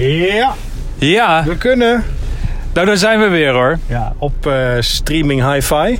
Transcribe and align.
Ja, 0.00 0.54
Ja, 0.98 1.44
we 1.46 1.56
kunnen. 1.56 2.04
nou 2.74 2.86
daar 2.86 2.96
zijn 2.96 3.20
we 3.20 3.28
weer 3.28 3.52
hoor. 3.52 3.78
Ja, 3.86 4.12
op 4.18 4.46
eh, 4.46 4.70
streaming 4.78 5.52
hi-fi. 5.52 5.98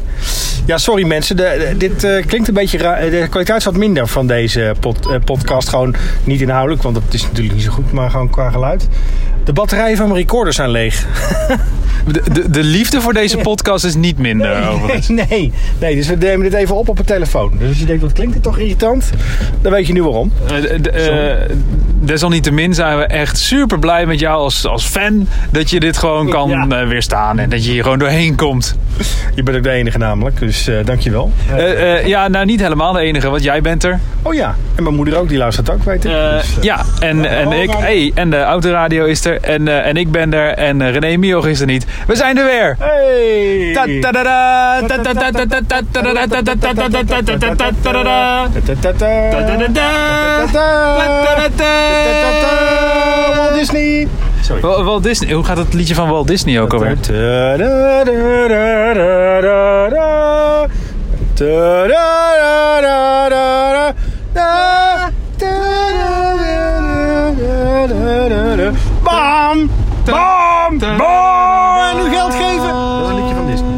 Ja, 0.67 0.79
sorry 0.79 1.07
mensen, 1.07 1.37
de, 1.37 1.67
de- 1.69 1.77
dit 1.77 2.05
eh, 2.05 2.27
klinkt 2.27 2.49
een 2.49 2.55
beetje 2.55 2.79
raar. 2.79 3.01
De 3.11 3.27
kwaliteit 3.31 3.59
is 3.59 3.65
wat 3.65 3.77
minder 3.77 4.07
van 4.09 4.27
deze 4.27 4.75
pod- 4.81 5.11
eh, 5.11 5.17
podcast. 5.25 5.69
Gewoon 5.69 5.95
niet 6.25 6.41
inhoudelijk, 6.41 6.83
want 6.83 6.95
dat 6.95 7.05
is 7.15 7.23
natuurlijk 7.23 7.55
niet 7.55 7.65
zo 7.65 7.71
goed, 7.71 7.93
maar 7.93 8.11
gewoon 8.11 8.31
qua 8.31 8.51
geluid. 8.51 8.89
De 9.45 9.53
batterijen 9.53 9.97
van 9.97 10.07
mijn 10.09 10.19
recorder 10.21 10.53
zijn 10.53 10.71
leeg. 10.71 11.05
De, 12.07 12.23
de, 12.33 12.51
de 12.51 12.63
liefde 12.63 13.01
voor 13.01 13.13
deze 13.13 13.37
podcast 13.37 13.85
is 13.85 13.95
niet 13.95 14.19
minder 14.19 14.69
overigens. 14.69 15.09
nee, 15.29 15.53
nee, 15.81 15.95
dus 15.97 16.07
we 16.09 16.15
nemen 16.17 16.51
dit 16.51 16.55
even 16.61 16.77
op 16.77 16.89
op 16.89 16.99
een 16.99 17.05
telefoon. 17.05 17.53
Dus 17.59 17.69
als 17.69 17.79
je 17.79 17.85
denkt, 17.85 18.03
wat 18.03 18.13
klinkt 18.13 18.33
dit 18.33 18.43
toch 18.43 18.59
irritant? 18.59 19.11
Dan 19.61 19.73
weet 19.73 19.87
je 19.87 19.93
nu 19.93 20.03
waarom. 20.03 20.33
Eh, 20.93 21.35
desalniettemin 22.01 22.75
zijn 22.75 22.99
we 22.99 23.05
echt 23.05 23.39
super 23.39 23.79
blij 23.79 24.07
met 24.07 24.21
jou 24.21 24.37
als, 24.43 24.67
als 24.67 24.85
fan. 24.85 25.27
Dat 25.51 25.71
je 25.71 25.81
dit 25.81 25.97
gewoon 25.99 26.29
kan 26.29 26.49
Ja. 26.69 26.87
weerstaan 26.87 27.39
en 27.39 27.51
dat 27.51 27.65
je 27.65 27.71
hier 27.71 27.83
gewoon 27.83 27.99
doorheen 27.99 28.35
komt. 28.37 28.77
Je 29.35 29.43
bent 29.43 29.57
ook 29.57 29.63
de 29.63 29.71
enige 29.71 29.99
namelijk, 29.99 30.41
dus 30.51 30.69
eh 30.69 30.85
dankjewel. 30.85 31.33
Eh, 31.57 31.95
eh, 31.99 32.07
ja, 32.07 32.29
nou 32.29 32.45
niet 32.45 32.61
helemaal 32.61 32.93
de 32.93 33.01
enige, 33.01 33.31
want 33.31 33.43
jij 33.43 33.61
bent 33.61 33.85
er. 33.85 33.99
Oh 34.23 34.35
ja, 34.35 34.55
en 34.75 34.83
mijn 34.83 34.95
moeder 34.95 35.19
ook, 35.19 35.29
die 35.29 35.39
luistert 35.39 35.71
ook, 35.71 35.83
weet 35.85 36.05
ik. 36.05 36.11
Eh, 36.11 36.31
Dus, 36.33 36.57
eh, 36.57 36.63
ja, 36.63 36.81
en, 37.01 37.25
en 37.25 37.53
ik. 37.53 37.71
Hey, 37.71 38.13
en 38.15 38.31
de 38.31 38.43
autoradio 38.43 39.05
is 39.05 39.25
er. 39.25 39.39
En, 39.41 39.69
eh, 39.69 39.87
en 39.87 39.97
ik 39.97 40.11
ben 40.11 40.33
er. 40.35 40.49
En 40.55 40.83
eh, 40.83 40.93
René 40.93 41.17
Mioch 41.17 41.47
is 41.47 41.61
er 41.61 41.67
niet. 41.67 41.87
We 42.07 42.17
zijn 42.17 42.39
er 42.39 42.45
weer. 42.45 42.77
Hey! 42.79 43.73
Walt 53.37 53.55
Disney. 53.55 54.09
Sorry. 54.41 54.61
Wal- 54.63 54.85
Walt 54.85 55.03
Disney. 55.03 55.33
Hoe 55.35 55.45
gaat 55.45 55.57
het 55.57 55.75
liedje 55.75 55.95
van 55.95 56.09
Walt 56.09 56.27
Disney 56.27 56.61
ook 56.61 56.73
alweer? 56.73 56.97
Bam! 69.03 69.71
Bam! 70.05 70.79
Bam! 70.79 71.91
En 71.91 71.97
nu 72.05 72.11
geld 72.11 72.33
geven. 72.35 72.69
Dat 72.69 73.03
is 73.03 73.09
een 73.09 73.15
liedje 73.17 73.35
van 73.35 73.47
Disney. 73.47 73.69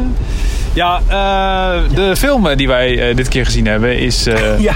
Ja, 0.73 0.99
eh, 1.07 1.95
de 1.95 2.15
film 2.15 2.47
eh, 2.47 2.57
die 2.57 2.67
wij 2.67 3.09
eh, 3.09 3.15
dit 3.15 3.27
keer 3.27 3.45
gezien 3.45 3.67
hebben 3.67 3.97
is... 3.99 4.27
eh, 4.27 4.59
Ja. 4.59 4.73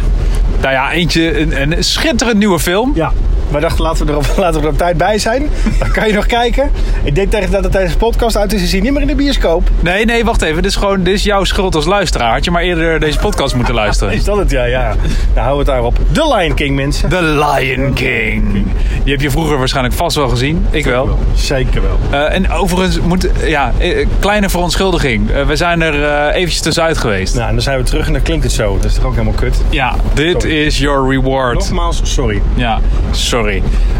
Nou 0.62 0.74
ja, 0.74 0.92
eentje, 0.92 1.40
een, 1.40 1.62
een 1.62 1.84
schitterend 1.84 2.38
nieuwe 2.38 2.60
film. 2.60 2.92
Ja. 2.96 3.12
Wij 3.50 3.62
dachten, 3.62 3.84
laten 3.84 4.06
we, 4.06 4.12
er 4.12 4.18
op, 4.18 4.26
laten 4.38 4.60
we 4.62 4.68
er 4.68 4.72
op 4.74 4.78
tijd 4.78 4.98
bij 4.98 5.18
zijn. 5.20 5.50
Dan 5.80 5.92
kan 5.92 6.08
je 6.08 6.14
nog 6.14 6.26
kijken. 6.26 6.72
Ik 7.04 7.16
denk 7.16 7.32
tegen 7.32 7.52
dat 7.52 7.64
het 7.64 7.74
deze 7.74 7.98
podcast 7.98 8.38
uit 8.38 8.54
is, 8.54 8.62
is 8.62 8.72
hij 8.72 8.82
niet 8.82 8.92
meer 8.92 9.02
in 9.02 9.08
de 9.08 9.16
bioscoop. 9.16 9.70
Nee, 9.80 10.06
nee, 10.06 10.26
wacht 10.26 10.42
even. 10.42 10.62
Dit 10.62 10.72
is 10.72 10.78
gewoon 10.78 11.04
dit 11.04 11.14
is 11.14 11.24
jouw 11.24 11.44
schuld 11.44 11.76
als 11.76 11.86
luisteraar. 11.86 12.32
Had 12.34 12.44
je 12.46 12.52
maar 12.52 12.62
eerder 12.62 13.00
deze 13.00 13.20
podcast 13.20 13.56
moeten 13.56 13.74
luisteren. 13.84 14.14
Is 14.14 14.24
dat 14.24 14.38
het? 14.38 14.52
Ja, 14.52 14.64
ja. 14.64 14.96
Nou, 15.34 15.46
hou 15.46 15.58
het 15.58 15.68
daarop. 15.68 15.98
The 16.12 16.36
Lion 16.36 16.54
King, 16.56 16.76
mensen. 16.76 17.10
The 17.10 17.22
Lion 17.24 17.94
King. 17.94 18.66
Die 19.04 19.14
heb 19.14 19.22
je 19.22 19.30
vroeger 19.32 19.58
waarschijnlijk 19.58 19.96
vast 19.96 20.16
wel 20.16 20.28
gezien. 20.30 20.66
Ik 20.70 20.86
wel. 20.86 21.20
Zeker 21.36 21.82
wel. 21.82 21.98
Eh, 22.22 22.36
en 22.36 22.50
overigens, 22.52 23.00
moet, 23.00 23.30
ja, 23.46 23.72
eh, 23.78 24.08
kleine 24.20 24.50
verontschuldiging. 24.50 25.32
Eh, 25.32 25.44
we 25.46 25.56
zijn 25.56 25.82
er 25.82 26.04
eh, 26.04 26.36
eventjes 26.36 26.62
tussenuit 26.62 26.98
geweest. 26.98 27.36
Nou, 27.36 27.48
en 27.48 27.54
dan 27.54 27.64
zijn 27.64 27.78
we 27.78 27.84
terug 27.84 28.08
en 28.08 28.14
dan 28.14 28.22
klinkt 28.22 28.44
het 28.44 28.54
zo. 28.54 28.76
Dat 28.76 28.86
is 28.86 28.94
toch 28.94 29.04
ook 29.06 29.12
helemaal 29.12 29.34
kut. 29.34 29.62
Ja, 29.70 29.96
dit 30.14 30.42
Sorry. 30.42 30.66
is 30.66 30.78
your 30.78 31.10
reward. 31.10 31.54
Nogmaals, 31.54 32.00
sorry. 32.04 32.42
Ja, 32.56 32.80
sorry. 33.12 33.37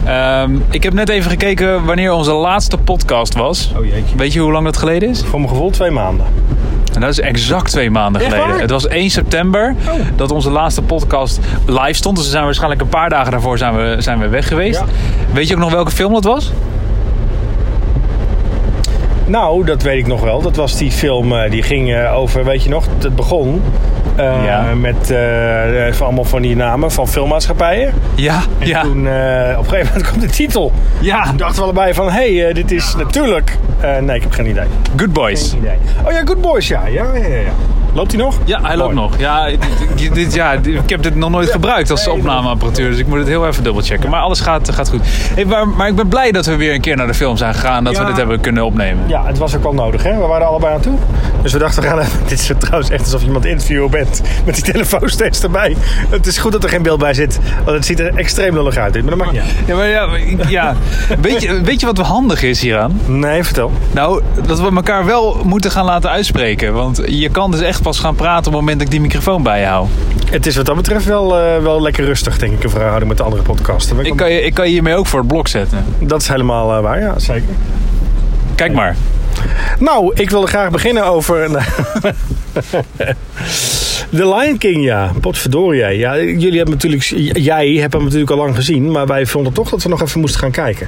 Ehm, 0.06 0.56
ik 0.70 0.84
heb 0.84 0.94
net 0.94 1.10
even 1.10 1.30
gekeken 1.32 1.86
wanneer 1.86 2.12
onze 2.12 2.32
laatste 2.34 2.78
podcast 2.78 3.36
was. 3.36 3.72
Oh 3.78 3.86
jeetje. 3.86 4.16
Weet 4.18 4.34
je 4.34 4.40
hoe 4.40 4.52
lang 4.52 4.66
dat 4.66 4.78
geleden 4.78 5.10
is? 5.10 5.24
Voor 5.24 5.40
mijn 5.40 5.52
gevoel 5.52 5.70
twee 5.70 5.92
maanden. 5.92 6.26
En 6.94 7.02
dat 7.02 7.10
is 7.10 7.20
exact 7.20 7.72
twee 7.72 7.92
maanden 7.92 8.22
geleden. 8.22 8.60
Het 8.60 8.70
was 8.70 8.88
1 8.88 9.10
september 9.10 9.76
Oh. 9.88 9.94
dat 10.16 10.32
onze 10.32 10.50
laatste 10.50 10.82
podcast 10.82 11.40
live 11.66 11.94
stond. 11.94 12.16
Dus 12.16 12.26
we 12.26 12.32
zijn 12.32 12.44
waarschijnlijk 12.44 12.82
een 12.82 12.90
paar 12.90 13.10
dagen 13.10 13.32
daarvoor 13.32 13.58
zijn 13.58 13.76
we, 13.76 13.96
zijn 14.00 14.20
we 14.20 14.28
weg 14.28 14.48
geweest. 14.48 14.80
Ja. 14.80 14.86
Weet 15.34 15.48
je 15.48 15.54
ook 15.54 15.60
nog 15.60 15.72
welke 15.72 15.92
film 15.92 16.14
dat 16.14 16.24
was? 16.24 16.52
Nou, 19.26 19.66
dat 19.66 19.82
weet 19.82 19.98
ik 20.00 20.08
nog 20.08 20.22
wel. 20.22 20.42
Dat 20.42 20.56
was 20.56 20.78
die 20.78 20.92
film 20.92 21.34
eh, 21.34 21.52
die 21.52 21.64
ging 21.64 21.94
eh, 21.94 22.18
over, 22.18 22.46
weet 22.46 22.64
je 22.64 22.70
nog, 22.70 22.86
het 23.00 23.16
begon 23.16 23.62
eh, 24.18 24.46
Ja. 24.46 24.62
met 24.76 25.12
eh, 25.12 25.88
eh, 25.88 26.02
allemaal 26.02 26.24
van 26.24 26.42
die 26.42 26.56
namen 26.56 26.92
van 26.92 27.08
filmmaatschappijen. 27.08 27.94
Ja, 28.16 28.40
En 28.60 28.68
ja, 28.68 28.82
toen 28.82 29.00
op 29.00 29.08
een 29.08 29.66
gegeven 29.70 29.88
moment 29.94 30.10
komt 30.10 30.22
de 30.22 30.28
titel. 30.30 30.72
ja. 31.00 31.24
Toen 31.24 31.38
dachten 31.38 31.58
we 31.58 31.64
allebei 31.64 31.94
van, 31.94 32.12
hé, 32.12 32.38
hey, 32.40 32.54
dit 32.54 32.72
is 32.72 32.96
natuurlijk... 32.96 33.58
Nee, 34.02 34.16
ik 34.16 34.22
heb 34.22 34.32
geen 34.32 34.46
idee. 34.48 34.66
Good 34.96 35.14
Boys. 35.14 35.50
Geen 35.50 35.60
idee. 35.60 35.78
Oh 36.06 36.12
ja, 36.12 36.22
Good 36.26 36.42
Boys, 36.42 36.68
ja. 36.68 36.86
ja, 36.88 37.06
ja, 37.16 37.28
ja. 37.28 37.52
Loopt 37.98 38.12
hij 38.12 38.22
nog? 38.22 38.36
Ja, 38.46 38.62
hij 38.62 38.78
loopt 38.78 38.94
Mooi. 38.94 39.08
nog. 39.10 39.20
Ja, 39.20 39.50
dit, 39.96 40.14
dit- 40.16 40.34
ja, 40.34 40.52
ik 40.52 40.90
heb 40.90 41.04
dit 41.04 41.16
nog 41.16 41.30
nooit 41.30 41.50
gebruikt 41.52 41.92
als 41.92 42.08
opnameapparatuur. 42.08 42.90
Dus 42.90 43.00
ik 43.00 43.08
moet 43.08 43.18
het 43.18 43.28
heel 43.28 43.48
even 43.48 43.64
dubbelchecken. 43.64 44.10
Maar 44.10 44.22
alles 44.22 44.40
gaat, 44.40 44.70
gaat 44.74 44.90
goed. 44.90 45.02
Hey, 45.06 45.46
maar, 45.46 45.68
maar 45.68 45.88
ik 45.88 45.96
ben 45.96 46.08
blij 46.08 46.32
dat 46.32 46.46
we 46.46 46.56
weer 46.56 46.74
een 46.74 46.82
keer 46.82 46.96
naar 46.96 47.08
de 47.08 47.14
film 47.14 47.38
zijn 47.38 47.54
gegaan. 47.54 47.84
Dat 47.84 47.98
we 47.98 48.06
dit 48.06 48.18
hebben 48.18 48.40
kunnen 48.40 48.66
opnemen. 48.66 49.04
Ja, 49.08 49.26
het 49.26 49.38
was 49.38 49.56
ook 49.56 49.64
wel 49.64 49.74
nodig, 49.74 50.04
hè? 50.04 50.18
We 50.20 50.26
waren 50.26 50.48
allebei 50.48 50.74
aan 50.74 50.82
toe. 50.82 50.98
Dus 51.42 51.54
we 51.54 51.60
dachten, 51.60 51.82
we 51.82 51.88
gaan 51.88 52.00
even... 52.00 52.20
Dit 52.28 52.40
is 52.40 52.52
trouwens 52.58 52.90
echt 52.90 53.04
alsof 53.04 53.20
je 53.20 53.26
iemand 53.26 53.46
interviewer 53.46 53.90
bent. 53.90 54.22
Met 54.46 54.56
die 54.56 54.64
telefoon 54.64 55.10
steeds 55.10 55.44
erbij. 55.44 55.76
Het 56.10 56.28
is 56.28 56.38
goed 56.38 56.52
dat 56.52 56.64
er 56.64 56.70
geen 56.70 56.82
beeld 56.84 57.00
bij 57.00 57.14
zit. 57.14 57.40
Want 57.56 57.78
het 57.78 57.86
ziet 57.86 58.00
er 58.00 58.16
extreem 58.16 58.54
lullig 58.54 58.78
uit. 58.78 58.94
Maar 58.94 59.04
dat 59.04 59.18
mag 59.18 59.32
niet. 59.32 59.42
Ja, 59.66 59.76
maar 59.76 59.88
ja, 59.88 60.08
ja. 60.48 60.76
Weet, 61.22 61.42
je, 61.42 61.62
weet 61.62 61.80
je 61.80 61.86
wat 61.86 61.98
handig 61.98 62.44
is 62.44 62.62
hieraan? 62.62 63.00
Nee, 63.06 63.44
vertel. 63.44 63.72
Nou, 63.92 64.22
dat 64.48 64.60
we 64.60 64.76
elkaar 64.76 65.06
wel 65.06 65.38
moeten 65.44 65.72
gaan 65.72 65.86
laten 65.86 66.10
uitspreken. 66.10 66.74
Want 66.74 67.02
je 67.06 67.30
kan 67.30 67.52
dus 67.52 67.62
echt 67.62 67.82
pas 67.88 68.00
gaan 68.00 68.16
praten 68.16 68.38
op 68.38 68.44
het 68.44 68.54
moment 68.54 68.78
dat 68.78 68.88
ik 68.88 68.92
die 68.92 69.02
microfoon 69.02 69.44
bij 69.44 69.60
je 69.60 69.66
hou. 69.66 69.88
Het 70.30 70.46
is 70.46 70.56
wat 70.56 70.66
dat 70.66 70.76
betreft 70.76 71.06
wel, 71.06 71.38
eh, 71.38 71.62
wel 71.62 71.82
lekker 71.82 72.06
rustig, 72.06 72.38
denk 72.38 72.54
ik, 72.54 72.64
in 72.64 72.70
verhouding 72.70 73.08
met 73.08 73.18
de 73.18 73.24
andere 73.24 73.42
podcasten. 73.42 74.06
Ik 74.06 74.16
kan 74.16 74.32
je, 74.32 74.42
ik 74.42 74.54
kan 74.54 74.66
je 74.66 74.72
hiermee 74.72 74.96
ook 74.96 75.08
voor 75.08 75.20
het 75.20 75.28
blok 75.28 75.48
zetten. 75.48 75.86
Dat 76.00 76.22
is 76.22 76.28
helemaal 76.28 76.76
eh, 76.76 76.82
waar, 76.82 77.00
ja, 77.00 77.20
zeker. 77.20 77.50
Kijk 78.56 78.74
maar. 78.74 78.96
Nou, 79.80 80.12
ik 80.16 80.30
wilde 80.30 80.48
graag 80.48 80.70
beginnen 80.70 81.06
over... 81.06 81.50
The 84.10 84.36
Lion 84.36 84.58
King, 84.58 84.84
ja. 84.84 85.12
Potverdorie. 85.22 85.98
Ja, 85.98 86.18
jullie 86.20 86.58
hebben 86.58 86.74
natuurlijk... 86.74 87.04
Jij 87.38 87.70
hebt 87.74 87.94
hem 87.94 88.04
natuurlijk 88.04 88.32
al 88.32 88.38
lang 88.38 88.56
gezien. 88.56 88.92
Maar 88.92 89.08
wij 89.08 89.26
vonden 89.26 89.54
toch 89.54 89.70
dat 89.70 89.84
we 89.84 89.90
nog 89.90 90.02
even 90.02 90.20
moesten 90.20 90.40
gaan 90.40 90.52
kijken. 90.52 90.88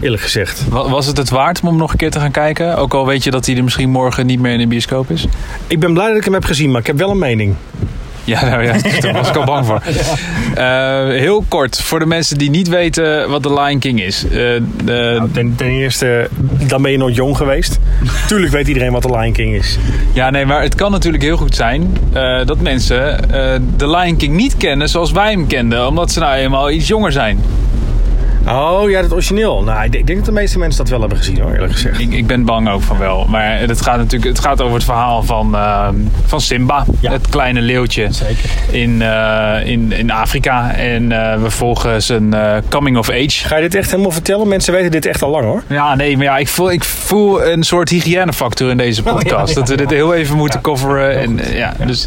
Eerlijk 0.00 0.22
gezegd. 0.22 0.64
Wa- 0.68 0.88
Was 0.90 1.06
het 1.06 1.16
het 1.16 1.30
waard 1.30 1.60
om 1.62 1.68
hem 1.68 1.76
nog 1.76 1.90
een 1.92 1.96
keer 1.98 2.10
te 2.10 2.20
gaan 2.20 2.30
kijken? 2.30 2.76
Ook 2.76 2.94
al 2.94 3.06
weet 3.06 3.24
je 3.24 3.30
dat 3.30 3.46
hij 3.46 3.56
er 3.56 3.64
misschien 3.64 3.90
morgen 3.90 4.26
niet 4.26 4.40
meer 4.40 4.52
in 4.52 4.58
de 4.58 4.66
bioscoop 4.66 5.10
is? 5.10 5.26
Ik 5.66 5.80
ben 5.80 5.92
blij 5.92 6.08
dat 6.08 6.16
ik 6.16 6.24
hem 6.24 6.32
heb 6.34 6.44
gezien, 6.44 6.70
maar 6.70 6.80
ik 6.80 6.86
heb 6.86 6.98
wel 6.98 7.10
een 7.10 7.18
mening. 7.18 7.54
Ja, 8.30 8.44
nou 8.44 8.62
ja, 8.64 8.72
daar 9.00 9.12
was 9.12 9.28
ik 9.28 9.36
al 9.36 9.44
bang 9.44 9.66
voor. 9.66 9.82
Eh, 10.54 11.04
heel 11.08 11.44
kort, 11.48 11.80
voor 11.82 11.98
de 11.98 12.06
mensen 12.06 12.38
die 12.38 12.50
niet 12.50 12.68
weten 12.68 13.30
wat 13.30 13.42
The 13.42 13.52
Lion 13.54 13.78
King 13.78 14.00
is. 14.02 14.24
Eh, 14.24 14.30
de- 14.30 14.62
Nou, 15.18 15.30
ten, 15.32 15.54
ten 15.56 15.66
eerste, 15.66 16.28
dan 16.66 16.82
ben 16.82 16.90
je 16.90 16.98
nooit 16.98 17.14
jong 17.14 17.36
geweest. 17.36 17.78
Tuurlijk 18.28 18.52
weet 18.52 18.68
iedereen 18.68 18.92
wat 18.92 19.02
The 19.02 19.10
Lion 19.18 19.32
King 19.32 19.54
is. 19.54 19.78
ja, 20.12 20.30
nee, 20.30 20.46
maar 20.46 20.62
het 20.62 20.74
kan 20.74 20.90
natuurlijk 20.90 21.22
heel 21.22 21.36
goed 21.36 21.54
zijn 21.54 21.96
eh, 22.12 22.46
dat 22.46 22.60
mensen 22.60 23.20
The 23.76 23.90
Lion 23.90 24.16
King 24.16 24.34
niet 24.36 24.56
kennen 24.56 24.88
zoals 24.88 25.12
wij 25.12 25.30
hem 25.30 25.46
kenden. 25.46 25.86
Omdat 25.86 26.12
ze 26.12 26.18
nou 26.20 26.34
eenmaal 26.34 26.70
iets 26.70 26.88
jonger 26.88 27.12
zijn. 27.12 27.40
Oh, 28.48 28.90
ja, 28.90 29.02
dat 29.02 29.12
origineel. 29.12 29.62
Nou, 29.62 29.84
ik 29.84 30.06
denk 30.06 30.18
dat 30.18 30.24
de 30.24 30.32
meeste 30.32 30.58
mensen 30.58 30.78
dat 30.78 30.88
wel 30.88 31.00
hebben 31.00 31.18
gezien, 31.18 31.40
hoor, 31.40 31.52
eerlijk 31.52 31.72
gezegd. 31.72 32.00
Ik, 32.00 32.12
ik 32.12 32.26
ben 32.26 32.44
bang 32.44 32.68
ook 32.70 32.82
van 32.82 32.98
wel. 32.98 33.26
Maar 33.28 33.58
het 33.58 33.82
gaat 33.82 33.96
natuurlijk 33.96 34.36
het 34.36 34.38
gaat 34.44 34.60
over 34.60 34.74
het 34.74 34.84
verhaal 34.84 35.22
van, 35.22 35.54
eh, 35.54 35.88
van 36.26 36.40
Simba. 36.40 36.84
Ja. 37.00 37.12
Het 37.12 37.28
kleine 37.28 37.60
leeuwtje 37.60 38.08
Zeker. 38.10 38.50
in, 38.70 39.02
eh, 39.02 39.66
in, 39.66 39.92
in 39.92 40.10
Afrika. 40.10 40.74
En 40.74 41.12
eh, 41.12 41.42
we 41.42 41.50
volgen 41.50 42.02
zijn 42.02 42.34
eh, 42.34 42.56
coming 42.68 42.96
of 42.96 43.10
age. 43.10 43.46
Ga 43.46 43.56
je 43.56 43.62
dit 43.62 43.74
echt 43.74 43.90
helemaal 43.90 44.10
vertellen? 44.12 44.48
Mensen 44.48 44.72
weten 44.72 44.90
dit 44.90 45.06
echt 45.06 45.22
al 45.22 45.30
lang, 45.30 45.44
hoor. 45.44 45.62
Ja, 45.66 45.94
nee, 45.94 46.16
maar 46.16 46.26
ja, 46.26 46.36
ik 46.38 46.48
voel, 46.48 46.70
ik 46.70 46.84
voel 46.84 47.44
een 47.46 47.62
soort 47.62 47.88
hygiënefactor 47.88 48.70
in 48.70 48.76
deze 48.76 49.02
podcast. 49.02 49.32
Oh, 49.32 49.38
ja, 49.38 49.46
ja, 49.48 49.54
dat 49.54 49.68
we 49.68 49.76
dit 49.76 49.90
heel 49.90 50.14
even 50.14 50.36
moeten 50.36 50.60
coveren. 50.60 51.18
En, 51.18 51.40
ja, 51.52 51.74
Dus, 51.86 52.06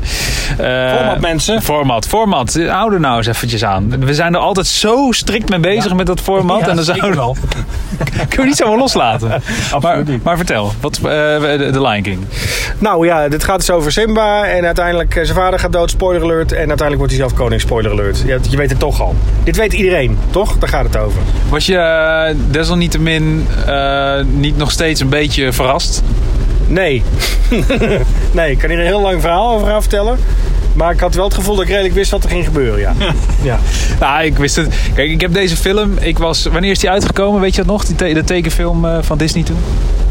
Format, 0.58 1.20
mensen. 1.20 1.62
Format, 1.62 2.08
format. 2.08 2.60
Hou 2.68 2.94
er 2.94 3.00
nou 3.00 3.18
eens 3.18 3.28
eventjes 3.28 3.64
aan. 3.66 4.00
We 4.00 4.14
zijn 4.14 4.34
er 4.34 4.40
altijd 4.40 4.68
zo 4.68 5.08
strikt 5.12 5.50
mee 5.50 5.60
bezig 5.60 5.94
met 5.94 6.06
dat 6.06 6.22
format. 6.24 6.60
Ja, 6.60 6.68
en 6.68 6.76
dan 6.76 6.86
zouden 6.86 7.16
wel. 7.16 7.36
kunnen 8.18 8.38
we 8.38 8.44
niet 8.44 8.56
zomaar 8.56 8.78
loslaten. 8.78 9.42
maar, 9.82 10.04
niet. 10.06 10.24
maar 10.24 10.38
vertel, 10.38 10.74
wat, 10.82 10.96
eh, 10.98 11.02
de, 11.02 11.70
de 11.72 11.82
Lion 11.82 12.02
King. 12.02 12.26
Nou 12.78 13.06
ja, 13.06 13.30
dit 13.30 13.44
gaat 13.44 13.60
dus 13.60 13.72
over 13.72 13.92
Simba. 13.92 14.46
En 14.46 14.66
uiteindelijk, 14.66 15.16
eh, 15.16 15.24
zijn 15.24 15.38
vader 15.38 15.60
gaat 15.60 15.72
dood, 15.72 15.90
spoiler 15.90 16.24
alert. 16.24 16.52
En 16.52 16.58
uiteindelijk 16.58 16.98
wordt 16.98 17.12
hij 17.12 17.22
zelf 17.22 17.34
koning, 17.34 17.62
spoiler 17.62 17.92
alert. 17.92 18.24
Je 18.50 18.58
weet 18.58 18.70
het 18.70 18.80
toch 18.80 19.02
al. 19.02 19.16
Dit 19.44 19.56
weet 19.56 19.74
iedereen, 19.74 20.18
toch? 20.30 20.58
Daar 20.58 20.70
gaat 20.70 20.84
het 20.84 20.98
over. 20.98 21.22
Was 21.50 21.66
je 21.66 21.78
eh, 21.78 22.36
desalniettemin 22.50 23.48
eh, 23.66 24.20
niet 24.26 24.58
nog 24.58 24.72
steeds 24.72 25.00
een 25.00 25.10
beetje 25.10 25.52
verrast? 25.52 26.04
Nee. 26.68 27.04
nee, 28.32 28.52
ik 28.52 28.58
kan 28.58 28.70
hier 28.70 28.80
een 28.80 28.86
heel 28.86 29.02
lang 29.02 29.22
verhaal 29.22 29.54
over 29.54 29.68
gaan 29.68 29.82
vertellen. 29.82 30.18
Maar 30.74 30.92
ik 30.94 31.00
had 31.00 31.16
wel 31.16 31.26
het 31.26 31.34
gevoel 31.34 31.56
dat 31.56 31.64
ik 31.64 31.70
redelijk 31.70 31.94
wist 31.94 32.12
wat 32.12 32.24
er 32.24 32.30
ging 32.30 32.46
gebeuren, 32.46 32.80
ja. 32.80 32.94
ja. 33.42 33.60
Nou, 34.00 34.24
ik 34.24 34.38
wist 34.38 34.56
het. 34.56 34.76
Kijk, 34.96 35.10
ik 35.12 35.22
heb 35.22 35.34
deze 35.34 35.56
film. 35.58 35.98
Ik 36.00 36.18
was, 36.18 36.46
wanneer 36.46 36.72
is 36.72 36.80
die 36.80 36.90
uitgekomen? 36.90 37.42
Weet 37.42 37.52
je 37.52 37.58
dat 37.58 37.66
nog? 37.66 37.86
Die 37.86 37.96
te- 37.96 38.14
de 38.14 38.24
tekenfilm 38.24 38.86
eh, 38.86 38.98
van 39.02 39.18
Disney 39.18 39.44
toen? 39.44 39.58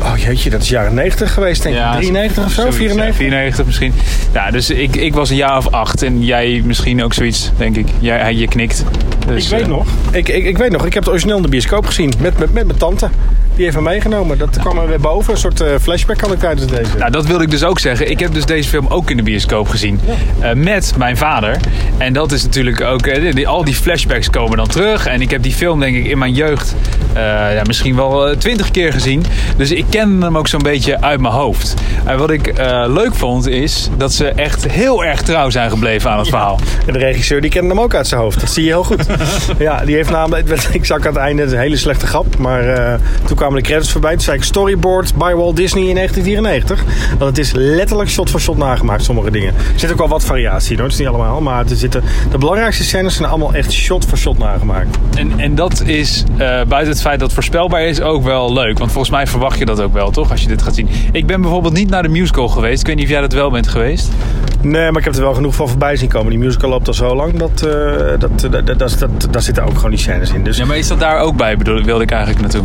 Oh 0.02 0.16
jeetje, 0.16 0.50
dat 0.50 0.62
is 0.62 0.68
jaren 0.68 0.94
90 0.94 1.34
geweest, 1.34 1.62
denk 1.62 1.76
ik. 1.76 1.82
93 1.82 2.44
of 2.44 2.50
zo, 2.50 2.60
zoiets, 2.60 2.76
ja, 2.76 2.82
94? 2.82 3.16
94 3.16 3.66
misschien. 3.66 3.94
Ja, 4.32 4.50
dus 4.50 4.70
ik, 4.70 4.96
ik 4.96 5.14
was 5.14 5.30
een 5.30 5.36
jaar 5.36 5.56
of 5.56 5.68
acht. 5.68 6.02
En 6.02 6.24
jij 6.24 6.62
misschien 6.64 7.02
ook 7.04 7.14
zoiets, 7.14 7.50
denk 7.56 7.76
ik. 7.76 7.86
Jij, 7.98 8.34
je 8.34 8.48
knikt. 8.48 8.84
Dus, 9.26 9.44
ik 9.44 9.50
weet 9.50 9.60
eh, 9.60 9.68
nog. 9.68 9.86
Ik, 10.10 10.28
ik, 10.28 10.44
ik 10.44 10.58
weet 10.58 10.70
nog, 10.70 10.86
ik 10.86 10.94
heb 10.94 11.02
het 11.02 11.12
origineel 11.12 11.36
in 11.36 11.42
de 11.42 11.48
bioscoop 11.48 11.86
gezien. 11.86 12.12
Met, 12.18 12.38
met, 12.38 12.52
met 12.52 12.66
mijn 12.66 12.78
tante. 12.78 13.08
Die 13.54 13.64
heeft 13.64 13.76
me 13.76 13.82
meegenomen. 13.82 14.38
Dat 14.38 14.58
kwam 14.58 14.78
er 14.78 14.86
weer 14.88 15.00
boven. 15.00 15.32
Een 15.32 15.38
soort 15.38 15.60
eh, 15.60 15.68
flashback 15.80 16.20
had 16.20 16.32
ik 16.32 16.38
tijdens 16.38 16.66
deze. 16.66 16.96
Nou, 16.98 17.10
dat 17.10 17.26
wilde 17.26 17.44
ik 17.44 17.50
dus 17.50 17.64
ook 17.64 17.78
zeggen. 17.78 18.10
Ik 18.10 18.20
heb 18.20 18.34
dus 18.34 18.44
deze 18.46 18.68
film 18.68 18.86
ook 18.88 19.10
in 19.10 19.16
de 19.16 19.22
bioscoop 19.22 19.68
gezien. 19.68 20.00
Eh, 20.40 20.52
met 20.52 20.92
mijn 20.98 21.16
vader. 21.16 21.56
En 21.98 22.12
dat 22.12 22.32
is 22.32 22.42
natuurlijk 22.42 22.80
ook... 22.80 23.06
eh, 23.06 23.34
die- 23.34 23.48
al 23.48 23.64
die 23.64 23.74
flashbacks 23.74 24.30
komen 24.30 24.56
dan 24.56 24.66
terug. 24.68 25.06
En 25.06 25.20
ik 25.20 25.30
heb 25.30 25.42
die 25.42 25.52
film 25.52 25.80
denk 25.80 25.96
ik 25.96 26.04
in 26.06 26.18
mijn 26.18 26.32
jeugd... 26.34 26.74
ja, 27.14 27.62
misschien 27.66 27.96
wel 27.96 28.36
twintig 28.36 28.70
keer 28.70 28.92
gezien. 28.92 29.24
Dus 29.56 29.70
ik 29.70 29.84
kende 29.90 30.24
hem 30.26 30.38
ook 30.38 30.48
zo'n 30.48 30.62
beetje 30.62 31.00
uit 31.00 31.20
mijn 31.20 31.34
hoofd. 31.34 31.74
En 32.04 32.18
wat 32.18 32.30
ik 32.30 32.52
leuk 32.86 33.14
vond 33.14 33.46
is... 33.48 33.88
dat 33.96 34.12
ze 34.12 34.28
echt 34.28 34.66
heel 34.70 35.04
erg 35.04 35.22
trouw 35.22 35.50
zijn 35.50 35.70
gebleven 35.70 36.10
aan 36.10 36.18
het 36.18 36.28
verhaal. 36.28 36.58
En 36.86 36.92
de 36.92 36.98
regisseur 36.98 37.40
die 37.40 37.50
kende 37.50 37.68
hem 37.68 37.80
ook 37.80 37.94
uit 37.94 38.06
zijn 38.06 38.20
hoofd. 38.20 38.40
Dat 38.40 38.50
zie 38.50 38.62
je 38.64 38.68
heel 38.70 38.84
goed. 38.84 39.06
ja, 39.58 39.84
die 39.84 39.94
heeft 39.94 40.10
namelijk... 40.10 40.50
Ik 40.72 40.84
zag 40.84 40.98
aan 40.98 41.06
het 41.12 41.16
einde 41.16 41.42
een 41.42 41.58
hele 41.58 41.76
slechte 41.76 42.06
grap. 42.06 42.38
Maar 42.38 42.98
toen 43.24 43.36
kwamen 43.42 43.62
de 43.62 43.68
credits 43.68 43.92
voorbij. 43.92 44.10
Toen 44.12 44.20
zei 44.20 44.36
ik 44.36 44.42
storyboard 44.44 45.14
by 45.14 45.32
Walt 45.32 45.56
Disney 45.56 45.82
in 45.88 45.94
1994. 45.94 46.84
Want 47.18 47.36
het 47.36 47.38
is 47.38 47.52
letterlijk 47.52 48.10
shot 48.10 48.30
voor 48.30 48.40
shot 48.40 48.56
nagemaakt, 48.56 49.04
sommige 49.04 49.30
dingen. 49.30 49.54
Er 49.54 49.78
zit 49.80 49.92
ook 49.92 49.98
wel 49.98 50.08
wat 50.08 50.24
variatie 50.24 50.70
in, 50.70 50.76
hoor. 50.76 50.84
Het 50.84 50.92
is 50.92 50.98
niet 50.98 51.08
allemaal. 51.08 51.40
Maar 51.40 51.64
er 51.70 51.76
zitten, 51.76 52.02
de 52.30 52.38
belangrijkste 52.38 52.84
scènes 52.84 53.14
zijn 53.16 53.28
allemaal 53.28 53.54
echt 53.54 53.72
shot 53.72 54.04
voor 54.06 54.18
shot 54.18 54.38
nagemaakt. 54.38 54.98
En, 55.16 55.32
en 55.36 55.54
dat 55.54 55.82
is, 55.86 56.24
eh, 56.32 56.38
buiten 56.46 56.88
het 56.92 57.00
feit 57.00 57.14
dat 57.18 57.22
het 57.22 57.32
voorspelbaar 57.32 57.82
is, 57.82 58.00
ook 58.00 58.22
wel 58.24 58.52
leuk. 58.52 58.78
Want 58.78 58.90
volgens 58.92 59.14
mij 59.14 59.26
verwacht 59.26 59.58
je 59.58 59.64
dat 59.64 59.80
ook 59.80 59.92
wel, 59.92 60.10
toch? 60.10 60.30
Als 60.30 60.42
je 60.42 60.48
dit 60.48 60.62
gaat 60.62 60.74
zien. 60.74 60.88
Ik 61.12 61.26
ben 61.26 61.40
bijvoorbeeld 61.40 61.74
niet 61.74 61.90
naar 61.90 62.02
de 62.02 62.08
musical 62.08 62.48
geweest. 62.48 62.80
Ik 62.80 62.86
weet 62.86 62.96
niet 62.96 63.04
of 63.04 63.10
jij 63.10 63.20
dat 63.20 63.32
wel 63.32 63.50
bent 63.50 63.68
geweest. 63.68 64.08
Nee, 64.60 64.90
maar 64.90 64.98
ik 64.98 65.04
heb 65.04 65.14
er 65.14 65.20
wel 65.22 65.34
genoeg 65.34 65.54
van 65.54 65.68
voorbij 65.68 65.96
zien 65.96 66.08
komen. 66.08 66.30
Die 66.30 66.38
musical 66.38 66.68
loopt 66.70 66.88
al 66.88 66.94
zo 66.94 67.14
lang. 67.14 67.36
Dat, 67.36 67.62
eh, 67.62 67.72
dat, 68.18 68.40
dat, 68.40 68.66
dat, 68.66 68.78
dat, 68.78 68.98
dat- 68.98 69.28
daar 69.30 69.42
zitten 69.42 69.64
ook 69.64 69.74
gewoon 69.74 69.90
die 69.90 69.98
scènes 69.98 70.30
in. 70.32 70.44
Dus 70.44 70.56
Ja, 70.56 70.64
maar 70.64 70.76
is 70.76 70.88
dat 70.88 71.00
daar 71.00 71.18
ook 71.20 71.36
bij, 71.36 71.56
bedoel, 71.56 71.82
wilde 71.82 72.02
ik 72.02 72.10
eigenlijk 72.10 72.40
naartoe? 72.40 72.64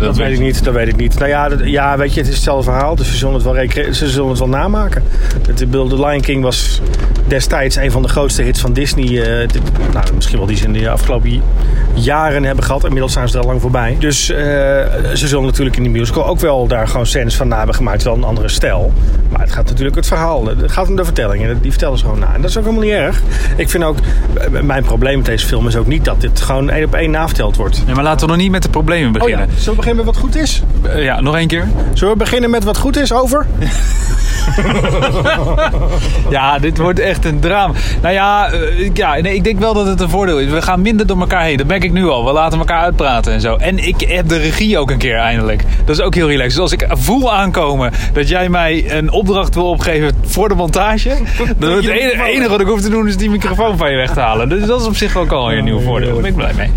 Dat 0.00 0.16
weet 0.16 0.32
ik 0.32 0.38
niet, 0.40 0.64
dat 0.64 0.74
weet 0.74 0.88
ik 0.88 0.96
niet. 0.96 1.18
Nou 1.18 1.28
ja, 1.30 1.48
dat- 1.48 1.58
ja, 1.64 1.96
weet 1.96 2.14
je, 2.14 2.20
het 2.20 2.28
is 2.28 2.34
hetzelfde 2.34 2.64
verhaal. 2.70 2.94
Dus 2.96 3.08
ze 3.10 3.16
zullen 3.16 3.34
het 3.34 3.42
wel, 3.42 3.54
recre- 3.54 3.94
ze 3.94 4.08
zullen 4.08 4.28
het 4.28 4.38
wel 4.38 4.48
namaken. 4.48 5.02
Het, 5.46 5.58
bedoel, 5.58 5.88
The 5.88 5.94
Lion 6.06 6.20
King 6.20 6.42
was 6.42 6.80
destijds 7.26 7.76
een 7.76 7.90
van 7.90 8.02
de 8.02 8.08
grootste 8.08 8.42
hits 8.42 8.60
van 8.60 8.72
Disney. 8.72 9.06
eh, 9.22 9.48
dit- 9.48 9.92
nou, 9.92 10.04
misschien 10.14 10.38
wel 10.38 10.46
die 10.46 10.56
ze 10.56 10.64
in 10.64 10.72
de 10.72 10.90
afgelopen 10.90 11.42
jaren 11.94 12.44
hebben 12.44 12.64
gehad. 12.64 12.84
Inmiddels 12.84 13.12
zijn 13.12 13.28
ze 13.28 13.34
er 13.36 13.40
al 13.42 13.48
lang 13.48 13.60
voorbij. 13.60 13.96
Dus 13.98 14.30
eh, 14.30 14.36
ze 15.14 15.26
zullen 15.26 15.44
natuurlijk 15.44 15.76
in 15.76 15.82
die 15.82 15.92
musical 15.92 16.26
ook 16.26 16.40
wel 16.40 16.66
daar 16.66 16.88
gewoon 16.88 17.06
scènes 17.06 17.36
van 17.36 17.48
na 17.48 17.56
hebben 17.56 17.74
gemaakt. 17.74 18.02
Wel 18.02 18.14
een 18.14 18.24
andere 18.24 18.48
stijl. 18.48 18.92
Maar 19.30 19.40
het 19.40 19.52
gaat 19.52 19.66
natuurlijk 19.68 19.96
het 19.96 20.06
verhaal. 20.06 20.46
Het 20.46 20.72
gaat 20.72 20.88
om 20.88 20.96
de 20.96 21.04
vertelling. 21.04 21.44
En 21.44 21.58
die 21.62 21.70
vertellen 21.70 21.98
ze 21.98 22.04
gewoon 22.04 22.18
na. 22.18 22.34
En 22.34 22.40
dat 22.40 22.50
is 22.50 22.56
ook 22.56 22.64
helemaal 22.64 22.84
niet 22.84 22.92
erg. 22.94 23.22
Ik 23.56 23.68
vind 23.70 23.84
ook, 23.84 23.96
eh, 24.52 24.60
mijn 24.60 24.84
probleem 24.84 25.16
met 25.16 25.26
deze 25.26 25.46
film 25.46 25.66
is 25.66 25.76
ook 25.76 25.86
niet 25.86 26.04
dat 26.04 26.20
dit 26.20 26.40
gewoon 26.40 26.70
één 26.70 26.84
op 26.84 26.94
één 26.94 27.10
naverteld 27.10 27.56
wordt. 27.56 27.82
Nee, 27.86 27.94
maar 27.94 28.04
laten 28.04 28.26
we 28.26 28.32
nog 28.32 28.42
niet 28.42 28.50
met 28.50 28.62
de 28.62 28.68
problemen 28.68 29.20
Oh 29.20 29.28
ja, 29.28 29.46
beginnen. 29.88 30.14
met 30.14 30.14
wat 30.14 30.16
goed 30.24 30.36
is? 30.36 30.62
Eh, 30.82 31.04
ja, 31.04 31.20
nog 31.20 31.36
één 31.36 31.46
keer. 31.46 31.68
Zullen 31.92 32.12
we 32.12 32.18
beginnen 32.18 32.50
met 32.50 32.64
wat 32.64 32.78
goed 32.78 32.96
is 32.96 33.12
over? 33.12 33.46
Ja, 36.30 36.58
dit 36.58 36.78
wordt 36.78 36.98
echt 36.98 37.24
een 37.24 37.40
drama. 37.40 37.74
Nou 38.02 38.14
ja, 38.14 38.50
eh, 38.50 38.90
ja 38.94 39.20
nee, 39.20 39.34
ik 39.34 39.44
denk 39.44 39.58
wel 39.58 39.74
dat 39.74 39.86
het 39.86 40.00
een 40.00 40.08
voordeel 40.08 40.38
is. 40.38 40.50
We 40.50 40.62
gaan 40.62 40.82
minder 40.82 41.06
door 41.06 41.20
elkaar 41.20 41.42
heen. 41.42 41.56
Dat 41.56 41.66
merk 41.66 41.84
ik 41.84 41.92
nu 41.92 42.08
al. 42.08 42.24
We 42.24 42.32
laten 42.32 42.58
elkaar 42.58 42.82
uitpraten 42.82 43.32
en 43.32 43.40
zo. 43.40 43.56
En 43.56 43.86
ik 43.86 44.00
heb 44.00 44.28
de 44.28 44.36
regie 44.36 44.78
ook 44.78 44.90
een 44.90 44.98
keer 44.98 45.16
eindelijk. 45.16 45.64
Dat 45.84 45.96
is 45.96 46.02
ook 46.02 46.14
heel 46.14 46.28
relaxed. 46.28 46.52
Dus 46.52 46.60
als 46.60 46.72
ik 46.72 46.86
voel 46.90 47.32
aankomen 47.32 47.92
dat 48.12 48.28
jij 48.28 48.48
mij 48.48 48.96
een 48.96 49.10
opdracht 49.10 49.54
wil 49.54 49.70
opgeven 49.70 50.12
voor 50.24 50.48
de 50.48 50.54
montage. 50.54 51.08
Dan 51.58 51.70
het 51.70 51.86
enige, 51.86 52.24
enige 52.24 52.48
wat 52.48 52.60
ik 52.60 52.66
hoef 52.66 52.80
te 52.80 52.90
doen 52.90 53.08
is 53.08 53.16
die 53.16 53.30
microfoon 53.30 53.76
van 53.76 53.90
je 53.90 53.96
weg 53.96 54.12
te 54.12 54.20
halen. 54.20 54.48
Dus 54.48 54.66
dat 54.66 54.80
is 54.80 54.86
op 54.86 54.96
zich 54.96 55.16
ook 55.16 55.32
al 55.32 55.52
een 55.52 55.64
nieuw 55.64 55.80
voordeel. 55.80 56.12
Daar 56.12 56.22
ben 56.22 56.30
ik 56.30 56.36
blij 56.36 56.52
mee. 56.56 56.70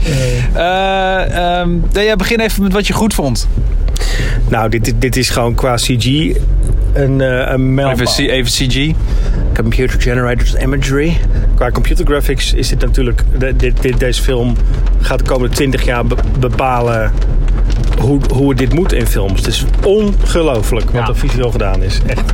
Ehm, 0.53 1.69
nee, 1.93 2.05
ja, 2.05 2.15
begin 2.15 2.39
even 2.39 2.63
met 2.63 2.73
wat 2.73 2.87
je 2.87 2.93
goed 3.01 3.13
vond. 3.13 3.47
Nou, 4.49 4.69
dit, 4.69 4.93
dit, 4.97 5.15
is 5.15 5.29
gewoon 5.29 5.55
qua 5.55 5.75
CG 5.75 6.05
een, 6.93 7.21
eh 7.21 7.51
een. 7.51 7.79
Even, 7.79 8.29
even 8.29 8.51
CG. 8.51 8.91
Computer 9.55 10.01
Generated 10.01 10.57
Imagery. 10.61 11.17
Qua 11.55 11.71
computer 11.71 12.05
graphics 12.05 12.53
is 12.53 12.69
dit 12.69 12.79
natuurlijk... 12.81 13.23
de- 13.37 13.55
dit, 13.55 13.81
dit, 13.81 13.99
deze 13.99 14.21
film 14.21 14.55
gaat 14.99 15.19
de 15.19 15.25
komende 15.25 15.55
20 15.55 15.85
jaar 15.85 16.05
be- 16.05 16.15
bepalen 16.39 17.11
hoe, 17.99 18.19
hoe 18.33 18.49
het 18.49 18.57
dit 18.57 18.73
moet 18.73 18.93
in 18.93 19.07
films. 19.07 19.39
Het 19.39 19.47
is 19.47 19.65
ongelooflijk 19.85 20.85
wat 20.91 21.01
Ja. 21.01 21.07
er 21.07 21.15
visueel 21.17 21.51
gedaan 21.51 21.83
is. 21.83 21.99
Echt 22.07 22.31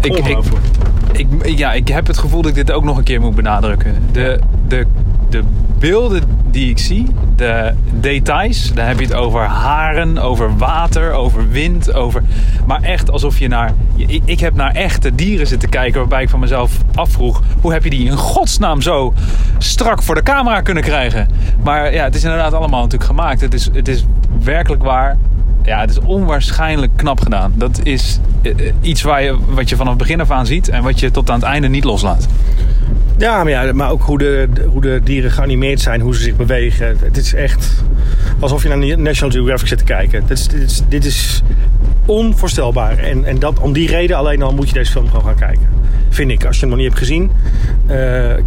Ik, 0.00 0.16
ik, 0.16 1.26
ik, 1.42 1.58
ja, 1.58 1.72
ik 1.72 1.88
heb 1.88 2.06
het 2.06 2.18
gevoel 2.18 2.42
dat 2.42 2.50
ik 2.50 2.56
dit 2.66 2.70
ook 2.72 2.84
nog 2.84 2.96
een 2.98 3.04
keer 3.04 3.20
moet 3.20 3.34
benadrukken. 3.34 3.94
De, 4.12 4.38
de, 4.68 4.86
de 5.30 5.42
beelden 5.78 6.22
die 6.50 6.70
ik 6.70 6.78
zie, 6.78 7.06
de 7.36 7.74
details, 7.92 8.72
daar 8.74 8.86
heb 8.86 8.98
je 8.98 9.06
het 9.06 9.14
over 9.14 9.40
haren, 9.40 10.18
over 10.18 10.56
water, 10.56 11.12
over 11.12 11.48
wind, 11.48 11.94
over... 11.94 12.22
Maar 12.66 12.82
echt 12.82 13.10
alsof 13.10 13.38
je 13.38 13.48
naar... 13.48 13.72
Ik, 14.24 14.40
heb 14.40 14.54
naar 14.54 14.74
echte 14.74 15.14
dieren 15.14 15.46
zitten 15.46 15.68
kijken 15.68 16.00
waarbij 16.00 16.22
ik 16.22 16.28
van 16.28 16.40
mezelf 16.40 16.78
afvroeg... 16.94 17.42
Hoe 17.60 17.72
heb 17.72 17.84
je 17.84 17.90
die 17.90 18.04
in 18.04 18.16
godsnaam 18.16 18.82
zo 18.82 19.14
strak 19.58 20.02
voor 20.02 20.14
de 20.14 20.22
camera 20.22 20.60
kunnen 20.60 20.82
krijgen? 20.82 21.28
Maar 21.62 21.92
ja, 21.92 22.04
het 22.04 22.14
is 22.14 22.24
inderdaad 22.24 22.52
allemaal 22.52 22.82
natuurlijk 22.82 23.10
gemaakt. 23.10 23.40
Het 23.40 23.54
is, 23.54 23.68
het 23.72 23.88
is 23.88 24.04
werkelijk 24.42 24.82
waar 24.82 25.16
ja, 25.68 25.80
het 25.80 25.90
is 25.90 25.98
onwaarschijnlijk 25.98 26.92
knap 26.96 27.20
gedaan. 27.20 27.52
Dat 27.54 27.80
is 27.82 28.20
eh, 28.42 28.50
eh, 28.50 28.74
iets 28.80 29.02
waar 29.02 29.22
je, 29.22 29.36
wat 29.48 29.68
je 29.68 29.76
vanaf 29.76 29.96
begin 29.96 30.20
af 30.20 30.30
aan 30.30 30.46
ziet 30.46 30.68
en 30.68 30.82
wat 30.82 31.00
je 31.00 31.10
tot 31.10 31.30
aan 31.30 31.38
het 31.38 31.48
einde 31.48 31.68
niet 31.68 31.84
loslaat. 31.84 32.28
Ja, 33.18 33.72
maar, 33.72 33.90
ook 33.90 34.02
hoe 34.02 34.18
de, 34.18 34.48
hoe 34.66 34.80
de 34.80 35.00
dieren 35.04 35.30
geanimeerd 35.30 35.80
zijn, 35.80 36.00
hoe 36.00 36.14
ze 36.14 36.22
zich 36.22 36.36
bewegen. 36.36 36.96
Het 37.02 37.16
is 37.16 37.34
echt 37.34 37.82
alsof 38.38 38.62
je 38.62 38.68
naar 38.68 38.98
National 38.98 39.34
Geographic 39.34 39.68
zit 39.68 39.78
te 39.78 39.84
kijken. 39.84 40.26
Dit 40.26 40.38
is, 40.38 40.48
dit 40.48 40.62
is, 40.62 40.82
dit 40.88 41.04
is 41.04 41.42
onvoorstelbaar. 42.06 42.98
En, 42.98 43.24
en 43.24 43.38
dat, 43.38 43.58
om 43.58 43.72
die 43.72 43.88
reden 43.88 44.16
alleen 44.16 44.42
al 44.42 44.52
moet 44.54 44.68
je 44.68 44.74
deze 44.74 44.92
film 44.92 45.06
gewoon 45.06 45.24
gaan 45.24 45.36
kijken. 45.36 45.68
Vind 46.08 46.30
ik. 46.30 46.44
Als 46.44 46.54
je 46.54 46.60
hem 46.60 46.68
nog 46.70 46.78
niet 46.78 46.88
hebt 46.88 46.98
gezien, 46.98 47.30
eh 47.86 47.96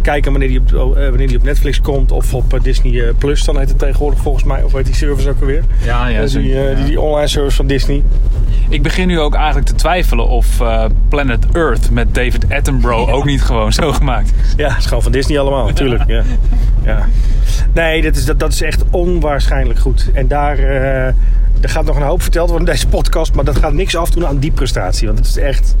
kijk 0.02 0.24
hem 0.24 0.32
wanneer 0.32 0.48
die, 0.48 0.60
op, 0.80 0.96
eh, 0.96 1.08
wanneer 1.08 1.28
die 1.28 1.36
op 1.36 1.42
Netflix 1.42 1.80
komt 1.80 2.12
of 2.12 2.34
op 2.34 2.54
eh, 2.54 2.60
Disney 2.62 3.12
Plus. 3.18 3.44
Dan 3.44 3.58
heet 3.58 3.68
het 3.68 3.78
tegenwoordig 3.78 4.20
volgens 4.20 4.44
mij. 4.44 4.62
Of 4.62 4.72
heet 4.72 4.86
die 4.86 4.94
service 4.94 5.28
ook 5.28 5.40
alweer? 5.40 5.64
Ja, 5.84 6.10
Eh, 6.10 6.28
die, 6.28 6.74
die, 6.76 6.84
die 6.84 7.00
online 7.00 7.28
service 7.28 7.56
van 7.56 7.66
Disney. 7.66 8.02
Ik 8.68 8.82
begin 8.82 9.06
nu 9.06 9.20
ook 9.20 9.34
eigenlijk 9.34 9.66
te 9.66 9.74
twijfelen 9.74 10.28
of 10.28 10.46
Planet 11.08 11.46
Earth 11.52 11.90
met 11.90 12.14
David 12.14 12.46
Attenborough 12.52 13.12
ook 13.12 13.24
niet 13.24 13.42
gewoon 13.42 13.72
zo 13.72 13.92
gemaakt. 13.92 14.32
Ja, 14.56 14.68
het 14.68 14.78
is 14.78 14.86
gewoon 14.86 15.02
van 15.02 15.12
Disney 15.12 15.38
allemaal, 15.38 15.66
natuurlijk. 15.66 16.06
Ja. 16.06 16.22
Ja. 16.84 17.06
Nee, 17.74 18.02
dat 18.02 18.16
is, 18.16 18.24
dat, 18.24 18.38
dat 18.40 18.52
is 18.52 18.62
echt 18.62 18.82
onwaarschijnlijk 18.90 19.78
goed. 19.78 20.10
En 20.14 20.28
daar, 20.28 20.58
eh, 20.58 21.06
er 21.60 21.68
gaat 21.68 21.84
nog 21.84 21.96
een 21.96 22.02
hoop 22.02 22.22
verteld 22.22 22.48
worden 22.50 22.66
in 22.66 22.72
deze 22.72 22.86
podcast, 22.88 23.34
maar 23.34 23.44
dat 23.44 23.56
gaat 23.56 23.72
niks 23.72 23.96
afdoen 23.96 24.26
aan 24.26 24.38
die 24.38 24.50
prestatie. 24.52 25.06
Want 25.06 25.18
het 25.18 25.26
is 25.28 25.36
echt. 25.36 25.76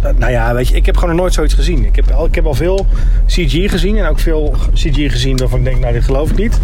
eh, 0.00 0.10
nou 0.16 0.32
ja, 0.32 0.54
weet 0.54 0.68
je, 0.68 0.74
ik 0.76 0.86
heb 0.86 0.94
gewoon 0.96 1.10
nog 1.10 1.18
nooit 1.20 1.34
zoiets 1.34 1.54
gezien. 1.54 1.84
Ik 1.84 1.96
heb, 1.96 2.10
al, 2.10 2.26
ik 2.26 2.34
heb 2.34 2.46
al 2.46 2.54
veel 2.54 2.86
CG 3.26 3.70
gezien 3.70 3.96
en 3.98 4.06
ook 4.08 4.18
veel 4.18 4.54
CG 4.74 5.10
gezien 5.10 5.36
waarvan 5.36 5.58
ik 5.58 5.64
denk, 5.64 5.78
nou, 5.80 5.92
dit 5.92 6.04
geloof 6.04 6.30
ik 6.30 6.36
niet. 6.36 6.60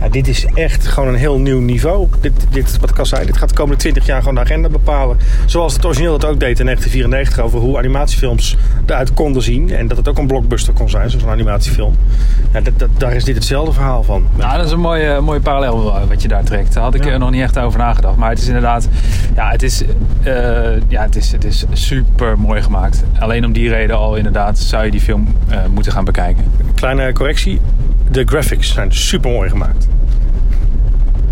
Ja, 0.00 0.08
dit 0.08 0.28
is 0.28 0.46
echt 0.54 0.86
gewoon 0.86 1.08
een 1.08 1.14
heel 1.14 1.38
nieuw 1.38 1.60
niveau. 1.60 2.08
Dit, 2.20 2.32
dit, 2.50 2.78
wat 2.80 2.90
ik 2.90 2.98
al 2.98 3.06
zei, 3.06 3.26
dit 3.26 3.36
gaat 3.36 3.48
de 3.48 3.54
komende 3.54 3.78
20 3.80 4.06
jaar 4.06 4.18
gewoon 4.18 4.34
de 4.34 4.40
agenda 4.40 4.68
bepalen. 4.68 5.16
Zoals 5.46 5.72
het 5.74 5.84
origineel 5.84 6.18
dat 6.18 6.30
ook 6.30 6.40
deed 6.40 6.58
in 6.58 6.64
1994 6.64 7.38
over 7.44 7.58
hoe 7.58 7.78
animatiefilms 7.78 8.56
eruit 8.86 9.14
konden 9.14 9.42
zien. 9.42 9.70
En 9.70 9.88
dat 9.88 9.96
het 9.96 10.08
ook 10.08 10.18
een 10.18 10.26
blockbuster 10.26 10.72
kon 10.72 10.88
zijn, 10.90 11.10
zoals 11.10 11.24
een 11.24 11.30
animatiefilm. 11.30 11.94
Ja, 12.52 12.60
dat, 12.60 12.78
dat, 12.78 12.88
daar 12.98 13.12
is 13.14 13.24
dit 13.24 13.34
hetzelfde 13.34 13.72
verhaal 13.72 14.02
van. 14.02 14.26
Nou, 14.36 14.56
dat 14.56 14.66
is 14.66 14.72
een 14.72 14.80
mooie, 14.80 15.20
mooie 15.20 15.40
parallel 15.40 15.94
eh, 15.96 16.02
wat 16.08 16.22
je 16.22 16.28
daar 16.28 16.44
trekt. 16.44 16.74
Daar 16.74 16.82
had 16.82 16.94
ik 16.94 17.04
Ja. 17.04 17.10
er 17.10 17.18
nog 17.18 17.30
niet 17.30 17.42
echt 17.42 17.58
over 17.58 17.78
nagedacht. 17.78 18.16
Maar 18.16 18.30
het 18.30 18.38
is 18.38 18.46
inderdaad, 18.46 18.88
ja, 19.34 19.50
het 19.50 19.62
is, 19.62 19.82
eh, 20.22 20.32
ja, 20.88 21.02
het 21.02 21.16
is, 21.16 21.32
het 21.32 21.44
is 21.44 21.64
super 21.72 22.38
mooi 22.38 22.62
gemaakt. 22.62 23.04
Alleen 23.18 23.44
om 23.44 23.52
die 23.52 23.68
reden 23.68 23.96
al 23.96 24.16
inderdaad 24.16 24.58
zou 24.58 24.84
je 24.84 24.90
die 24.90 25.00
film 25.00 25.28
eh, 25.48 25.58
moeten 25.74 25.92
gaan 25.92 26.04
bekijken. 26.04 26.44
Kleine 26.74 27.12
correctie, 27.12 27.60
de 28.10 28.24
graphics 28.24 28.72
zijn 28.72 28.92
super 28.92 29.30
mooi 29.30 29.48
gemaakt. 29.50 29.88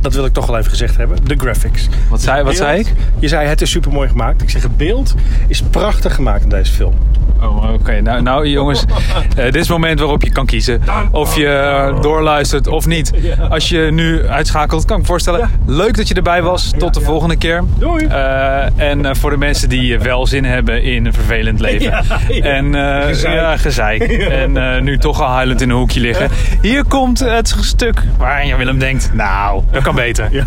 Dat 0.07 0.15
wil 0.15 0.25
ik 0.25 0.33
toch 0.33 0.47
wel 0.47 0.59
even 0.59 0.71
gezegd 0.71 0.97
hebben. 0.97 1.19
De 1.25 1.35
graphics. 1.39 1.89
Wat 2.11 2.23
zei, 2.23 2.43
wat 2.43 2.57
zei 2.57 2.79
ik? 2.79 2.93
Je 3.19 3.29
zei 3.29 3.49
het 3.49 3.61
is 3.61 3.71
super 3.71 3.93
mooi 3.93 4.09
gemaakt. 4.09 4.43
Ik 4.43 4.51
zeg 4.51 4.63
het 4.63 4.77
beeld 4.77 5.15
is 5.49 5.63
prachtig 5.63 6.15
gemaakt 6.15 6.43
in 6.43 6.49
deze 6.49 6.73
film. 6.73 6.95
Oh, 7.43 7.73
oké. 7.73 8.01
Nou, 8.01 8.23
nou, 8.23 8.49
jongens, 8.49 8.85
eh, 9.37 9.45
dit 9.45 9.55
is 9.55 9.61
het 9.61 9.69
moment 9.69 9.99
waarop 9.99 10.23
je 10.23 10.31
kan 10.31 10.47
kiezen 10.47 10.83
of 11.11 11.37
je 11.37 11.47
eh, 11.49 12.01
doorluistert 12.03 12.67
of 12.67 12.87
niet. 12.87 13.13
Als 13.51 13.69
je 13.69 13.89
nu 13.93 14.27
uitschakelt, 14.29 14.85
kan 14.85 14.97
ik 14.97 15.03
me 15.03 15.09
voorstellen. 15.09 15.51
Leuk 15.67 15.97
dat 15.97 16.09
je 16.09 16.15
erbij 16.15 16.43
was. 16.43 16.73
Tot 16.79 16.95
de 16.95 17.01
volgende 17.01 17.37
keer. 17.37 17.65
Doei. 17.79 18.07
Eh, 18.07 18.81
en 18.81 19.17
voor 19.17 19.31
de 19.31 19.37
mensen 19.37 19.69
die 19.69 19.99
wel 19.99 20.27
zin 20.27 20.45
hebben 20.45 20.83
in 20.83 21.07
een 21.07 21.13
vervelend 21.13 21.61
leven. 21.67 21.91
Ja, 21.91 22.03
ja. 22.29 22.43
En 22.43 22.75
eh, 22.75 23.07
Gezeik. 23.07 23.35
ja, 23.35 23.57
gezeik. 23.57 24.03
En 24.47 24.85
nu 24.85 24.99
toch 24.99 25.23
al 25.23 25.29
huilend 25.29 25.61
in 25.61 25.71
een 25.71 25.77
hoekje 25.77 26.01
liggen. 26.01 26.31
Hier 26.63 26.85
komt 26.85 27.19
het 27.19 27.57
stuk 27.61 28.03
waar 28.19 28.47
je 28.47 28.57
Willem 28.57 28.79
denkt, 28.79 29.11
nou, 29.15 29.63
dat 29.71 29.83
kan 29.83 29.95
beter. 29.97 30.29
Ja. 30.31 30.47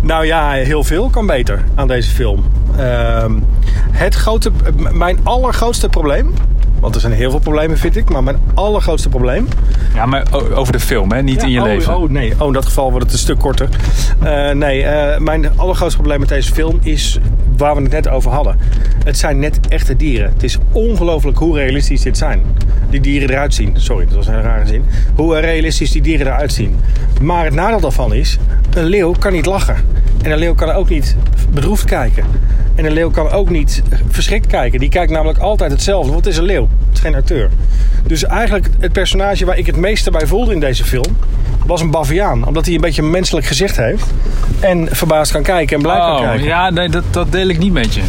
Nou 0.00 0.26
ja, 0.26 0.50
heel 0.50 0.84
veel 0.84 1.08
kan 1.08 1.26
beter 1.26 1.64
aan 1.74 1.88
deze 1.88 2.10
film. 2.10 2.44
Ehm, 2.76 3.32
het 3.90 4.14
grote, 4.14 4.50
mijn 4.92 5.18
allergrootste 5.22 5.88
probleem. 5.88 6.34
Want 6.80 6.94
er 6.94 7.00
zijn 7.00 7.12
heel 7.12 7.30
veel 7.30 7.38
problemen, 7.38 7.78
vind 7.78 7.96
ik. 7.96 8.10
Maar 8.10 8.22
mijn 8.22 8.36
allergrootste 8.54 9.08
probleem. 9.08 9.48
Ja, 9.94 10.06
maar 10.06 10.24
over 10.54 10.72
de 10.72 10.80
film, 10.80 11.12
hè? 11.12 11.22
niet 11.22 11.42
in 11.42 11.50
je 11.50 11.60
oh, 11.60 11.66
leven. 11.66 11.96
Oh 11.96 12.10
nee, 12.10 12.34
oh, 12.38 12.46
in 12.46 12.52
dat 12.52 12.64
geval 12.64 12.90
wordt 12.90 13.04
het 13.04 13.12
een 13.12 13.20
stuk 13.20 13.38
korter. 13.38 13.68
Eh, 14.22 14.50
nee, 14.50 14.84
eh, 14.84 15.18
mijn 15.18 15.58
allergrootste 15.58 15.96
probleem 15.96 16.20
met 16.20 16.28
deze 16.28 16.52
film 16.52 16.78
is 16.82 17.18
waar 17.56 17.74
we 17.74 17.82
het 17.82 17.92
net 17.92 18.08
over 18.08 18.30
hadden. 18.30 18.58
Het 19.04 19.18
zijn 19.18 19.38
net 19.38 19.60
echte 19.68 19.96
dieren. 19.96 20.32
Het 20.32 20.42
is 20.42 20.58
ongelooflijk 20.72 21.38
hoe 21.38 21.56
realistisch 21.56 22.02
dit 22.02 22.18
zijn. 22.18 22.42
Die 22.90 23.00
dieren 23.00 23.30
eruit 23.30 23.54
zien. 23.54 23.70
Sorry, 23.74 24.04
dat 24.04 24.14
was 24.14 24.26
een 24.26 24.42
rare 24.42 24.66
zin. 24.66 24.84
Hoe 25.14 25.40
realistisch 25.40 25.90
die 25.90 26.02
dieren 26.02 26.26
eruit 26.26 26.52
zien. 26.52 26.76
Maar 27.20 27.44
het 27.44 27.54
nadeel 27.54 27.80
daarvan 27.80 28.14
is, 28.14 28.38
een 28.74 28.84
leeuw 28.84 29.12
kan 29.12 29.32
niet 29.32 29.46
lachen. 29.46 29.76
En 30.22 30.30
een 30.30 30.38
leeuw 30.38 30.54
kan 30.54 30.70
ook 30.70 30.88
niet 30.88 31.16
bedroefd 31.54 31.84
kijken. 31.84 32.24
En 32.74 32.84
een 32.84 32.92
leeuw 32.92 33.10
kan 33.10 33.30
ook 33.30 33.50
niet 33.50 33.82
verschrikt 34.08 34.46
kijken. 34.46 34.80
Die 34.80 34.88
kijkt 34.88 35.12
namelijk 35.12 35.38
altijd 35.38 35.70
hetzelfde. 35.70 36.12
Want 36.12 36.24
het 36.24 36.32
is 36.34 36.38
een 36.40 36.46
leeuw. 36.46 36.68
Het 36.88 36.94
is 36.96 37.00
geen 37.00 37.14
acteur. 37.14 37.48
Dus 38.06 38.24
eigenlijk 38.24 38.68
het 38.80 38.92
personage 38.92 39.44
waar 39.44 39.58
ik 39.58 39.66
het 39.66 39.76
meeste 39.76 40.10
bij 40.10 40.26
voelde 40.26 40.52
in 40.52 40.60
deze 40.60 40.84
film... 40.84 41.16
was 41.66 41.80
een 41.80 41.90
baviaan. 41.90 42.46
Omdat 42.46 42.64
hij 42.64 42.74
een 42.74 42.80
beetje 42.80 43.02
een 43.02 43.10
menselijk 43.10 43.46
gezicht 43.46 43.76
heeft. 43.76 44.04
En 44.60 44.88
verbaasd 44.90 45.32
kan 45.32 45.42
kijken 45.42 45.76
en 45.76 45.82
blij 45.82 45.96
kan 45.98 46.12
Oh, 46.16 46.20
kijken. 46.22 46.44
ja, 46.46 46.70
nee, 46.70 46.88
dat, 46.88 47.04
dat 47.10 47.32
deel 47.32 47.48
ik 47.48 47.58
niet 47.58 47.72
met 47.72 47.94
je. 47.94 48.00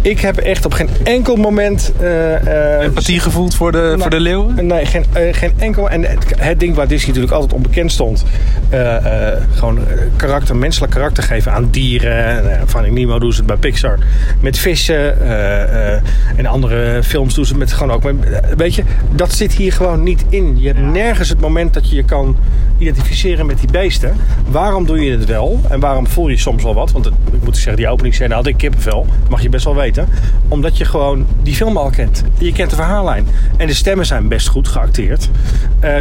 Ik 0.00 0.20
heb 0.20 0.36
echt 0.36 0.64
op 0.64 0.72
geen 0.72 0.88
enkel 1.04 1.36
moment... 1.36 1.92
eh, 2.00 2.76
eh, 2.78 2.82
Empathie 2.84 3.20
gevoeld 3.20 3.54
voor 3.54 3.72
de, 3.72 3.78
Nou, 3.78 4.00
voor 4.00 4.10
de 4.10 4.20
leeuwen? 4.20 4.66
Nee, 4.66 4.86
geen, 4.86 5.04
eh, 5.12 5.34
geen 5.34 5.52
enkel. 5.58 5.90
En 5.90 6.02
het, 6.02 6.24
het 6.36 6.60
ding 6.60 6.74
waar 6.74 6.88
Disney 6.88 7.06
natuurlijk 7.06 7.32
altijd 7.32 7.52
onbekend 7.52 7.92
stond. 7.92 8.24
eh, 8.70 8.96
eh, 9.32 9.40
gewoon 9.54 9.78
karakter, 10.16 10.56
menselijk 10.56 10.92
karakter 10.92 11.22
geven 11.22 11.52
aan 11.52 11.68
dieren. 11.70 12.44
Uh, 12.44 12.50
van 12.64 12.92
Nemo 12.94 13.18
doen 13.18 13.30
ze 13.32 13.36
het 13.38 13.46
bij 13.46 13.56
Pixar. 13.56 13.98
Met 14.40 14.58
vissen. 14.58 15.20
eh, 15.20 15.92
eh, 15.94 16.00
en 16.36 16.46
andere 16.46 17.02
films 17.02 17.34
doen 17.34 17.44
ze 17.44 17.56
met 17.56 17.72
gewoon 17.72 17.92
ook. 17.92 18.02
Met, 18.02 18.30
eh, 18.30 18.50
weet 18.56 18.74
je, 18.74 18.82
dat 19.10 19.32
zit 19.32 19.52
hier 19.52 19.72
gewoon 19.72 20.02
niet 20.02 20.24
in. 20.28 20.54
Je 20.60 20.66
hebt 20.66 20.80
nergens 20.80 21.28
het 21.28 21.40
moment 21.40 21.74
dat 21.74 21.90
je 21.90 21.96
je 21.96 22.04
kan 22.04 22.36
identificeren 22.78 23.46
met 23.46 23.58
die 23.60 23.70
beesten. 23.70 24.16
Waarom 24.48 24.86
doe 24.86 25.00
je 25.04 25.10
het 25.10 25.24
wel? 25.24 25.60
En 25.68 25.80
waarom 25.80 26.06
voel 26.06 26.28
je 26.28 26.36
soms 26.36 26.62
wel 26.62 26.74
wat? 26.74 26.92
Want 26.92 27.04
het- 27.04 27.14
ik 27.32 27.44
moet 27.44 27.56
zeggen, 27.56 27.76
die 27.76 27.88
openingsscène 27.88 28.34
had 28.34 28.46
ik 28.46 28.56
kippenvel. 28.56 29.06
Mag 29.28 29.42
je 29.42 29.48
best 29.48 29.64
wel 29.64 29.74
weten. 29.76 30.08
Omdat 30.48 30.76
je 30.76 30.84
gewoon 30.84 31.26
die 31.42 31.54
film 31.54 31.76
al 31.76 31.90
kent. 31.90 32.22
Je 32.38 32.52
kent 32.52 32.70
de 32.70 32.76
verhaallijn. 32.76 33.26
En 33.56 33.66
de 33.66 33.74
stemmen 33.74 34.06
zijn 34.06 34.28
best 34.28 34.48
goed 34.48 34.68
geacteerd. 34.68 35.28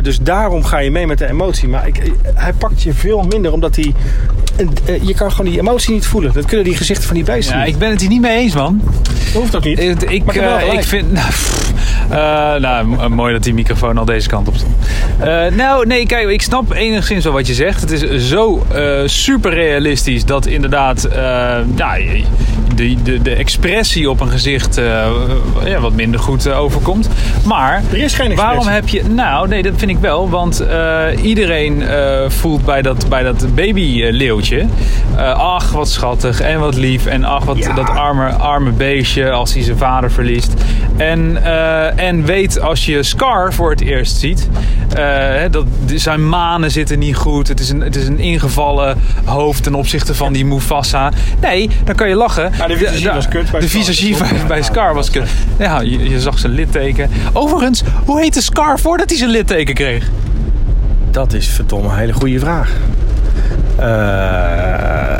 Dus 0.01 0.19
daarom 0.19 0.63
ga 0.63 0.77
je 0.77 0.91
mee 0.91 1.07
met 1.07 1.17
de 1.17 1.29
emotie. 1.29 1.67
Maar 1.67 1.87
ik, 1.87 2.11
hij 2.33 2.53
pakt 2.53 2.81
je 2.81 2.93
veel 2.93 3.21
minder 3.21 3.51
omdat 3.53 3.75
hij... 3.75 3.93
eh, 4.55 5.03
je 5.03 5.13
kan 5.13 5.31
gewoon 5.31 5.51
die 5.51 5.59
emotie 5.59 5.93
niet 5.93 6.05
voelen. 6.05 6.33
Dat 6.33 6.45
kunnen 6.45 6.65
die 6.65 6.75
gezichten 6.75 7.05
van 7.05 7.15
die 7.15 7.23
beesten 7.23 7.57
Ja, 7.57 7.63
niet. 7.63 7.73
ik 7.73 7.79
ben 7.79 7.89
het 7.89 7.99
hier 7.99 8.09
niet 8.09 8.21
mee 8.21 8.37
eens, 8.37 8.53
man. 8.53 8.81
Dat 8.83 9.41
hoeft 9.41 9.55
ook 9.55 9.63
niet. 9.63 9.79
Ik, 9.79 10.01
ik, 10.01 10.25
Maar 10.25 10.35
ik 10.35 10.41
heb 10.41 10.49
wel 10.49 10.69
eh, 10.69 10.73
ik 10.73 10.83
vind. 10.83 11.11
Nou, 11.13 11.27
pff, 11.27 11.73
eh, 12.09 12.55
nou, 12.55 13.09
mooi 13.09 13.33
dat 13.33 13.43
die 13.43 13.53
microfoon 13.53 13.97
al 13.97 14.05
deze 14.05 14.27
kant 14.29 14.47
op 14.47 14.55
stond. 14.55 14.75
Nou, 15.55 15.87
nee, 15.87 16.05
kijk, 16.05 16.29
ik 16.29 16.41
snap 16.41 16.71
enigszins 16.71 17.23
wel 17.23 17.33
wat 17.33 17.47
je 17.47 17.53
zegt. 17.53 17.81
Het 17.81 17.91
is 17.91 18.29
zo 18.29 18.65
super 19.05 19.53
realistisch 19.53 20.25
dat 20.25 20.45
inderdaad. 20.45 21.07
ja, 21.75 21.97
de, 22.75 22.95
de, 23.03 23.21
de 23.21 23.35
expressie 23.35 24.09
op 24.09 24.19
een 24.19 24.29
gezicht 24.29 24.75
ja, 25.65 25.79
wat 25.79 25.93
minder 25.93 26.19
goed 26.19 26.49
overkomt. 26.49 27.09
Maar 27.45 27.83
Er 27.91 27.97
is 27.97 28.13
geen 28.13 28.35
waarom 28.35 28.67
heb 28.67 28.87
je. 28.87 29.03
Nou, 29.03 29.47
nee, 29.47 29.63
dat 29.63 29.73
vind 29.75 29.91
ik 29.91 29.97
wel. 29.97 30.29
Want 30.29 30.63
iedereen 31.21 31.83
voelt 32.27 32.65
bij 32.65 32.81
dat, 32.81 33.09
bij 33.09 33.23
dat 33.23 33.45
eh, 34.51 35.33
ach, 35.33 35.71
wat 35.71 35.89
schattig 35.89 36.41
en 36.41 36.59
wat 36.59 36.75
lief. 36.75 37.05
En 37.05 37.23
ach, 37.23 37.43
wat 37.43 37.57
Ja. 37.57 37.73
dat 37.73 37.89
arme, 37.89 38.29
arme 38.29 38.71
beestje 38.71 39.31
als 39.31 39.53
hij 39.53 39.63
zijn 39.63 39.77
vader 39.77 40.11
verliest. 40.11 40.53
En, 40.97 41.43
eh, 41.43 42.07
en 42.07 42.25
weet 42.25 42.59
als 42.61 42.85
je 42.85 43.03
Scar 43.03 43.53
voor 43.53 43.69
het 43.69 43.81
eerst 43.81 44.17
ziet. 44.17 44.49
eh, 44.93 44.99
hè, 45.17 45.49
dat 45.49 45.65
zijn 45.95 46.29
manen 46.29 46.71
zitten 46.71 46.99
niet 46.99 47.15
goed. 47.15 47.47
Het 47.47 47.59
is, 47.59 47.69
een, 47.69 47.81
het 47.81 47.95
is 47.95 48.07
een 48.07 48.19
ingevallen 48.19 48.97
hoofd 49.25 49.63
ten 49.63 49.75
opzichte 49.75 50.15
van 50.15 50.33
die 50.33 50.45
Mufasa. 50.45 51.11
Nee, 51.41 51.69
dan 51.83 51.95
kan 51.95 52.09
je 52.09 52.15
lachen. 52.15 52.51
Ja, 52.57 52.67
de 52.67 52.77
visagie 52.77 53.11
was 53.11 53.27
kut 53.27 53.51
bij 53.51 53.59
De 53.59 53.67
Scar. 53.67 53.81
visagie 53.83 54.17
bij, 54.17 54.61
bij 54.71 54.93
was 54.93 55.09
kut. 55.09 55.29
Ja, 55.59 55.81
je, 55.81 56.09
je 56.09 56.19
zag 56.19 56.39
zijn 56.39 56.53
litteken. 56.53 57.09
Overigens, 57.33 57.83
hoe 58.05 58.19
heette 58.21 58.41
Scar 58.41 58.79
voordat 58.79 59.09
hij 59.09 59.17
zijn 59.17 59.29
litteken 59.29 59.73
kreeg? 59.73 60.09
Dat 61.11 61.33
is 61.33 61.47
verdomme 61.47 61.89
een 61.89 61.97
hele 61.97 62.13
goede 62.13 62.39
vraag. 62.39 62.71
Eh, 63.79 65.13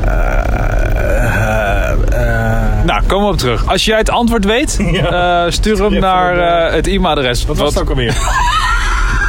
eh, 1.91 2.83
Nou, 2.85 3.03
komen 3.07 3.27
we 3.27 3.33
op 3.33 3.37
terug. 3.39 3.67
Als 3.67 3.85
jij 3.85 3.97
het 3.97 4.09
antwoord 4.09 4.45
weet, 4.45 4.77
Ja. 4.91 5.45
eh, 5.45 5.51
stuur 5.51 5.83
hem 5.83 5.99
naar 5.99 6.37
eh, 6.37 6.73
het 6.75 6.87
e-mailadres. 6.87 7.45
wat 7.45 7.57
was 7.57 7.73
het 7.73 7.83
ook 7.83 7.89
alweer? 7.89 8.15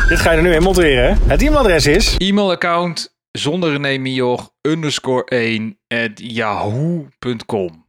Dit 0.09 0.21
ga 0.21 0.31
je 0.31 0.37
er 0.37 0.43
nu 0.43 0.55
in 0.55 0.63
monteren, 0.63 1.05
hè? 1.09 1.15
Het 1.27 1.43
e-mailadres 1.43 1.87
is... 1.87 2.15
E-mailaccount 2.19 3.15
zonder 3.33 3.71
René 3.71 3.99
Mioch 3.99 4.51
underscore 4.63 5.25
1 5.25 5.79
at 5.89 6.11
yahoo.com. 6.15 7.85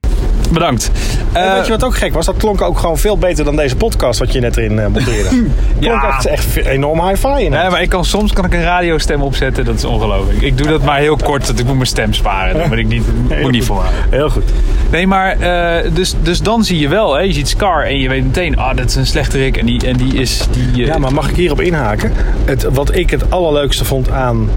Bedankt. 0.52 0.92
Eh, 1.36 1.54
weet 1.54 1.66
je 1.66 1.72
wat 1.72 1.84
ook 1.84 1.96
gek 1.98 2.14
was? 2.14 2.26
Dat 2.26 2.38
klonk 2.38 2.62
ook 2.62 2.80
gewoon 2.80 2.98
veel 2.98 3.18
beter 3.18 3.46
dan 3.46 3.56
deze 3.56 3.76
podcast 3.76 4.20
wat 4.20 4.34
je 4.34 4.40
net 4.40 4.58
erin 4.58 4.80
eh, 4.80 4.88
monteerde. 4.88 5.30
klonk 5.80 6.02
Ja. 6.02 6.08
echt, 6.08 6.26
echt 6.26 6.56
enorm 6.56 7.08
hi-fi 7.08 7.44
in. 7.44 7.52
Nee, 7.52 7.70
maar 7.70 7.82
ik 7.82 7.90
kan, 7.90 8.06
soms 8.06 8.34
kan 8.34 8.46
ik 8.46 8.54
een 8.54 8.64
radiostem 8.64 9.22
opzetten. 9.22 9.66
Dat 9.66 9.76
is 9.76 9.86
ongelooflijk. 9.86 10.42
Ik 10.42 10.58
doe 10.58 10.68
dat 10.68 10.84
maar 10.84 11.00
heel 11.00 11.18
kort. 11.24 11.48
Dat 11.48 11.60
ik 11.60 11.66
moet 11.66 11.76
mijn 11.76 11.88
stem 11.88 12.14
sparen. 12.14 12.58
Dat 12.58 12.68
moet 12.68 12.78
ik 12.78 12.88
niet, 12.88 13.04
moet 13.42 13.52
niet 13.52 13.66
volhouden. 13.66 14.02
Heel 14.10 14.30
goed. 14.30 14.44
Nee, 14.92 15.08
maar 15.08 15.40
eh, 15.40 15.92
dus, 15.94 16.16
dus 16.22 16.42
dan 16.42 16.64
zie 16.64 16.80
je 16.80 16.88
wel. 16.88 17.14
Hè, 17.16 17.22
je 17.22 17.34
ziet 17.34 17.50
Scar 17.50 17.84
en 17.84 18.00
je 18.00 18.10
weet 18.10 18.24
meteen... 18.24 18.58
Ah, 18.58 18.78
dat 18.78 18.86
is 18.86 18.96
een 18.96 19.06
slechterik. 19.06 19.58
En 19.58 19.66
die, 19.66 19.88
en 19.88 19.98
die 19.98 20.14
is... 20.14 20.48
Die, 20.52 20.86
Ja, 20.86 20.98
maar 20.98 21.14
mag 21.14 21.30
ik 21.30 21.36
hierop 21.36 21.62
inhaken? 21.62 22.12
Het, 22.46 22.64
wat 22.64 22.96
ik 22.96 23.10
het 23.10 23.32
allerleukste 23.32 23.86
vond 23.86 24.12
aan 24.12 24.50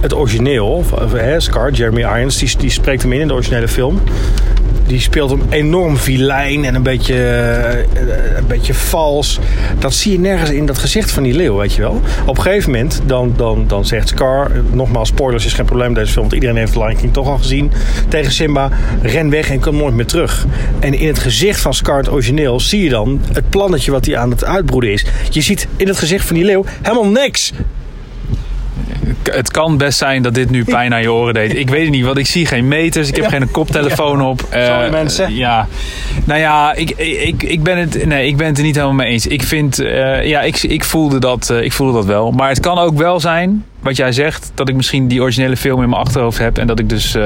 het 0.00 0.14
origineel, 0.14 0.84
hè, 1.14 1.40
Scar, 1.40 1.70
Jeremy 1.72 2.00
Irons, 2.00 2.38
die, 2.38 2.56
die 2.58 2.70
spreekt 2.70 3.02
hem 3.02 3.12
in 3.12 3.20
in 3.20 3.28
de 3.28 3.34
originele 3.34 3.68
film. 3.68 4.00
Die 4.90 5.00
speelt 5.00 5.30
hem 5.30 5.42
enorm 5.50 5.96
vilijn 5.96 6.64
en 6.64 6.74
een 6.74 6.82
beetje, 6.82 7.14
eh, 7.14 8.36
een 8.36 8.46
beetje 8.46 8.74
vals. 8.74 9.38
Dat 9.78 9.94
zie 9.94 10.12
je 10.12 10.18
nergens 10.18 10.50
in 10.50 10.66
dat 10.66 10.78
gezicht 10.78 11.10
van 11.10 11.22
die 11.22 11.34
leeuw, 11.34 11.56
weet 11.56 11.72
je 11.72 11.80
wel. 11.80 12.00
Op 12.26 12.36
een 12.36 12.42
gegeven 12.42 12.70
moment, 12.70 13.00
dan, 13.06 13.32
dan, 13.36 13.64
dan 13.66 13.84
zegt 13.84 14.08
Scar... 14.08 14.50
eh, 14.50 14.60
Nogmaals, 14.72 15.08
spoilers 15.08 15.46
is 15.46 15.52
geen 15.52 15.64
probleem 15.64 15.94
deze 15.94 16.12
film... 16.12 16.20
want 16.20 16.34
iedereen 16.34 16.56
heeft 16.56 16.74
Lion 16.74 16.96
King 16.96 17.12
toch 17.12 17.26
al 17.26 17.38
gezien... 17.38 17.72
tegen 18.08 18.32
Simba, 18.32 18.70
ren 19.02 19.30
weg 19.30 19.50
en 19.50 19.60
kom 19.60 19.76
nooit 19.76 19.94
meer 19.94 20.06
terug. 20.06 20.46
En 20.78 20.94
in 20.94 21.06
het 21.06 21.18
gezicht 21.18 21.60
van 21.60 21.74
Scar, 21.74 21.96
het 21.96 22.10
origineel... 22.10 22.60
zie 22.60 22.82
je 22.82 22.90
dan 22.90 23.20
het 23.32 23.50
plannetje 23.50 23.90
wat 23.90 24.06
hij 24.06 24.16
aan 24.16 24.30
het 24.30 24.44
uitbroeden 24.44 24.92
is. 24.92 25.04
Je 25.30 25.40
ziet 25.40 25.68
in 25.76 25.88
het 25.88 25.98
gezicht 25.98 26.26
van 26.26 26.36
die 26.36 26.44
leeuw 26.44 26.64
helemaal 26.82 27.10
niks. 27.10 27.52
Het 29.32 29.50
kan 29.50 29.76
best 29.76 29.98
zijn 29.98 30.22
dat 30.22 30.34
dit 30.34 30.50
nu 30.50 30.64
pijn 30.64 30.94
aan 30.94 31.00
je 31.02 31.12
oren 31.12 31.34
deed. 31.34 31.56
Ik 31.56 31.70
weet 31.70 31.82
het 31.82 31.90
niet, 31.90 32.04
want 32.04 32.18
ik 32.18 32.26
zie 32.26 32.46
geen 32.46 32.68
meters. 32.68 33.08
Ik 33.08 33.14
heb 33.16 33.24
Ja. 33.24 33.30
geen 33.30 33.50
koptelefoon 33.50 34.22
op. 34.22 34.46
Eh, 34.50 34.64
Sorry, 34.66 34.90
mensen. 34.90 35.34
Ja. 35.34 35.66
Nou 36.24 36.40
ja, 36.40 36.74
ik, 36.74 36.90
ik, 36.90 37.42
ik, 37.42 37.62
ben 37.62 37.78
het, 37.78 38.06
nee, 38.06 38.26
ik 38.26 38.36
ben 38.36 38.46
het 38.46 38.58
er 38.58 38.64
niet 38.64 38.74
helemaal 38.74 38.96
mee 38.96 39.08
eens. 39.12 39.26
Ik 39.26 39.42
vind, 39.42 39.78
eh, 39.78 40.26
ja, 40.26 40.40
ik, 40.40 40.62
ik, 40.62 40.84
voelde 40.84 41.18
dat, 41.18 41.50
eh, 41.50 41.62
ik 41.62 41.72
voelde 41.72 41.92
dat 41.92 42.04
wel. 42.04 42.30
Maar 42.30 42.48
het 42.48 42.60
kan 42.60 42.78
ook 42.78 42.96
wel 42.98 43.20
zijn, 43.20 43.64
wat 43.82 43.96
jij 43.96 44.12
zegt, 44.12 44.52
dat 44.54 44.68
ik 44.68 44.74
misschien 44.74 45.08
die 45.08 45.20
originele 45.22 45.56
film 45.56 45.82
in 45.82 45.88
mijn 45.88 46.00
achterhoofd 46.02 46.38
heb. 46.38 46.58
En 46.58 46.66
dat 46.66 46.78
ik 46.78 46.88
dus 46.88 47.14
eh, 47.14 47.22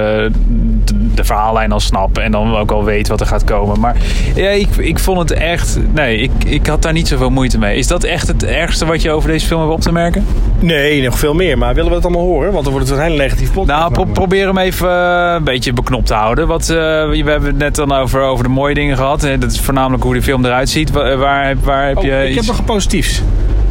de, 1.14 1.24
verhaallijn 1.24 1.72
al 1.72 1.80
snap. 1.80 2.18
En 2.18 2.30
dan 2.32 2.56
ook 2.56 2.70
al 2.70 2.84
weet 2.84 3.08
wat 3.08 3.20
er 3.20 3.26
gaat 3.26 3.44
komen. 3.44 3.80
Maar 3.80 3.96
ja, 4.34 4.48
ik, 4.48 4.76
ik 4.76 4.98
vond 4.98 5.18
het 5.18 5.30
echt, 5.38 5.78
nee, 5.94 6.18
ik, 6.18 6.30
ik 6.46 6.66
had 6.66 6.82
daar 6.82 6.92
niet 6.92 7.08
zoveel 7.08 7.30
moeite 7.30 7.58
mee. 7.58 7.76
Is 7.78 7.86
dat 7.86 8.04
echt 8.04 8.26
het 8.28 8.44
ergste 8.44 8.86
wat 8.86 9.02
je 9.02 9.10
over 9.10 9.28
deze 9.30 9.46
film 9.46 9.60
hebt 9.60 9.72
op 9.72 9.80
te 9.80 9.92
merken? 9.92 10.24
Nee, 10.58 11.02
nog 11.02 11.18
veel 11.18 11.34
meer. 11.34 11.58
Maar 11.58 11.74
willen 11.74 11.90
we 11.90 11.96
het 11.96 12.04
allemaal 12.04 12.22
horen? 12.24 12.52
Want 12.52 12.64
dan 12.64 12.72
wordt 12.72 12.88
het 12.88 12.98
een 12.98 13.04
hele 13.04 13.16
negatief 13.16 13.52
podcast. 13.52 13.78
Nou, 13.80 13.92
pro- 13.92 14.04
probeer 14.12 14.46
hem 14.46 14.58
even 14.58 14.88
eh, 14.90 15.32
een 15.36 15.44
beetje 15.44 15.72
beknopt 15.72 16.06
te 16.06 16.14
houden. 16.14 16.46
Wat, 16.46 16.62
eh, 16.62 16.76
we 17.08 17.22
hebben 17.26 17.48
het 17.48 17.58
net 17.58 17.74
dan 17.74 17.92
over, 17.92 18.20
over 18.22 18.44
de 18.44 18.50
mooie 18.50 18.74
dingen 18.74 18.96
gehad. 18.96 19.20
Dat 19.38 19.52
is 19.52 19.60
voornamelijk 19.60 20.02
hoe 20.02 20.14
de 20.14 20.22
film 20.22 20.44
eruit 20.44 20.68
ziet. 20.68 20.90
Wa- 20.90 21.16
Waar, 21.16 21.54
waar 21.62 21.86
heb 21.88 21.96
Oh, 21.96 22.04
je 22.04 22.28
ik 22.28 22.34
heb 22.34 22.44
nog 22.46 22.64
positiefs. 22.64 23.22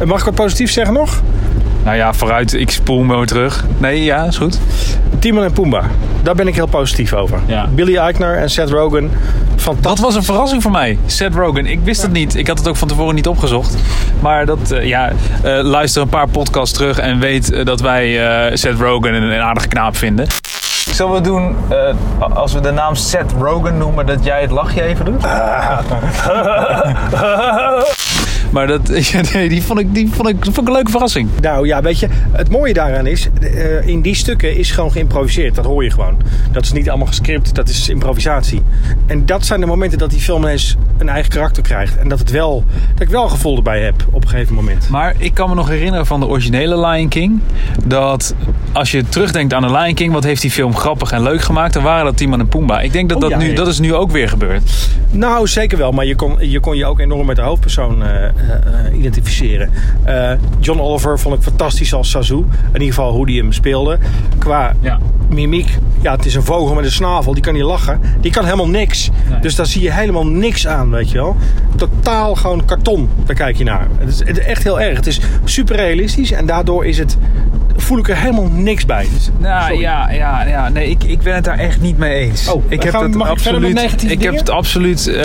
Mag 0.04 0.18
ik 0.18 0.24
wat 0.24 0.34
positiefs 0.34 0.72
zeggen 0.72 0.94
nog? 0.94 1.22
Nou 1.84 1.96
ja, 1.96 2.12
vooruit. 2.12 2.54
Ik 2.54 2.70
spoel 2.70 3.02
me 3.02 3.26
terug. 3.26 3.64
Nee, 3.78 4.04
ja, 4.04 4.24
is 4.24 4.36
goed. 4.36 4.58
Timon 5.18 5.44
en 5.44 5.52
Pumbaa. 5.52 5.84
Daar 6.22 6.34
ben 6.34 6.48
ik 6.48 6.54
heel 6.54 6.66
positief 6.66 7.12
over. 7.12 7.38
Ja. 7.46 7.66
Billy 7.66 7.96
Eichner 7.96 8.36
en 8.36 8.50
Seth 8.50 8.70
Rogen. 8.70 9.10
Fantastisch. 9.56 9.82
Dat 9.82 9.98
was 9.98 10.14
een 10.14 10.22
verrassing 10.22 10.62
voor 10.62 10.70
mij. 10.70 10.98
Seth 11.06 11.34
Rogen. 11.34 11.66
Ik 11.66 11.80
wist 11.82 12.02
het 12.02 12.12
niet. 12.12 12.36
Ik 12.36 12.46
had 12.46 12.58
het 12.58 12.68
ook 12.68 12.76
van 12.76 12.88
tevoren 12.88 13.14
niet 13.14 13.26
opgezocht. 13.26 13.76
Maar 14.20 14.46
dat, 14.46 14.70
eh, 14.70 14.86
ja, 14.86 15.12
eh, 15.42 15.58
luister 15.62 16.02
een 16.02 16.08
paar 16.08 16.28
podcasts 16.28 16.74
terug 16.74 16.98
en 16.98 17.18
weet 17.18 17.52
eh, 17.52 17.64
dat 17.64 17.80
wij 17.80 18.12
Seth 18.56 18.80
Rogen 18.80 19.14
een, 19.14 19.22
een 19.22 19.40
aardige 19.40 19.68
knaap 19.68 19.96
vinden. 19.96 20.26
Zullen 20.90 21.12
we 21.12 21.20
doen, 21.20 21.56
als 22.34 22.52
we 22.52 22.60
de 22.60 22.70
naam 22.70 22.94
Seth 22.94 23.32
Rogen 23.38 23.78
noemen, 23.78 24.06
dat 24.06 24.24
jij 24.24 24.40
het 24.40 24.50
lachje 24.50 24.82
even 24.82 25.04
doet? 25.04 25.22
maar 28.54 28.66
dat, 28.66 28.88
nee, 29.32 29.48
die, 29.48 29.62
vond 29.62 29.80
ik, 29.80 29.94
die 29.94 30.08
vond 30.12 30.28
ik, 30.28 30.36
vond 30.40 30.58
ik 30.58 30.66
een 30.66 30.72
leuke 30.72 30.90
verrassing. 30.90 31.28
Nou 31.40 31.66
ja, 31.66 31.82
weet 31.82 31.98
je, 31.98 32.08
het 32.32 32.50
mooie 32.50 32.72
daaraan 32.72 33.06
is, 33.06 33.28
eh, 33.40 33.86
in 33.86 34.00
die 34.00 34.14
stukken 34.14 34.56
is 34.56 34.70
gewoon 34.70 34.92
geïmproviseerd. 34.92 35.54
Dat 35.54 35.64
hoor 35.64 35.84
je 35.84 35.90
gewoon. 35.90 36.16
Dat 36.52 36.64
is 36.64 36.72
niet 36.72 36.88
allemaal 36.88 37.06
gescript, 37.06 37.54
dat 37.54 37.68
is 37.68 37.88
improvisatie. 37.88 38.62
En 39.06 39.26
dat 39.26 39.46
zijn 39.46 39.60
de 39.60 39.66
momenten 39.66 39.98
dat 39.98 40.10
die 40.10 40.20
film 40.20 40.42
ineens 40.42 40.76
een 40.98 41.08
eigen 41.08 41.30
karakter 41.30 41.62
krijgt. 41.62 41.96
En 41.96 42.08
dat, 42.08 42.18
het 42.18 42.30
wel, 42.30 42.64
dat 42.92 43.02
ik 43.02 43.08
wel 43.08 43.28
gevoel 43.28 43.56
erbij 43.56 43.80
heb 43.80 44.06
op 44.10 44.22
een 44.22 44.28
gegeven 44.28 44.54
moment. 44.54 44.88
Maar 44.88 45.14
ik 45.18 45.34
kan 45.34 45.48
me 45.48 45.54
nog 45.54 45.68
herinneren 45.68 46.06
van 46.06 46.20
de 46.20 46.26
originele 46.26 46.86
Lion 46.86 47.08
King. 47.08 47.40
Dat 47.84 48.34
als 48.72 48.90
je 48.90 49.04
terugdenkt 49.08 49.54
aan 49.54 49.62
de 49.62 49.70
Lion 49.70 49.94
King, 49.94 50.12
wat 50.12 50.24
heeft 50.24 50.42
die 50.42 50.50
film 50.50 50.76
grappig 50.76 51.12
en 51.12 51.22
leuk 51.22 51.40
gemaakt? 51.40 51.72
Dan 51.74 51.82
waren 51.82 52.04
dat 52.04 52.16
Timon 52.16 52.40
en 52.40 52.48
Pumbaa. 52.48 52.80
Ik 52.80 52.92
denk 52.92 53.08
dat 53.08 53.16
Oh, 53.16 53.22
dat, 53.22 53.30
ja, 53.30 53.38
nu, 53.38 53.48
ja. 53.48 53.54
dat 53.54 53.66
is 53.66 53.78
nu 53.78 53.94
ook 53.94 54.10
weer 54.10 54.28
gebeurd. 54.28 54.62
Nou, 55.10 55.46
zeker 55.46 55.78
wel. 55.78 55.92
Maar 55.92 56.04
je 56.04 56.14
kon 56.14 56.36
je, 56.38 56.60
kon 56.60 56.76
je 56.76 56.86
ook 56.86 57.00
enorm 57.00 57.26
met 57.26 57.36
de 57.36 57.42
hoofdpersoon 57.42 58.02
eh, 58.02 58.08
identificeren. 58.94 59.70
Eh, 60.04 60.32
John 60.60 60.80
Oliver 60.80 61.18
vond 61.18 61.34
ik 61.36 61.42
fantastisch 61.42 61.94
als 61.94 62.10
Sazu. 62.10 62.34
In 62.36 62.46
ieder 62.72 62.88
geval 62.88 63.12
hoe 63.12 63.26
die 63.26 63.40
hem 63.40 63.52
speelde. 63.52 63.98
Qua 64.38 64.74
Ja. 64.80 64.98
mimiek. 65.28 65.78
Ja, 66.02 66.12
het 66.14 66.24
is 66.26 66.34
een 66.34 66.42
vogel 66.42 66.74
met 66.74 66.84
een 66.84 66.90
snavel. 66.90 67.32
Die 67.34 67.42
kan 67.42 67.54
niet 67.54 67.62
lachen. 67.62 68.00
Die 68.20 68.30
kan 68.32 68.44
helemaal 68.44 68.68
niks. 68.68 69.10
Nee. 69.30 69.40
Dus 69.40 69.54
daar 69.54 69.66
zie 69.66 69.82
je 69.82 69.92
helemaal 69.92 70.26
niks 70.26 70.66
aan, 70.66 70.90
weet 70.90 71.10
je 71.10 71.16
wel. 71.18 71.36
Totaal 71.76 72.34
gewoon 72.34 72.64
karton. 72.64 73.08
Daar 73.26 73.36
kijk 73.36 73.56
je 73.56 73.64
naar. 73.64 73.86
Het 73.98 74.08
is, 74.08 74.18
het 74.18 74.38
is 74.38 74.44
echt 74.44 74.62
heel 74.62 74.80
erg. 74.80 74.96
Het 74.96 75.06
is 75.06 75.20
super 75.44 75.76
realistisch. 75.76 76.32
En 76.32 76.46
daardoor 76.46 76.84
is 76.86 76.98
het, 76.98 77.16
voel 77.76 77.98
ik 77.98 78.08
er 78.08 78.16
helemaal 78.16 78.48
niks 78.52 78.86
bij. 78.86 79.06
Dus- 79.14 79.30
Nou 79.38 79.62
Sorry. 79.62 79.80
ja, 79.80 80.10
ja, 80.10 80.44
ja, 80.46 80.68
nee, 80.68 80.90
ik, 80.90 81.04
ik 81.04 81.20
ben 81.22 81.34
het 81.34 81.44
daar 81.44 81.58
echt 81.58 81.80
niet 81.80 81.98
mee 81.98 82.14
eens. 82.14 82.48
Oh, 82.52 82.62
ik 82.68 82.84
gaan 82.88 83.00
we- 83.00 83.06
het 83.06 83.14
mag 83.16 83.26
ik 83.26 83.32
absoluut. 83.32 83.74
negatieve 83.74 84.14
ik 84.14 84.22
heb 84.22 84.34
het 84.34 84.50
absoluut. 84.50 85.06
eh, 85.06 85.24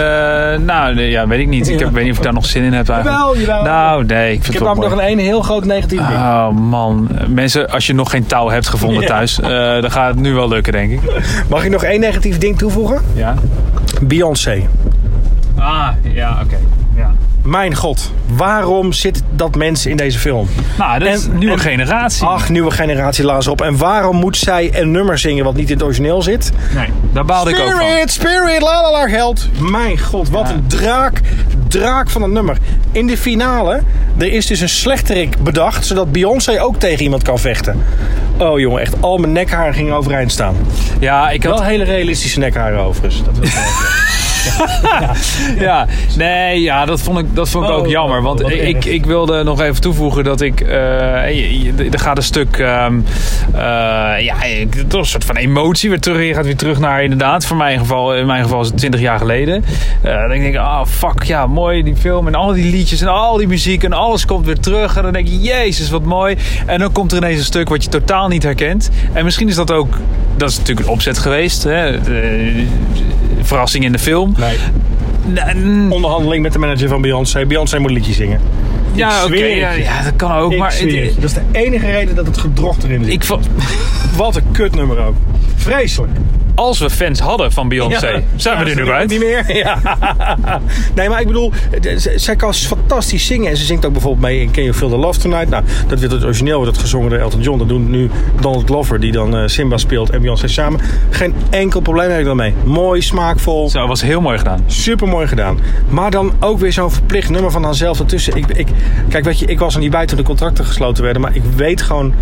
nou, 0.58 0.96
nee, 0.96 1.10
ja, 1.10 1.28
weet 1.28 1.40
ik 1.40 1.48
niet. 1.48 1.68
Ik 1.70 1.80
heb, 1.80 1.92
weet 1.92 2.04
niet 2.04 2.12
of 2.12 2.18
ik 2.18 2.24
daar 2.24 2.34
nog 2.34 2.46
zin 2.46 2.64
in 2.64 2.74
heb 2.74 2.90
eigenlijk. 2.90 3.20
Jawel, 3.20 3.38
jawel. 3.38 3.64
Nou, 3.64 4.06
nee, 4.06 4.28
ik 4.34 4.34
vind 4.44 4.48
Ik 4.48 4.54
heb 4.54 4.64
namelijk 4.64 4.92
nog 4.94 5.00
een 5.02 5.08
ene 5.08 5.22
heel 5.22 5.42
groot 5.42 5.66
negatief 5.66 6.00
ding. 6.08 6.20
Oh 6.20 6.50
man, 6.50 7.10
mensen, 7.28 7.70
als 7.70 7.88
je 7.88 7.94
nog 7.94 8.10
geen 8.10 8.26
touw 8.26 8.50
hebt 8.50 8.68
gevonden 8.68 9.02
Ja. 9.02 9.08
thuis, 9.08 9.40
eh, 9.40 9.50
dan 9.82 9.92
gaat 9.92 10.08
het 10.14 10.20
nu 10.20 10.34
wel 10.34 10.48
lukken, 10.48 10.74
denk 10.74 10.92
ik. 10.92 11.00
Mag 11.50 11.64
ik 11.64 11.72
nog 11.72 11.84
één 11.84 12.00
negatief 12.00 12.38
ding 12.38 12.58
toevoegen? 12.58 13.02
Ja. 13.14 13.34
Beyoncé. 14.02 14.62
Ah, 15.58 15.88
ja, 16.14 16.38
oké. 16.44 16.56
Mijn 17.50 17.76
god, 17.76 18.12
waarom 18.36 18.94
zit 18.94 19.22
dat 19.32 19.56
mens 19.56 19.86
in 19.86 19.98
deze 19.98 20.20
film? 20.20 20.48
Nou, 20.78 21.00
dat 21.00 21.08
is 21.14 21.26
En- 21.26 21.38
nieuwe 21.38 21.54
en- 21.54 21.60
generatie. 21.60 22.26
Ach, 22.26 22.50
nieuwe 22.50 22.72
generatie 22.72 23.24
laat 23.26 23.44
ze 23.44 23.52
op. 23.52 23.62
En 23.62 23.78
waarom 23.78 24.16
moet 24.16 24.38
zij 24.38 24.70
een 24.82 24.92
nummer 24.92 25.18
zingen 25.18 25.44
wat 25.44 25.56
niet 25.56 25.70
in 25.70 25.74
het 25.76 25.84
origineel 25.84 26.22
zit? 26.22 26.52
nee, 26.76 26.88
daar 27.14 27.26
baalde 27.26 27.50
ik 27.50 27.60
ook 27.60 27.72
van. 27.72 27.82
Spirit, 27.82 28.12
spirit, 28.12 28.62
la 28.62 28.82
la 28.82 28.92
la, 28.92 29.08
geld. 29.08 29.48
Mijn 29.60 30.00
god, 30.00 30.30
wat 30.30 30.48
Ja. 30.48 30.54
een 30.54 30.68
draak. 30.68 31.22
Draak 31.68 32.10
van 32.10 32.22
een 32.22 32.32
nummer. 32.34 32.58
In 32.92 33.08
de 33.08 33.18
finale, 33.18 33.82
er 34.18 34.32
is 34.34 34.46
dus 34.48 34.60
een 34.60 34.70
slechterik 34.70 35.38
bedacht... 35.44 35.86
zodat 35.86 36.12
Beyoncé 36.12 36.62
ook 36.62 36.76
tegen 36.76 37.04
iemand 37.04 37.24
kan 37.24 37.40
vechten. 37.40 37.84
Oh 38.38 38.60
jongen, 38.60 38.82
echt 38.82 38.94
al 39.00 39.18
mijn 39.18 39.32
nekharen 39.34 39.74
gingen 39.74 39.94
overeind 39.94 40.32
staan. 40.32 40.56
Ja, 41.00 41.30
ik 41.30 41.44
had 41.44 41.54
Wel 41.60 41.68
hele 41.68 41.84
realistische 41.84 42.40
nekharen 42.40 42.80
overigens. 42.80 43.24
Dat 43.24 43.34
wil 43.38 43.44
ik 43.44 43.54
Ja, 45.60 45.88
nee, 46.18 46.62
ja, 46.62 46.86
dat 46.86 47.02
vond 47.02 47.20
ik, 47.20 47.26
dat 47.36 47.50
vond 47.50 47.66
ik 47.66 47.72
ook 47.72 47.78
Oh, 47.84 47.90
jammer. 47.90 48.22
Want 48.22 48.52
ik, 48.52 48.86
ik 48.86 49.06
wilde 49.06 49.44
nog 49.44 49.62
even 49.62 49.82
toevoegen 49.82 50.24
dat 50.24 50.42
ik. 50.42 50.62
eh, 50.62 51.92
er 51.94 52.00
gaat 52.00 52.18
een 52.18 52.24
stuk. 52.24 52.58
ehm, 52.58 53.00
eh, 53.54 53.60
ja, 54.20 54.36
toch 54.88 55.00
een 55.00 55.06
soort 55.06 55.26
van 55.26 55.36
emotie 55.36 55.90
weer 55.90 56.00
terug. 56.00 56.26
Je 56.28 56.34
gaat 56.34 56.46
weer 56.46 56.56
terug 56.56 56.80
naar 56.80 57.04
inderdaad. 57.04 57.46
Voor 57.46 57.58
mijn 57.58 57.80
geval, 57.80 58.16
in 58.16 58.26
mijn 58.26 58.44
geval 58.44 58.62
is 58.62 58.68
het 58.68 58.78
20 58.78 59.00
jaar 59.02 59.18
geleden. 59.18 59.64
Eh, 60.02 60.16
dan 60.20 60.28
denk 60.30 60.44
ik, 60.44 60.56
ah 60.56 60.86
fuck, 60.86 61.24
ja, 61.24 61.48
mooi 61.48 61.84
die 61.84 61.96
film. 61.96 62.28
En 62.28 62.36
al 62.36 62.54
die 62.54 62.72
liedjes 62.72 63.02
en 63.02 63.08
al 63.08 63.38
die 63.38 63.48
muziek 63.48 63.84
en 63.84 63.94
alles 63.94 64.26
komt 64.26 64.46
weer 64.46 64.60
terug. 64.60 64.96
En 64.98 65.04
dan 65.04 65.14
denk 65.14 65.28
je, 65.28 65.40
jezus, 65.40 65.90
wat 65.90 66.04
mooi. 66.04 66.38
En 66.66 66.80
dan 66.80 66.92
komt 66.92 67.12
er 67.12 67.18
ineens 67.18 67.40
een 67.40 67.46
stuk 67.46 67.70
wat 67.70 67.84
je 67.84 67.90
totaal 67.90 68.28
niet 68.28 68.44
herkent. 68.44 68.90
En 69.14 69.24
misschien 69.24 69.48
is 69.48 69.56
dat 69.56 69.72
ook. 69.72 69.94
Dat 70.38 70.50
is 70.50 70.58
natuurlijk 70.58 70.88
een 70.88 70.94
opzet 70.94 71.18
geweest. 71.18 71.64
Hè? 71.64 71.98
Verrassing 73.42 73.84
in 73.84 73.92
de 73.92 74.00
film. 74.00 74.36
Nee. 74.38 74.58
Onderhandeling 75.90 76.44
met 76.44 76.54
de 76.54 76.60
manager 76.60 76.88
van 76.88 77.02
Beyoncé. 77.02 77.46
Beyoncé 77.46 77.80
moet 77.80 77.90
een 77.90 77.96
liedje 77.96 78.14
zingen. 78.14 78.40
Ja, 78.94 79.26
oké. 79.26 79.36
ja, 79.46 80.04
dat 80.04 80.16
kan 80.16 80.32
ook. 80.32 80.52
Ik 80.52 80.58
maar 80.60 80.74
het- 80.78 81.16
dat 81.16 81.24
is 81.24 81.34
de 81.34 81.42
enige 81.52 81.92
reden 81.92 82.16
dat 82.16 82.26
het 82.28 82.38
gedrocht 82.38 82.84
erin 82.84 83.04
zit. 83.04 83.14
ik, 83.14 83.24
Wat 84.16 84.36
een 84.36 84.52
kutnummer 84.52 84.98
ook. 85.06 85.16
Vreselijk. 85.56 86.12
Als 86.60 86.80
we 86.80 86.90
fans 86.90 87.20
hadden 87.20 87.52
van 87.52 87.68
Beyoncé, 87.70 88.08
Ja. 88.08 88.22
zijn 88.36 88.58
we 88.58 88.70
Ja, 88.70 88.78
er 88.78 88.86
nu 88.86 88.92
uit. 88.92 89.10
Niet 89.10 89.20
meer. 89.20 89.56
Ja. 89.56 89.78
Nee, 90.96 91.10
maar 91.10 91.22
ik 91.22 91.28
bedoel, 91.28 91.52
zij 92.16 92.36
kan 92.36 92.54
fantastisch 92.54 93.26
zingen. 93.26 93.50
En 93.50 93.58
ze 93.58 93.66
zingt 93.66 93.86
ook 93.86 93.92
bijvoorbeeld 93.92 94.24
mee 94.26 94.42
in 94.42 94.52
Can 94.52 94.64
You 94.64 94.76
Feel 94.76 94.90
the 94.90 94.98
Love 94.98 95.20
Tonight. 95.20 95.50
Nou, 95.50 95.64
dat 95.88 96.00
wordt 96.00 96.14
het 96.14 96.24
origineel 96.24 96.56
wordt 96.58 96.72
het 96.72 96.82
gezongen 96.82 97.10
door 97.10 97.20
Elton 97.20 97.42
John. 97.42 97.58
Dat 97.58 97.68
doen 97.68 97.90
nu 97.90 98.10
Donald 98.42 98.66
Glover, 98.66 99.00
die 99.00 99.12
dan 99.12 99.38
eh, 99.38 99.48
Simba 99.48 99.78
speelt 99.78 100.10
en 100.10 100.22
Beyoncé 100.22 100.48
samen. 100.48 100.80
Geen 101.10 101.34
enkel 101.50 101.80
probleem 101.82 102.10
heb 102.10 102.20
ik 102.20 102.26
daarmee. 102.26 102.54
Mooi, 102.64 103.02
smaakvol. 103.02 103.70
Zo, 103.70 103.88
was 103.88 104.02
heel 104.02 104.22
mooi 104.22 104.38
gedaan. 104.38 104.64
Super 104.66 105.08
mooi 105.08 105.28
gedaan. 105.28 105.60
Maar 105.90 106.12
dan 106.12 106.34
ook 106.40 106.60
weer 106.60 106.74
zo'n 106.74 106.92
verplicht 106.92 107.30
nummer 107.30 107.52
van 107.52 107.64
haarzelf 107.64 108.00
ertussen. 108.00 108.36
Ik, 108.36 108.46
ik, 108.48 108.68
kijk, 109.10 109.24
weet 109.24 109.40
je, 109.40 109.46
ik 109.46 109.60
was 109.60 109.74
er 109.74 109.80
niet 109.80 109.92
bij 109.92 110.06
toen 110.06 110.18
de 110.18 110.24
contracten 110.24 110.66
gesloten 110.66 111.04
werden. 111.04 111.22
Maar 111.22 111.36
ik 111.36 111.44
weet 111.56 111.82
gewoon 111.82 112.14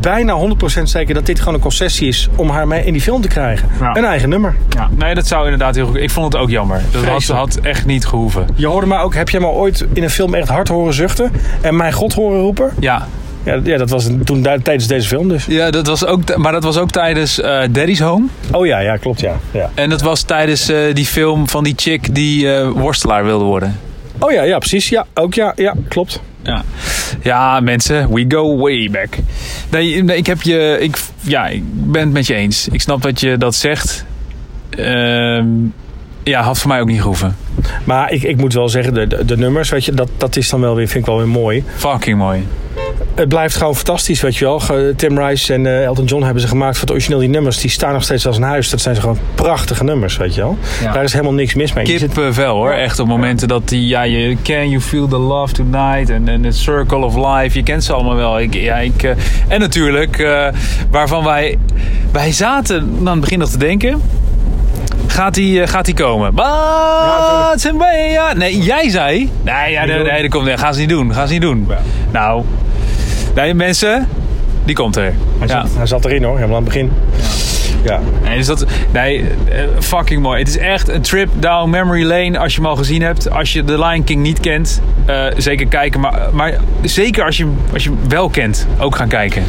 bijna 0.00 0.38
100% 0.78 0.82
zeker 0.82 1.14
dat 1.14 1.26
dit 1.26 1.38
gewoon 1.38 1.54
een 1.54 1.60
concessie 1.60 2.08
is 2.08 2.28
om 2.36 2.48
haar 2.48 2.68
mee 2.68 2.84
in 2.84 2.92
die 2.92 3.02
film 3.02 3.20
te 3.20 3.28
krijgen. 3.28 3.68
Ja. 3.80 3.96
Een 3.96 4.04
eigen 4.04 4.28
nummer. 4.28 4.56
Ja. 4.68 4.88
Nee, 4.96 5.14
dat 5.14 5.26
zou 5.26 5.44
inderdaad 5.44 5.74
heel 5.74 5.86
goed. 5.86 5.96
Ik 5.96 6.10
vond 6.10 6.32
het 6.32 6.42
ook 6.42 6.50
jammer. 6.50 6.82
Dat 6.90 7.04
had, 7.04 7.24
had 7.24 7.58
echt 7.62 7.86
niet 7.86 8.06
gehoeven. 8.06 8.46
Je 8.54 8.66
hoorde 8.66 8.86
mij 8.86 8.98
ook, 8.98 9.14
heb 9.14 9.28
jij 9.28 9.40
me 9.40 9.46
ooit 9.46 9.86
in 9.92 10.02
een 10.02 10.10
film 10.10 10.34
echt 10.34 10.48
hard 10.48 10.68
horen 10.68 10.94
zuchten 10.94 11.32
en 11.60 11.76
mijn 11.76 11.92
god 11.92 12.14
horen 12.14 12.40
roepen? 12.40 12.70
Ja, 12.80 13.06
Ja, 13.44 13.60
ja 13.64 13.76
dat 13.76 13.90
was 13.90 14.08
toen 14.24 14.42
tijdens 14.42 14.86
deze 14.86 15.08
film 15.08 15.28
dus. 15.28 15.44
ja 15.44 15.70
dat 15.70 15.86
was 15.86 16.06
ook, 16.06 16.36
maar 16.36 16.52
dat 16.52 16.64
was 16.64 16.76
ook 16.76 16.90
tijdens 16.90 17.40
eh, 17.40 17.60
Daddy's 17.70 18.00
Home. 18.00 18.26
Oh 18.52 18.66
ja, 18.66 18.78
ja, 18.78 18.96
klopt 18.96 19.20
ja. 19.20 19.36
ja. 19.50 19.70
En 19.74 19.90
dat 19.90 20.00
was 20.02 20.22
tijdens 20.22 20.68
eh, 20.68 20.94
die 20.94 21.06
film 21.06 21.48
van 21.48 21.64
die 21.64 21.74
chick 21.76 22.14
die 22.14 22.54
eh, 22.54 22.68
worstelaar 22.70 23.24
wilde 23.24 23.44
worden. 23.44 23.80
Oh 24.18 24.32
ja, 24.32 24.42
ja, 24.42 24.58
precies. 24.58 24.88
Ja, 24.88 25.06
ook 25.14 25.34
ja, 25.34 25.52
ja, 25.56 25.74
klopt. 25.88 26.20
Ja. 26.46 26.64
ja, 27.22 27.60
mensen, 27.60 28.12
we 28.12 28.24
go 28.28 28.56
way 28.56 28.90
back. 28.90 29.16
Nee, 29.70 30.02
nee, 30.02 30.16
ik 30.16 30.26
heb 30.26 30.42
je. 30.42 30.76
Ik, 30.80 30.98
ja, 31.20 31.46
ik 31.46 31.62
ben 31.66 32.00
het 32.02 32.12
met 32.12 32.26
je 32.26 32.34
eens. 32.34 32.68
Ik 32.68 32.80
snap 32.80 33.02
dat 33.02 33.20
je 33.20 33.36
dat 33.36 33.54
zegt. 33.54 34.04
Ehm, 34.70 35.46
ja, 36.22 36.42
had 36.42 36.58
voor 36.58 36.68
mij 36.68 36.80
ook 36.80 36.88
niet 36.88 37.00
gehoeven. 37.00 37.36
Maar 37.84 38.12
ik, 38.12 38.22
ik 38.22 38.36
moet 38.36 38.52
wel 38.52 38.68
zeggen, 38.68 38.94
de, 38.94 39.06
de, 39.06 39.24
de 39.24 39.36
nummers, 39.36 39.68
weet 39.68 39.84
je, 39.84 39.92
dat, 39.92 40.08
dat 40.16 40.36
is 40.36 40.48
dan 40.48 40.60
wel 40.60 40.74
weer, 40.74 40.88
vind 40.88 41.04
ik 41.04 41.10
wel 41.10 41.18
weer 41.18 41.28
mooi. 41.28 41.64
Fucking 41.76 42.18
mooi. 42.18 42.46
Het 43.14 43.28
blijft 43.28 43.56
gewoon 43.56 43.74
fantastisch, 43.74 44.20
weet 44.20 44.36
je 44.36 44.44
wel. 44.44 44.60
Tim 44.96 45.18
Rice 45.18 45.54
en 45.54 45.66
eh, 45.66 45.84
Elton 45.84 46.04
John 46.04 46.22
hebben 46.24 46.42
ze 46.42 46.48
gemaakt 46.48 46.72
voor 46.72 46.80
het 46.80 46.90
origineel. 46.90 47.18
Die 47.18 47.28
nummers, 47.28 47.58
die 47.60 47.70
staan 47.70 47.92
nog 47.92 48.02
steeds 48.02 48.26
als 48.26 48.36
een 48.36 48.42
huis. 48.42 48.70
Dat 48.70 48.80
zijn 48.80 48.94
ze 48.94 49.00
gewoon 49.00 49.18
prachtige 49.34 49.84
nummers, 49.84 50.16
weet 50.16 50.34
je 50.34 50.40
wel. 50.40 50.58
Ja. 50.82 50.92
Daar 50.92 51.04
is 51.04 51.12
helemaal 51.12 51.34
niks 51.34 51.54
mis 51.54 51.72
mee. 51.72 51.86
Je 51.86 51.90
zit- 51.98 52.00
Kippenvel 52.00 52.54
hoor. 52.54 52.70
Echt 52.72 52.98
op 52.98 53.06
momenten 53.08 53.48
dat 53.48 53.68
die. 53.68 53.86
Ja, 53.86 54.02
je, 54.02 54.36
can 54.42 54.68
you 54.68 54.80
feel 54.80 55.08
the 55.08 55.16
love 55.18 55.52
tonight? 55.54 56.10
En 56.10 56.28
en 56.28 56.42
the 56.42 56.50
circle 56.50 56.98
of 57.04 57.14
life. 57.14 57.58
Je 57.58 57.62
kent 57.64 57.84
ze 57.84 57.92
allemaal 57.92 58.16
wel. 58.16 58.40
Ik, 58.40 58.54
ja, 58.54 58.76
ik, 58.76 59.02
eh, 59.02 59.10
en 59.48 59.60
natuurlijk, 59.60 60.18
eh, 60.18 60.46
waarvan 60.90 61.24
wij. 61.24 61.58
Wij 62.12 62.32
zaten 62.32 62.96
aan 63.00 63.06
het 63.10 63.20
begin 63.20 63.38
nog 63.38 63.48
te 63.48 63.58
denken. 63.58 64.02
Gaat 65.06 65.34
die, 65.34 65.62
eh, 65.62 65.68
gaat 65.68 65.84
die 65.84 65.94
komen? 65.94 66.34
Wat 66.34 67.60
zijn 67.60 67.78
wij? 67.78 68.10
Ja. 68.10 68.32
Nee, 68.32 68.58
jij 68.58 68.88
zei. 68.90 69.30
Nee, 69.42 69.70
ja, 69.72 69.84
nee, 69.84 70.02
nee, 70.02 70.22
dat 70.22 70.30
komt, 70.30 70.44
nee, 70.44 70.56
gaan 70.58 70.74
ze 70.74 70.80
niet 70.80 70.88
doen. 70.88 71.14
Gaan 71.14 71.26
ze 71.26 71.32
niet 71.32 71.42
doen. 71.42 71.66
Ja. 71.68 71.78
Nou, 72.12 72.42
nee, 73.36 73.54
mensen, 73.54 74.08
die 74.64 74.74
komt 74.74 74.96
er. 74.96 75.02
hij, 75.38 75.48
Ja. 75.48 75.60
zat, 75.66 75.76
hij 75.76 75.86
zat 75.86 76.04
erin 76.04 76.22
hoor, 76.24 76.34
helemaal 76.36 76.56
aan 76.56 76.62
het 76.64 76.72
begin. 76.72 76.92
Ja. 77.84 78.00
Nee, 78.24 78.36
dus 78.36 78.46
dat, 78.46 78.66
nee, 78.92 79.20
eh, 79.50 79.58
fucking 79.80 80.22
mooi. 80.22 80.38
Het 80.38 80.48
is 80.48 80.58
echt 80.58 80.88
een 80.88 81.02
trip 81.02 81.28
down 81.38 81.70
memory 81.70 82.02
lane 82.04 82.38
als 82.38 82.54
je 82.54 82.60
hem 82.60 82.70
al 82.70 82.76
gezien 82.76 83.02
hebt. 83.02 83.30
Als 83.30 83.52
je 83.52 83.64
The 83.64 83.78
Lion 83.78 84.04
King 84.04 84.22
niet 84.22 84.40
kent, 84.40 84.80
eh, 85.06 85.24
zeker 85.36 85.66
kijken. 85.66 86.00
Maar, 86.00 86.20
maar 86.32 86.54
zeker 86.82 87.24
als 87.24 87.36
je, 87.36 87.46
als 87.72 87.84
je 87.84 87.90
hem 87.90 87.98
wel 88.08 88.28
kent, 88.28 88.66
ook 88.78 88.96
gaan 88.96 89.08
kijken. 89.08 89.42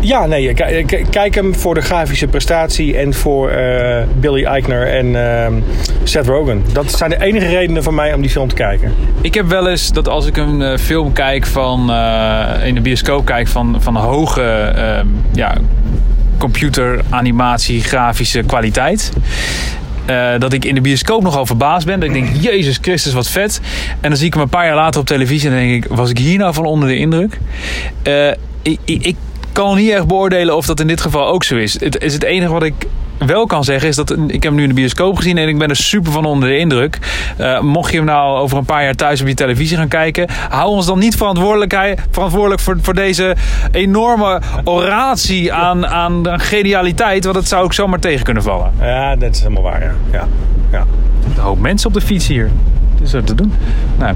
Ja, 0.00 0.26
nee, 0.26 0.54
k- 0.54 0.86
k- 0.86 1.02
kijk 1.10 1.34
hem 1.34 1.54
voor 1.54 1.74
de 1.74 1.80
grafische 1.80 2.26
prestatie 2.26 2.96
en 2.96 3.14
voor 3.14 3.50
eh, 3.50 4.04
Billy 4.20 4.44
Eichner 4.44 4.86
en 4.86 5.16
ehm, 5.44 5.52
Seth 6.02 6.26
Rogen. 6.26 6.62
Dat 6.72 6.92
zijn 6.92 7.10
de 7.10 7.20
enige 7.22 7.46
redenen 7.46 7.82
voor 7.82 7.94
mij 7.94 8.14
om 8.14 8.20
die 8.20 8.30
film 8.30 8.48
te 8.48 8.54
kijken. 8.54 8.92
Ik 9.20 9.34
heb 9.34 9.46
wel 9.46 9.68
eens 9.68 9.92
dat 9.92 10.08
als 10.08 10.26
ik 10.26 10.36
een 10.36 10.62
eh, 10.62 10.78
film 10.78 11.12
kijk 11.12 11.46
van 11.46 11.90
eh, 11.90 12.66
in 12.66 12.74
de 12.74 12.80
bioscoop 12.80 13.24
kijk 13.24 13.48
van, 13.48 13.76
van 13.78 13.96
hoge 13.96 14.42
ehm, 14.42 15.06
ja, 15.32 15.54
computeranimatie, 16.38 17.80
grafische 17.82 18.42
kwaliteit. 18.42 19.12
dat 20.38 20.52
ik 20.52 20.64
in 20.64 20.74
de 20.74 20.80
bioscoop 20.80 21.22
nogal 21.22 21.46
verbaasd 21.46 21.86
ben. 21.86 22.00
Dat 22.00 22.08
ik 22.08 22.14
denk, 22.14 22.28
Jezus 22.40 22.78
Christus, 22.80 23.12
wat 23.12 23.28
vet. 23.28 23.60
En 24.00 24.08
dan 24.08 24.16
zie 24.18 24.26
ik 24.26 24.32
hem 24.34 24.42
een 24.42 24.48
paar 24.48 24.66
jaar 24.66 24.74
later 24.74 25.00
op 25.00 25.06
televisie 25.06 25.50
en 25.50 25.56
denk 25.56 25.84
ik, 25.84 25.90
was 25.90 26.10
ik 26.10 26.18
hier 26.18 26.38
nou 26.38 26.54
van 26.54 26.64
onder 26.64 26.88
de 26.88 26.96
indruk? 26.96 27.38
Ik, 28.62 28.78
ik, 28.84 29.02
ik 29.06 29.16
kan 29.60 29.76
niet 29.76 29.90
echt 29.90 30.06
beoordelen 30.06 30.56
of 30.56 30.66
dat 30.66 30.80
in 30.80 30.86
dit 30.86 31.00
geval 31.00 31.26
ook 31.26 31.44
zo 31.44 31.56
is. 31.56 31.80
Het 31.80 32.02
is 32.02 32.12
het 32.12 32.22
enige 32.22 32.52
wat 32.52 32.62
ik 32.62 32.74
wel 33.18 33.46
kan 33.46 33.64
zeggen 33.64 33.88
is 33.88 33.96
dat 33.96 34.10
ik 34.10 34.42
heb 34.42 34.42
hem 34.42 34.54
nu 34.54 34.62
in 34.62 34.68
de 34.68 34.74
bioscoop 34.74 35.16
gezien 35.16 35.38
en 35.38 35.48
ik 35.48 35.58
ben 35.58 35.68
er 35.68 35.76
super 35.76 36.12
van 36.12 36.24
onder 36.24 36.48
de 36.48 36.56
indruk. 36.56 36.98
Eh, 37.36 37.60
mocht 37.60 37.90
je 37.90 37.96
hem 37.96 38.06
nou 38.06 38.38
over 38.38 38.58
een 38.58 38.64
paar 38.64 38.82
jaar 38.82 38.94
thuis 38.94 39.20
op 39.20 39.26
je 39.26 39.34
televisie 39.34 39.76
gaan 39.76 39.88
kijken, 39.88 40.28
hou 40.48 40.68
ons 40.68 40.86
dan 40.86 40.98
niet 40.98 41.16
verantwoordelijkheid, 41.16 42.00
verantwoordelijk 42.10 42.60
voor, 42.60 42.78
voor 42.82 42.94
deze 42.94 43.36
enorme 43.72 44.40
oratie 44.64 45.52
aan, 45.52 45.86
aan, 45.86 46.30
aan 46.30 46.40
genialiteit, 46.40 47.24
want 47.24 47.36
dat 47.36 47.48
zou 47.48 47.66
ik 47.66 47.72
zomaar 47.72 48.00
tegen 48.00 48.24
kunnen 48.24 48.42
vallen. 48.42 48.72
Ja, 48.80 49.16
dat 49.16 49.34
is 49.34 49.40
helemaal 49.40 49.62
waar, 49.62 49.82
ja. 49.82 49.92
ja. 50.12 50.26
ja. 50.72 50.84
Een 51.24 51.42
hoop 51.42 51.58
mensen 51.58 51.88
op 51.88 51.94
de 51.94 52.00
fiets 52.00 52.26
hier. 52.26 52.50
Er 53.12 53.24
te 53.24 53.34
doen. 53.34 53.52
Nou, 53.98 54.14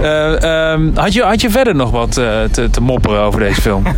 ehm, 0.00 0.90
had, 0.94 1.12
je, 1.12 1.22
had 1.22 1.40
je 1.40 1.50
verder 1.50 1.74
nog 1.74 1.90
wat 1.90 2.16
eh, 2.16 2.42
te, 2.42 2.70
te 2.70 2.80
mopperen 2.80 3.20
over 3.20 3.40
deze 3.40 3.60
film? 3.60 3.82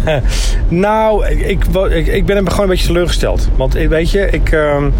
Nou, 0.69 1.27
ik, 1.27 1.67
ik, 2.07 2.27
ben 2.27 2.37
hem 2.37 2.49
gewoon 2.49 2.65
een 2.65 2.71
beetje 2.71 2.87
teleurgesteld. 2.87 3.49
Want 3.57 3.75
eh, 3.75 3.89
weet 3.89 4.11
je, 4.11 4.31
ik... 4.31 4.53
ehm, 4.53 4.91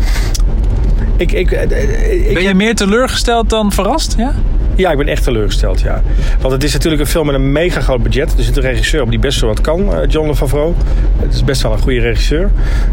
ik, 1.17 1.33
ik, 1.33 1.51
ik 1.51 2.35
Ben 2.35 2.43
je 2.43 2.55
meer 2.55 2.75
teleurgesteld 2.75 3.51
dan 3.51 3.73
verrast? 3.73 4.15
Ja? 4.19 4.35
Ja, 4.83 4.91
ik 4.91 4.97
ben 4.97 5.09
echt 5.09 5.23
teleurgesteld, 5.23 5.81
ja. 5.81 6.03
Want 6.41 6.53
het 6.53 6.65
is 6.65 6.73
natuurlijk 6.73 7.03
een 7.03 7.09
film 7.09 7.27
met 7.27 7.35
een 7.35 7.53
mega 7.53 7.81
groot 7.81 8.03
budget. 8.03 8.35
Er 8.39 8.45
zit 8.45 8.57
een 8.57 8.63
regisseur 8.63 9.03
op 9.03 9.11
die 9.11 9.19
best 9.19 9.41
wel 9.41 9.49
wat 9.51 9.61
kan, 9.61 9.95
eh, 9.95 10.09
John 10.09 10.33
Favreau. 10.35 10.75
Het 11.19 11.35
is 11.35 11.45
best 11.45 11.63
wel 11.63 11.73
een 11.73 11.79
goede 11.79 12.01
regisseur. 12.01 12.51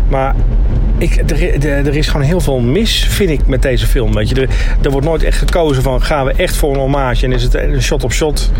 Maar 0.07 0.35
ik, 0.97 1.15
er, 1.31 1.65
er- 1.65 1.95
is 1.95 2.07
gewoon 2.07 2.25
heel 2.25 2.39
veel 2.41 2.59
mis, 2.59 3.05
vind 3.09 3.29
ik, 3.29 3.47
met 3.47 3.61
deze 3.61 3.85
film. 3.87 4.13
Weet 4.13 4.29
je. 4.29 4.35
Er, 4.41 4.49
er 4.81 4.91
wordt 4.91 5.07
nooit 5.07 5.23
echt 5.23 5.37
gekozen 5.37 5.83
van, 5.83 6.01
gaan 6.01 6.25
we 6.25 6.31
echt 6.33 6.55
voor 6.55 6.73
een 6.73 6.79
hommage? 6.79 7.25
En 7.25 7.31
is 7.31 7.43
het 7.43 7.53
een 7.53 7.81
shot-op-shot? 7.81 8.51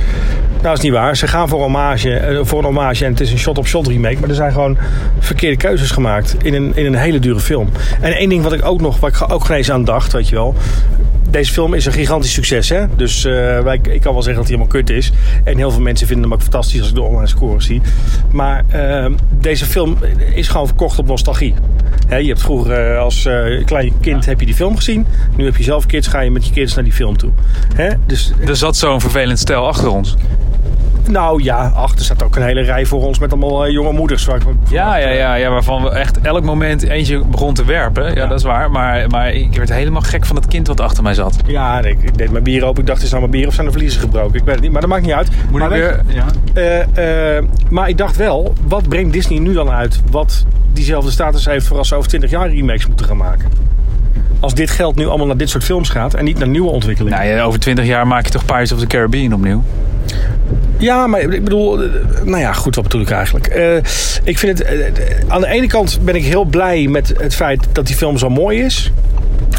Nou, 0.52 0.62
dat 0.62 0.78
is 0.78 0.84
niet 0.84 0.92
waar. 0.94 1.18
Ze 1.18 1.28
gaan 1.28 1.48
voor 1.50 1.62
hommage, 1.62 2.14
eh, 2.14 2.40
voor 2.44 2.60
een 2.60 2.66
hommage 2.66 3.06
en 3.06 3.12
het 3.12 3.20
is 3.22 3.32
een 3.32 3.38
shot-op-shot 3.38 3.88
remake. 3.88 4.20
Maar 4.20 4.30
er 4.30 4.36
zijn 4.36 4.52
gewoon 4.52 4.78
verkeerde 5.20 5.58
keuzes 5.58 5.92
gemaakt 5.92 6.36
in 6.44 6.54
een, 6.54 6.72
in 6.76 6.86
een 6.86 6.96
hele 6.96 7.20
dure 7.20 7.40
film. 7.40 7.70
En 8.02 8.14
één 8.14 8.30
ding 8.30 8.44
wat 8.44 8.54
ik 8.54 8.66
ook 8.66 8.82
nog, 8.82 9.00
waar 9.00 9.10
ik 9.10 9.32
ook 9.34 9.46
geen 9.46 9.58
eens 9.58 9.72
aan 9.72 9.84
dacht, 9.86 10.14
weet 10.14 10.30
je 10.30 10.36
wel 10.36 10.56
deze 11.36 11.54
film 11.54 11.74
is 11.74 11.86
een 11.86 11.92
gigantisch 11.92 12.34
succes. 12.34 12.70
Hè? 12.70 12.86
Dus 12.96 13.26
eh, 13.26 13.60
wij, 13.60 13.80
ik 13.90 14.02
kan 14.02 14.14
wel 14.14 14.22
zeggen 14.22 14.44
dat 14.44 14.50
hij 14.50 14.58
helemaal 14.58 14.68
kut 14.68 14.90
is. 14.90 15.12
En 15.44 15.58
heel 15.58 15.72
veel 15.72 15.82
mensen 15.82 16.08
vinden 16.08 16.26
hem 16.26 16.34
ook 16.34 16.42
fantastisch 16.42 16.80
als 16.80 16.90
ik 16.90 16.96
de 16.96 17.02
online 17.02 17.28
scores 17.28 17.66
zie. 17.66 17.82
Maar 18.32 18.64
eh, 18.68 19.12
deze 19.40 19.66
film 19.66 19.98
is 20.34 20.48
gewoon 20.48 20.68
verkocht 20.68 21.00
op 21.00 21.06
nostalgie. 21.06 21.54
Hè, 22.08 22.18
je 22.18 22.28
hebt 22.28 22.42
vroeger 22.42 22.92
eh, 22.92 23.00
als 23.00 23.26
eh, 23.26 23.66
klein 23.66 23.94
kind 24.02 24.26
heb 24.26 24.40
je 24.40 24.46
die 24.46 24.56
film 24.56 24.76
gezien. 24.76 25.06
Nu 25.36 25.46
heb 25.46 25.58
je 25.58 25.64
zelf 25.64 25.86
kids, 25.86 26.08
ga 26.08 26.20
je 26.20 26.32
met 26.32 26.46
je 26.46 26.54
kids 26.54 26.76
naar 26.76 26.84
die 26.84 26.94
film 26.94 27.18
toe. 27.18 27.32
Hè? 27.76 27.90
Dus 28.06 28.32
Er 28.46 28.56
zat 28.56 28.78
zo'n 28.78 29.02
vervelend 29.02 29.40
stel 29.40 29.68
achter 29.68 29.90
ons. 29.90 30.16
Nou 31.08 31.44
ja, 31.44 31.72
achter 31.76 32.06
staat 32.06 32.24
ook 32.24 32.36
een 32.36 32.44
hele 32.44 32.62
rij 32.62 32.86
voor 32.86 33.04
ons 33.04 33.20
met 33.20 33.32
allemaal 33.32 33.66
eh, 33.66 33.72
jonge 33.72 33.92
moeders. 33.92 34.26
Waar 34.26 34.36
ik, 34.36 34.44
Ja, 34.70 34.96
ja, 34.98 35.10
ja, 35.10 35.36
ja, 35.36 35.50
waarvan 35.50 35.84
we 35.84 35.90
echt 35.90 36.22
elk 36.22 36.44
moment 36.44 36.84
eentje 36.84 37.20
begon 37.26 37.54
te 37.54 37.66
werpen. 37.66 38.04
Ja, 38.04 38.16
Ja. 38.16 38.28
dat 38.28 38.40
is 38.40 38.46
waar. 38.46 38.72
Maar, 38.72 39.08
maar 39.10 39.34
ik 39.34 39.56
werd 39.56 39.70
helemaal 39.70 40.02
gek 40.02 40.26
van 40.26 40.36
het 40.36 40.48
kind 40.48 40.68
wat 40.68 40.80
achter 40.80 41.04
mij 41.04 41.14
zat. 41.14 41.36
Ja, 41.48 41.80
ik, 41.80 42.04
ik 42.04 42.18
deed 42.18 42.32
mijn 42.32 42.44
bier 42.44 42.64
open. 42.66 42.82
Ik 42.82 42.88
dacht, 42.88 43.02
is 43.04 43.10
nou 43.10 43.20
mijn 43.20 43.32
bier 43.32 43.48
of 43.48 43.54
zijn 43.54 43.68
de 43.68 43.74
vliezen 43.74 44.00
gebroken? 44.02 44.40
Ik 44.40 44.44
weet 44.46 44.54
het 44.54 44.64
niet, 44.64 44.72
maar 44.72 44.82
dat 44.82 44.90
maakt 44.90 45.04
niet 45.06 45.14
uit. 45.14 45.30
Moet 45.52 45.60
maar 45.60 45.72
ik 45.72 45.78
weer... 45.82 46.02
Ja. 46.08 46.26
Eh, 46.54 47.38
eh, 47.38 47.44
maar 47.70 47.90
ik 47.90 47.98
dacht 47.98 48.16
wel, 48.16 48.54
wat 48.68 48.88
brengt 48.90 49.14
Disney 49.14 49.40
nu 49.40 49.54
dan 49.54 49.70
uit? 49.70 50.02
Wat 50.12 50.46
diezelfde 50.74 51.12
status 51.12 51.46
heeft 51.46 51.68
voor 51.68 51.78
als 51.78 51.88
ze 51.88 51.96
over 51.96 52.10
20 52.10 52.30
jaar 52.30 52.50
remakes 52.50 52.88
moeten 52.88 53.06
gaan 53.06 53.18
maken? 53.18 53.50
Als 54.40 54.54
dit 54.54 54.70
geld 54.70 54.96
nu 54.96 55.08
allemaal 55.08 55.28
naar 55.28 55.38
dit 55.38 55.50
soort 55.50 55.64
films 55.64 55.90
gaat 55.90 56.14
en 56.14 56.26
niet 56.26 56.38
naar 56.38 56.48
nieuwe 56.48 56.70
ontwikkelingen. 56.70 57.20
Nou, 57.20 57.32
ja, 57.32 57.44
over 57.44 57.60
twintig 57.60 57.86
jaar 57.86 58.08
maak 58.08 58.26
je 58.26 58.32
toch 58.32 58.46
Pirates 58.46 58.72
of 58.72 58.80
the 58.80 58.88
Caribbean 58.88 59.34
opnieuw? 59.34 59.64
Ja, 60.78 61.08
maar 61.08 61.22
ik 61.22 61.44
bedoel, 61.44 61.84
eh, 61.84 61.90
nou 62.24 62.40
ja, 62.40 62.54
goed, 62.54 62.76
wat 62.76 62.84
bedoel 62.84 63.02
ik 63.02 63.10
eigenlijk? 63.10 63.48
Eh, 63.48 63.76
ik 64.24 64.38
vind 64.38 64.58
het, 64.58 64.62
eh, 64.62 64.76
aan 65.28 65.42
de 65.42 65.48
ene 65.48 65.68
kant 65.68 66.00
ben 66.02 66.16
ik 66.16 66.24
heel 66.24 66.44
blij 66.44 66.88
met 66.88 67.14
het 67.18 67.36
feit 67.36 67.68
dat 67.72 67.88
die 67.88 67.96
film 67.96 68.18
zo 68.18 68.30
mooi 68.30 68.62
is. 68.62 68.92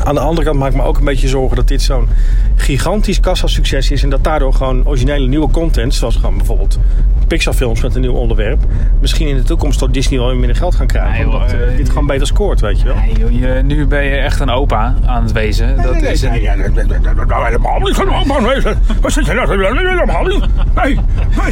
Aan 0.05 0.15
de 0.15 0.21
andere 0.21 0.47
kant 0.47 0.59
maak 0.59 0.71
ik 0.71 0.77
me 0.77 0.83
ook 0.83 0.99
een 0.99 1.05
beetje 1.05 1.29
zorgen 1.29 1.57
dat 1.57 1.69
dit 1.69 1.83
zo'n 1.83 2.09
gigantisch 2.57 3.21
kassasucces 3.21 3.91
is. 3.91 4.03
En 4.03 4.11
dat 4.11 4.25
daardoor 4.25 4.55
gewoon 4.55 4.87
originele 4.87 5.27
nieuwe 5.27 5.51
content, 5.51 5.95
zoals 5.95 6.17
gewoon 6.17 6.37
bijvoorbeeld 6.37 6.79
Pixar-films 7.27 7.83
met 7.83 7.95
een 7.95 8.01
nieuw 8.01 8.12
onderwerp, 8.12 8.62
misschien 9.01 9.29
in 9.29 9.37
de 9.37 9.43
toekomst 9.43 9.79
door 9.79 9.91
Disney 9.91 10.19
wel 10.19 10.29
weer 10.29 10.37
minder 10.37 10.57
geld 10.57 10.75
gaan 10.75 10.87
krijgen. 10.87 11.12
Nee, 11.12 11.21
joh, 11.21 11.35
omdat 11.35 11.53
eh, 11.53 11.69
eh, 11.69 11.77
dit 11.77 11.89
gewoon 11.89 12.07
beter 12.07 12.27
scoort, 12.27 12.61
weet 12.61 12.81
je 12.81 12.87
wel. 12.87 12.97
Nee, 12.97 13.12
joh, 13.19 13.57
je, 13.57 13.62
nu 13.62 13.87
ben 13.87 14.05
je 14.05 14.17
echt 14.17 14.41
een 14.41 14.51
opa 14.51 14.95
aan 15.07 15.23
het 15.23 15.33
wezen. 15.33 15.77
Dat 15.77 16.03
is 16.03 16.23
nee, 16.23 16.31
nee, 16.31 16.41
nee, 16.41 16.57
nee, 16.57 16.85
nee, 16.85 16.85
nee, 16.85 17.15
nee, 17.15 17.45
helemaal 17.45 17.79
niet. 17.81 18.65
Wat 19.01 19.12
zit 19.12 19.27
je 19.27 19.33
nou? 19.33 19.49
Helemaal 19.49 20.25
niet. 20.25 20.41
Nee, 20.75 20.99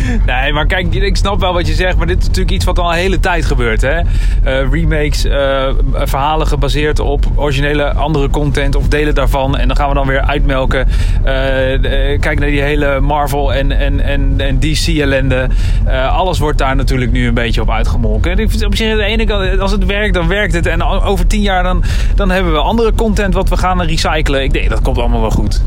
nee. 0.06 0.20
Nee, 0.26 0.52
maar 0.52 0.66
kijk, 0.66 0.94
ik 0.94 1.16
snap 1.16 1.40
wel 1.40 1.52
wat 1.52 1.66
je 1.66 1.74
zegt, 1.74 1.96
maar 1.96 2.06
dit 2.06 2.18
is 2.18 2.26
natuurlijk 2.26 2.54
iets 2.54 2.64
wat 2.64 2.78
al 2.78 2.92
een 2.92 2.98
hele 2.98 3.20
tijd 3.20 3.44
gebeurt. 3.44 3.80
Hè? 3.80 3.98
Eh, 3.98 4.70
remakes, 4.70 5.24
eh, 5.24 5.68
verhalen 5.92 6.46
gebaseerd 6.46 7.00
op 7.00 7.26
originele 7.34 7.92
andere 7.92 8.13
content 8.30 8.76
of 8.76 8.88
delen 8.88 9.14
daarvan. 9.14 9.56
En 9.56 9.68
dan 9.68 9.76
gaan 9.76 9.88
we 9.88 9.94
dan 9.94 10.06
weer 10.06 10.20
uitmelken. 10.20 10.88
Eh, 11.24 11.74
eh, 11.74 12.20
kijk 12.20 12.38
naar 12.38 12.48
die 12.48 12.62
hele 12.62 13.00
Marvel 13.00 13.54
en, 13.54 13.72
en, 13.72 14.00
en, 14.00 14.34
en 14.36 14.58
DC 14.58 14.86
ellende. 14.86 15.48
Eh, 15.84 16.16
alles 16.16 16.38
wordt 16.38 16.58
daar 16.58 16.76
natuurlijk 16.76 17.12
nu 17.12 17.26
een 17.26 17.34
beetje 17.34 17.60
op 17.60 17.70
uitgemolken. 17.70 18.30
En 18.30 18.38
ik 18.38 18.50
op 18.64 18.74
zich 18.74 18.96
de 18.96 19.04
ene 19.04 19.24
kant, 19.24 19.58
als 19.58 19.70
het 19.70 19.86
werkt, 19.86 20.14
dan 20.14 20.28
werkt 20.28 20.54
het. 20.54 20.66
En 20.66 20.82
over 20.82 21.26
tien 21.26 21.42
jaar 21.42 21.62
dan, 21.62 21.84
dan 22.14 22.30
hebben 22.30 22.52
we 22.52 22.58
andere 22.58 22.92
content 22.94 23.34
wat 23.34 23.48
we 23.48 23.56
gaan 23.56 23.82
recyclen. 23.82 24.42
Ik 24.42 24.52
denk, 24.52 24.68
dat 24.68 24.80
komt 24.82 24.98
allemaal 24.98 25.20
wel 25.20 25.30
goed. 25.30 25.62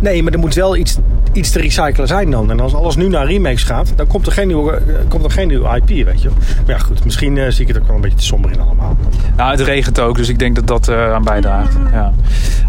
Nee, 0.00 0.22
maar 0.22 0.32
er 0.32 0.38
moet 0.38 0.54
wel 0.54 0.76
iets, 0.76 0.98
iets 1.32 1.50
te 1.50 1.60
recyclen 1.60 2.06
zijn 2.06 2.30
dan. 2.30 2.50
En 2.50 2.60
als 2.60 2.74
alles 2.74 2.96
nu 2.96 3.08
naar 3.08 3.26
remakes 3.26 3.62
gaat, 3.62 3.92
dan 3.96 4.06
komt 4.06 4.26
er 4.26 4.32
geen 4.32 4.46
nieuwe, 4.46 4.72
eh, 4.72 4.94
komt 5.08 5.24
er 5.24 5.30
geen 5.30 5.48
nieuwe 5.48 5.76
IP, 5.76 6.06
weet 6.06 6.22
je 6.22 6.28
wel. 6.28 6.38
Maar 6.66 6.76
ja, 6.76 6.78
goed, 6.78 7.04
misschien 7.04 7.38
eh, 7.38 7.50
zie 7.50 7.62
ik 7.62 7.68
het 7.68 7.78
ook 7.78 7.86
wel 7.86 7.96
een 7.96 8.02
beetje 8.02 8.16
te 8.18 8.24
somber 8.24 8.52
in 8.52 8.60
allemaal. 8.60 8.96
Nou, 9.36 9.50
het 9.50 9.60
regent 9.60 10.00
ook, 10.00 10.16
dus 10.16 10.28
ik 10.28 10.38
denk 10.38 10.54
dat 10.54 10.66
dat 10.66 10.88
eh, 10.88 11.12
aan 11.12 11.24
bijdraagt. 11.24 11.76
Ja. 11.92 12.12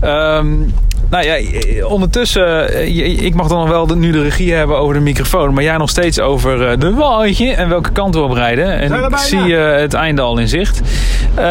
Ehm, 0.02 0.54
nou 1.13 1.26
ja, 1.26 1.36
eh, 1.36 1.91
ondertussen, 1.91 2.73
eh, 2.73 3.23
ik 3.23 3.34
mag 3.34 3.47
dan 3.47 3.58
nog 3.60 3.69
wel 3.69 3.86
nu 3.86 4.12
de 4.12 4.21
regie 4.21 4.54
hebben 4.54 4.78
over 4.78 4.93
de 4.93 4.99
microfoon, 4.99 5.54
maar 5.54 5.63
jij 5.63 5.78
nog 5.78 5.89
steeds 5.89 6.19
over 6.19 6.67
eh, 6.69 6.78
de 6.80 6.93
waaltje 6.93 7.52
en 7.54 7.69
welke 7.69 7.91
kant 7.91 8.15
we 8.15 8.21
op 8.21 8.32
rijden. 8.32 8.80
En 8.80 8.93
ik 8.93 9.17
zie 9.17 9.58
eh, 9.58 9.80
het 9.82 9.93
einde 9.93 10.21
al 10.21 10.38
in 10.38 10.47
zicht. 10.47 10.82
Eh, 11.36 11.43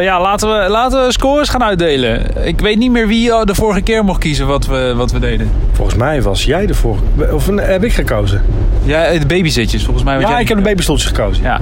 ja, 0.00 0.20
laten 0.20 0.48
we, 0.48 0.68
laten 0.68 1.06
we 1.06 1.12
scores 1.12 1.48
gaan 1.48 1.62
uitdelen. 1.64 2.46
Ik 2.46 2.60
weet 2.60 2.78
niet 2.78 2.90
meer 2.90 3.06
wie 3.06 3.30
eh, 3.32 3.42
de 3.42 3.54
vorige 3.54 3.80
keer 3.80 4.04
mocht 4.04 4.18
kiezen 4.20 4.46
wat 4.46 4.66
we, 4.66 4.92
wat 4.96 5.12
we 5.12 5.18
deden. 5.18 5.50
Volgens 5.72 5.96
mij 5.96 6.22
was 6.22 6.44
jij 6.44 6.66
de 6.66 6.74
vorige... 6.74 7.02
Of 7.32 7.48
eh, 7.48 7.66
heb 7.66 7.84
ik 7.84 7.92
gekozen? 7.92 8.42
Ja, 8.84 9.10
de 9.18 9.26
babyzitjes, 9.26 9.84
volgens 9.84 10.04
mij. 10.04 10.20
Ja, 10.20 10.28
jij- 10.28 10.40
ik 10.40 10.48
heb 10.48 10.56
de 10.56 10.62
babystoeltjes 10.64 11.08
gekozen. 11.10 11.44
Ja. 11.44 11.60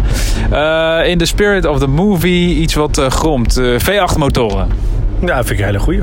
Eh, 1.02 1.10
in 1.10 1.18
the 1.18 1.24
spirit 1.26 1.64
of 1.66 1.78
the 1.78 1.86
movie, 1.86 2.54
iets 2.56 2.74
wat 2.74 2.98
eh, 2.98 3.06
gromt. 3.10 3.56
Eh, 3.56 3.64
V8 3.78 4.16
motoren. 4.18 4.68
Ja, 5.20 5.26
dat 5.36 5.46
vind 5.46 5.50
ik 5.50 5.58
een 5.58 5.64
hele 5.64 5.78
goeie. 5.78 6.02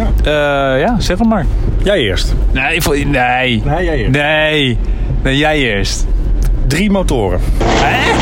Ja. 0.00 0.74
Eh, 0.74 0.80
ja, 0.80 0.96
zeg 1.00 1.18
het 1.18 1.28
maar. 1.28 1.46
Jij 1.82 1.98
eerst. 1.98 2.34
Nee, 2.52 2.80
nee. 3.06 3.62
Nee, 3.64 3.84
jij 3.84 3.96
eerst. 3.98 4.10
Nee. 4.10 4.78
Nee, 5.22 5.36
jij 5.36 5.58
eerst. 5.58 6.06
Drie 6.66 6.90
motoren. 6.90 7.40
Hè? 7.64 8.12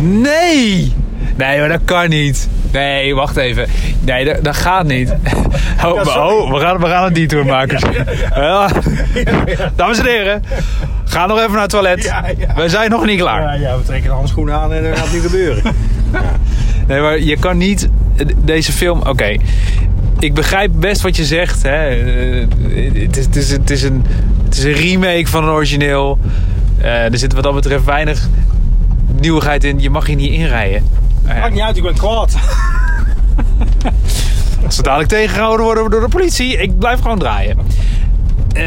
Nee. 0.00 0.92
Nee, 1.36 1.58
maar 1.58 1.68
dat 1.68 1.80
kan 1.84 2.08
niet. 2.08 2.48
Nee, 2.72 3.14
wacht 3.14 3.36
even. 3.36 3.66
Nee, 4.00 4.24
dat, 4.24 4.44
dat 4.44 4.56
gaat 4.56 4.86
niet. 4.86 5.14
Oh, 5.84 6.04
Ja, 6.04 6.26
oh, 6.26 6.52
we, 6.52 6.60
gaan, 6.60 6.78
we 6.78 6.86
gaan 6.86 7.06
een 7.06 7.12
detour 7.12 7.46
maken. 7.46 7.78
Ja. 8.34 8.68
Dames 9.76 9.98
en 9.98 10.04
heren, 10.04 10.42
ga 11.04 11.26
nog 11.26 11.38
even 11.38 11.52
naar 11.52 11.60
het 11.60 11.70
toilet. 11.70 12.12
We 12.56 12.68
zijn 12.68 12.90
nog 12.90 13.04
niet 13.06 13.20
klaar. 13.20 13.42
Ja, 13.42 13.52
ja, 13.52 13.76
we 13.76 13.82
trekken 13.82 14.08
de 14.08 14.14
handschoenen 14.16 14.54
aan 14.54 14.72
en 14.72 14.82
dat 14.82 14.98
gaat 14.98 15.12
niet 15.12 15.22
gebeuren. 15.22 15.62
Nee, 16.86 17.00
maar 17.00 17.18
je 17.18 17.36
kan 17.36 17.56
niet 17.56 17.88
deze 18.36 18.72
film. 18.72 19.00
Oké, 19.06 19.36
ik 20.18 20.34
begrijp 20.34 20.70
best 20.74 21.02
wat 21.02 21.16
je 21.16 21.24
zegt. 21.24 21.62
Hè. 21.62 21.88
Eh, 21.88 22.46
Het, 23.02 23.16
is, 23.16 23.24
het, 23.24 23.36
is, 23.36 23.50
het, 23.50 23.70
is 23.70 23.82
een, 23.82 24.04
het 24.44 24.56
is 24.56 24.64
een 24.64 24.72
remake 24.72 25.26
van 25.26 25.44
een 25.44 25.50
origineel. 25.50 26.18
Eh, 26.78 27.12
er 27.12 27.18
zit 27.18 27.32
wat 27.32 27.42
dat 27.42 27.54
betreft 27.54 27.84
weinig 27.84 28.28
nieuwigheid 29.20 29.64
in. 29.64 29.80
Je 29.80 29.90
mag 29.90 30.06
hier 30.06 30.16
niet 30.16 30.32
inrijden. 30.32 30.84
Ja, 31.26 31.38
Maakt 31.38 31.52
niet 31.52 31.62
uit, 31.62 31.76
ik 31.76 31.82
ben 31.82 31.94
kwaad. 31.94 32.34
als 34.66 34.76
we 34.76 34.82
dadelijk 34.82 35.08
tegengehouden 35.08 35.64
worden 35.64 35.90
door 35.90 36.00
de 36.00 36.08
politie, 36.08 36.56
ik 36.56 36.78
blijf 36.78 37.00
gewoon 37.00 37.18
draaien. 37.18 37.58
Eh, 38.52 38.64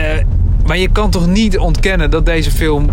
maar 0.66 0.78
je 0.78 0.90
kan 0.90 1.10
toch 1.10 1.28
niet 1.28 1.58
ontkennen 1.58 2.10
dat 2.10 2.26
deze 2.26 2.52
film 2.52 2.90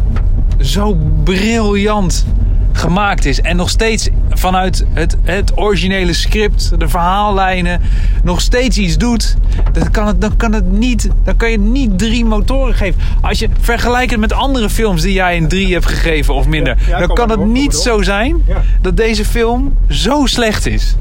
zo 0.61 0.97
briljant 1.25 2.27
gemaakt 2.73 3.25
is. 3.25 3.41
En 3.41 3.57
nog 3.57 3.71
steeds 3.71 4.09
vanuit 4.31 4.85
het, 4.93 5.17
het 5.23 5.53
originele 5.59 6.13
script, 6.13 6.71
de 6.79 6.89
verhaallijnen, 6.89 7.81
nog 8.23 8.41
steeds 8.41 8.79
iets 8.79 8.97
doet. 8.97 9.37
Dan 9.73 9.91
kan, 9.91 10.07
het, 10.07 10.21
dan, 10.21 10.37
kan 10.37 10.53
het 10.53 10.73
niet, 10.73 11.09
dan 11.25 11.37
kan 11.37 11.51
je 11.51 11.59
niet 11.59 11.99
drie 11.99 12.25
motoren 12.25 12.75
geven. 12.75 13.01
Als 13.21 13.39
je 13.39 13.49
vergelijkt 13.61 14.11
het 14.11 14.21
met 14.21 14.33
andere 14.33 14.71
films 14.71 15.03
die 15.03 15.13
jij 15.13 15.37
een 15.37 15.49
drie 15.49 15.73
hebt 15.73 15.87
gegeven 15.87 16.35
of 16.35 16.47
minder. 16.47 16.77
Ja, 16.81 16.89
ja, 16.89 17.07
dan 17.07 17.15
kan 17.17 17.31
het 17.31 17.39
door, 17.39 17.49
niet 17.49 17.75
zo 17.75 18.03
zijn 18.03 18.43
Ja. 18.47 18.63
dat 18.81 18.97
deze 18.97 19.25
film 19.25 19.75
zo 19.89 20.27
slecht 20.27 20.67
is. 20.67 20.97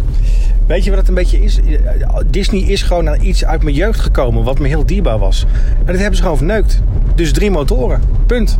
Weet 0.67 0.83
je 0.83 0.89
wat 0.89 0.99
het 0.99 1.07
een 1.07 1.13
beetje 1.13 1.43
is? 1.43 1.59
Disney 2.25 2.61
is 2.61 2.81
gewoon 2.81 3.03
naar 3.03 3.19
iets 3.19 3.45
uit 3.45 3.63
mijn 3.63 3.75
jeugd 3.75 3.99
gekomen 3.99 4.43
wat 4.43 4.59
me 4.59 4.67
heel 4.67 4.85
dierbaar 4.85 5.19
was. 5.19 5.45
En 5.79 5.85
dat 5.85 5.97
hebben 5.97 6.15
ze 6.15 6.21
gewoon 6.21 6.37
verneukt. 6.37 6.81
Dus 7.15 7.31
drie 7.33 7.51
motoren. 7.51 8.01
Punt. 8.25 8.57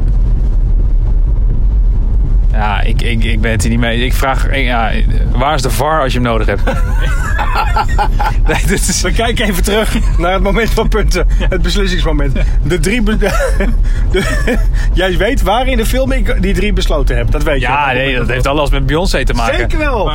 Ja, 2.57 2.81
ik, 2.81 3.01
ik, 3.01 3.23
ik 3.23 3.41
ben 3.41 3.51
het 3.51 3.61
hier 3.61 3.71
niet 3.71 3.79
mee. 3.79 4.05
Ik 4.05 4.13
vraag, 4.13 4.47
ik- 4.49 4.63
ja, 4.65 4.91
waar 5.31 5.55
is 5.55 5.61
de 5.61 5.69
VAR 5.69 6.01
als 6.01 6.13
je 6.13 6.19
hem 6.19 6.27
nodig 6.27 6.47
hebt? 6.47 6.61
nee, 8.47 8.61
dit 8.67 8.87
is, 8.87 9.01
We 9.01 9.11
kijken 9.11 9.45
even 9.45 9.63
terug 9.63 10.17
naar 10.17 10.33
het 10.33 10.41
moment 10.43 10.69
van 10.69 10.87
punten. 10.89 11.27
Het 11.49 11.61
beslissingsmoment. 11.61 12.37
De 12.63 12.79
drie... 12.79 13.01
be- 13.01 13.17
de- 14.11 14.57
jij 14.93 15.17
weet 15.17 15.41
waar 15.41 15.67
in 15.67 15.77
de 15.77 15.85
film 15.85 16.11
ik 16.11 16.41
die 16.41 16.53
drie 16.53 16.73
besloten 16.73 17.17
heb. 17.17 17.31
Dat 17.31 17.43
weet 17.43 17.61
je. 17.61 17.67
ja, 17.67 17.91
nee, 17.91 18.15
dat 18.15 18.27
heeft 18.27 18.47
alles 18.47 18.69
met 18.69 18.85
Beyoncé 18.85 19.23
te 19.25 19.33
maken. 19.33 19.55
Zeker 19.57 19.77
wel. 19.77 20.11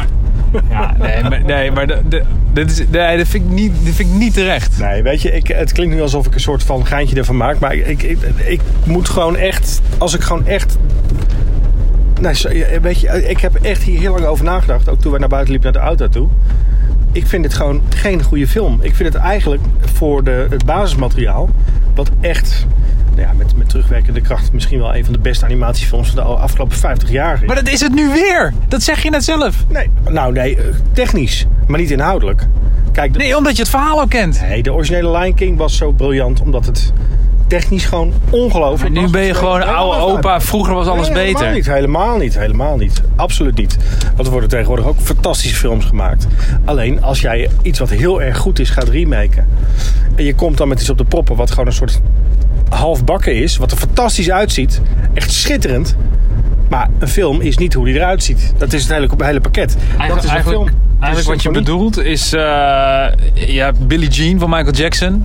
Ja, 0.71 0.95
nee, 0.99 1.23
maar, 1.23 1.45
nee, 1.45 1.71
maar 1.71 1.87
de, 1.87 2.01
de, 2.09 2.23
dit 2.53 2.71
is, 2.71 2.83
nee, 2.91 3.17
dat, 3.17 3.29
vind 3.29 3.45
ik 3.45 3.51
niet, 3.51 3.73
dat 3.85 3.95
vind 3.95 4.09
ik 4.09 4.15
niet 4.15 4.35
terecht. 4.35 4.79
Nee, 4.79 5.03
weet 5.03 5.23
je, 5.23 5.33
ik, 5.33 5.47
het 5.47 5.73
klinkt 5.73 5.95
nu 5.95 6.03
alsof 6.03 6.27
ik 6.27 6.35
een 6.35 6.41
soort 6.41 6.63
van 6.63 6.87
geintje 6.87 7.17
ervan 7.17 7.37
maak. 7.37 7.59
Maar 7.59 7.75
ik, 7.75 8.03
ik, 8.03 8.19
ik 8.45 8.61
moet 8.85 9.09
gewoon 9.09 9.37
echt... 9.37 9.81
Als 9.99 10.15
ik 10.15 10.21
gewoon 10.21 10.47
echt... 10.47 10.77
Nee, 12.23 12.81
weet 12.81 13.01
je, 13.01 13.29
ik 13.29 13.41
heb 13.41 13.55
echt 13.55 13.83
hier 13.83 14.01
heel 14.01 14.13
lang 14.13 14.25
over 14.25 14.45
nagedacht. 14.45 14.89
Ook 14.89 15.01
toen 15.01 15.11
wij 15.11 15.21
naar 15.21 15.29
buiten 15.29 15.53
liepen 15.53 15.73
naar 15.73 15.83
de 15.83 15.89
auto 15.89 16.09
toe. 16.09 16.29
Ik 17.13 17.27
vind 17.27 17.45
het 17.45 17.55
gewoon 17.55 17.83
geen 17.89 18.23
goede 18.23 18.49
film. 18.49 18.79
Ik 18.83 18.95
vind 18.95 19.13
het 19.13 19.23
eigenlijk 19.23 19.63
voor 19.81 20.25
de, 20.25 20.47
het 20.51 20.65
basismateriaal... 20.65 21.51
Wat 21.95 22.11
echt... 22.21 22.67
nou 23.15 23.21
Ja, 23.21 23.33
met, 23.33 23.57
met 23.57 23.69
terugwerkende 23.69 24.21
kracht 24.21 24.53
misschien 24.53 24.79
wel 24.79 24.95
een 24.97 25.05
van 25.05 25.13
de 25.13 25.19
beste 25.19 25.45
animatiefilms 25.45 26.11
van 26.11 26.17
de 26.17 26.23
afgelopen 26.23 26.77
50 26.77 27.11
jaar. 27.11 27.41
is. 27.41 27.47
Maar 27.47 27.57
dat 27.57 27.69
is 27.69 27.81
het 27.81 27.95
nu 27.95 28.09
weer. 28.09 28.53
Dat 28.69 28.83
zeg 28.83 29.03
je 29.03 29.11
net 29.11 29.25
zelf. 29.25 29.65
Nee, 29.69 29.91
nou 30.09 30.33
nee, 30.33 30.57
eh, 30.57 30.65
technisch, 30.93 31.47
maar 31.67 31.79
niet 31.79 31.91
inhoudelijk. 31.91 32.47
Kijk, 32.93 33.13
de, 33.13 33.19
Nee, 33.19 33.37
omdat 33.37 33.57
je 33.57 33.63
het 33.63 33.71
verhaal 33.71 34.01
ook 34.01 34.11
kent. 34.11 34.41
Nee, 34.41 34.63
de 34.63 34.73
originele 34.73 35.19
Lion 35.19 35.35
King 35.35 35.59
was 35.59 35.77
zo 35.77 35.93
briljant 35.93 36.41
omdat 36.41 36.67
het 36.67 36.93
technisch 37.61 37.85
gewoon 37.85 38.13
ongelooflijk 38.31 38.95
nu 38.95 39.09
ben 39.11 39.23
je 39.23 39.35
gewoon 39.35 39.63
oude 39.63 40.01
opa. 40.01 40.41
Vroeger 40.41 40.75
was 40.75 40.87
alles 40.87 41.09
Nee, 41.09 41.17
Helemaal 41.19 41.41
beter. 41.43 41.55
niet, 41.55 41.67
helemaal 41.67 42.17
niet, 42.19 42.39
helemaal 42.39 42.77
niet. 42.77 43.03
Absoluut 43.17 43.57
niet. 43.57 43.77
Want 44.15 44.27
er 44.27 44.31
worden 44.33 44.49
tegenwoordig 44.49 44.87
ook 44.87 44.97
fantastische 45.01 45.57
films 45.57 45.85
gemaakt. 45.85 46.27
Alleen 46.65 47.03
als 47.03 47.21
jij 47.21 47.49
iets 47.63 47.79
wat 47.79 47.91
heel 47.91 48.23
erg 48.23 48.39
goed 48.39 48.59
is 48.59 48.71
gaat 48.71 48.89
remaken. 48.89 49.47
En 50.15 50.25
je 50.25 50.35
komt 50.35 50.57
dan 50.57 50.69
met 50.69 50.81
iets 50.81 50.91
op 50.91 50.99
de 50.99 51.05
proppen 51.05 51.37
wat 51.37 51.51
gewoon 51.51 51.67
een 51.67 51.73
soort 51.73 52.01
halfbakken 52.69 53.35
is. 53.35 53.57
Wat 53.57 53.71
er 53.71 53.77
fantastisch 53.77 54.31
uitziet. 54.31 54.81
Echt 55.15 55.33
schitterend. 55.33 55.97
Maar 56.69 56.89
een 56.99 57.09
film 57.09 57.41
is 57.41 57.57
niet 57.59 57.75
hoe 57.75 57.85
die 57.85 57.95
eruit 57.95 58.23
ziet. 58.23 58.53
Dat 58.59 58.73
is 58.73 58.83
het 58.83 58.93
hele, 58.93 59.09
hele 59.19 59.41
pakket. 59.41 59.73
dat 59.73 60.25
is 60.25 60.31
Eigenlijk, 60.31 60.47
een 60.47 60.53
film. 60.53 60.69
eigenlijk 61.01 61.35
wat 61.35 61.43
je 61.43 61.51
bedoelt 61.51 61.99
is... 61.99 62.33
eh 62.33 62.41
je 63.35 63.61
hebt 63.61 63.87
Billie 63.87 64.09
Jean 64.09 64.39
van 64.39 64.51
Michael 64.51 64.73
Jackson. 64.73 65.25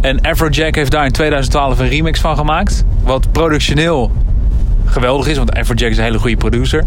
En 0.00 0.20
Afrojack 0.20 0.74
heeft 0.74 0.90
daar 0.90 1.04
in 1.04 1.12
2012 1.12 1.78
een 1.78 1.88
remix 1.88 2.20
van 2.20 2.36
gemaakt. 2.36 2.84
Wat 3.02 3.32
productioneel 3.32 4.12
geweldig 4.84 5.26
is. 5.28 5.36
Want 5.36 5.54
Afrojack 5.54 5.90
is 5.90 5.96
een 5.98 6.04
hele 6.04 6.18
goede 6.18 6.36
producer. 6.36 6.84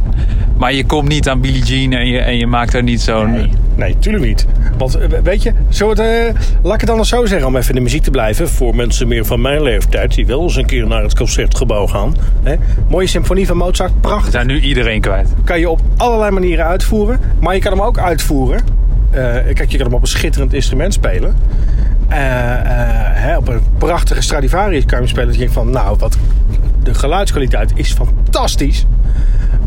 Maar 0.57 0.73
je 0.73 0.85
komt 0.85 1.07
niet 1.07 1.29
aan 1.29 1.41
Billie 1.41 1.63
Jean 1.63 1.91
en 1.91 2.07
je, 2.07 2.19
en 2.19 2.37
je 2.37 2.47
maakt 2.47 2.73
er 2.73 2.83
niet 2.83 3.01
zo'n... 3.01 3.31
Nee, 3.31 3.49
nee, 3.75 3.95
tuurlijk 3.99 4.25
niet. 4.25 4.45
Want 4.77 4.95
eh, 4.95 5.07
weet 5.23 5.43
je, 5.43 5.49
eh, 5.49 6.35
laat 6.63 6.73
ik 6.73 6.81
het 6.81 6.89
anders 6.89 7.09
zo 7.09 7.25
zeggen 7.25 7.47
om 7.47 7.55
even 7.55 7.69
in 7.69 7.75
de 7.75 7.81
muziek 7.81 8.01
te 8.03 8.11
blijven. 8.11 8.49
Voor 8.49 8.75
mensen 8.75 9.07
meer 9.07 9.25
van 9.25 9.41
mijn 9.41 9.61
leeftijd 9.61 10.15
die 10.15 10.25
wel 10.25 10.41
eens 10.43 10.55
een 10.55 10.65
keer 10.65 10.87
naar 10.87 11.03
het 11.03 11.15
concertgebouw 11.15 11.87
gaan. 11.87 12.15
Hè? 12.43 12.55
Mooie 12.87 13.07
symfonie 13.07 13.47
van 13.47 13.57
Mozart, 13.57 13.91
We 13.93 13.99
prachtig. 13.99 14.31
zijn 14.31 14.47
nu 14.47 14.59
iedereen 14.59 15.01
kwijt. 15.01 15.27
Kan 15.43 15.59
je 15.59 15.69
op 15.69 15.81
allerlei 15.97 16.31
manieren 16.31 16.65
uitvoeren. 16.65 17.19
Maar 17.39 17.53
je 17.55 17.61
kan 17.61 17.71
hem 17.71 17.81
ook 17.81 17.97
uitvoeren. 17.99 18.61
eh, 19.11 19.19
kijk, 19.53 19.71
je 19.71 19.77
kan 19.77 19.85
hem 19.85 19.95
op 19.95 20.01
een 20.01 20.07
schitterend 20.07 20.53
instrument 20.53 20.93
spelen. 20.93 21.35
Eh, 22.07 22.17
hè, 23.29 23.37
op 23.37 23.47
een 23.47 23.61
prachtige 23.77 24.21
Stradivarius 24.21 24.85
kan 24.85 25.01
je 25.01 25.07
spelen. 25.07 25.25
Dat 25.25 25.33
je 25.35 25.39
denkt 25.41 25.55
van, 25.55 25.69
nou, 25.69 25.95
wat, 25.99 26.17
de 26.83 26.93
geluidskwaliteit 26.93 27.71
is 27.75 27.93
fantastisch. 27.93 28.85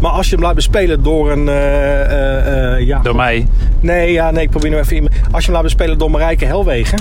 Maar 0.00 0.10
als 0.10 0.28
je 0.28 0.34
hem 0.34 0.44
laat 0.44 0.54
bespelen 0.54 1.02
door 1.02 1.30
een... 1.30 1.48
eh, 1.48 2.00
eh, 2.02 2.74
eh, 2.74 2.86
ja, 2.86 2.98
Door 2.98 3.16
mij. 3.16 3.46
Nee, 3.80 4.12
ja, 4.12 4.30
nee, 4.30 4.42
ik 4.42 4.50
probeer 4.50 4.70
nu 4.70 4.76
even... 4.76 4.96
in- 4.96 5.08
Als 5.30 5.40
je 5.40 5.44
hem 5.46 5.52
laat 5.52 5.62
bespelen 5.62 5.98
door 5.98 6.10
Marijke 6.10 6.44
Helwegen... 6.44 6.98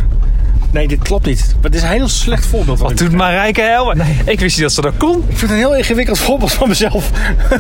Nee, 0.71 0.88
dit 0.88 1.00
klopt 1.00 1.26
niet. 1.26 1.56
Maar 1.62 1.71
dit 1.71 1.80
is 1.82 1.88
een 1.88 1.93
heel 1.93 2.08
slecht 2.08 2.45
voorbeeld. 2.45 2.80
Wat 2.80 2.97
doet 2.97 3.12
Marijke 3.12 3.62
Helwe? 3.62 3.95
Ik 4.26 4.39
wist 4.39 4.56
niet 4.56 4.65
dat 4.65 4.71
ze 4.71 4.82
dat 4.82 4.97
kon. 4.97 5.17
Ik 5.17 5.24
vind 5.38 5.41
het 5.41 5.50
een 5.52 5.58
heel 5.58 5.76
ingewikkeld 5.76 6.19
voorbeeld 6.19 6.52
van 6.54 6.67
mezelf. 6.67 7.12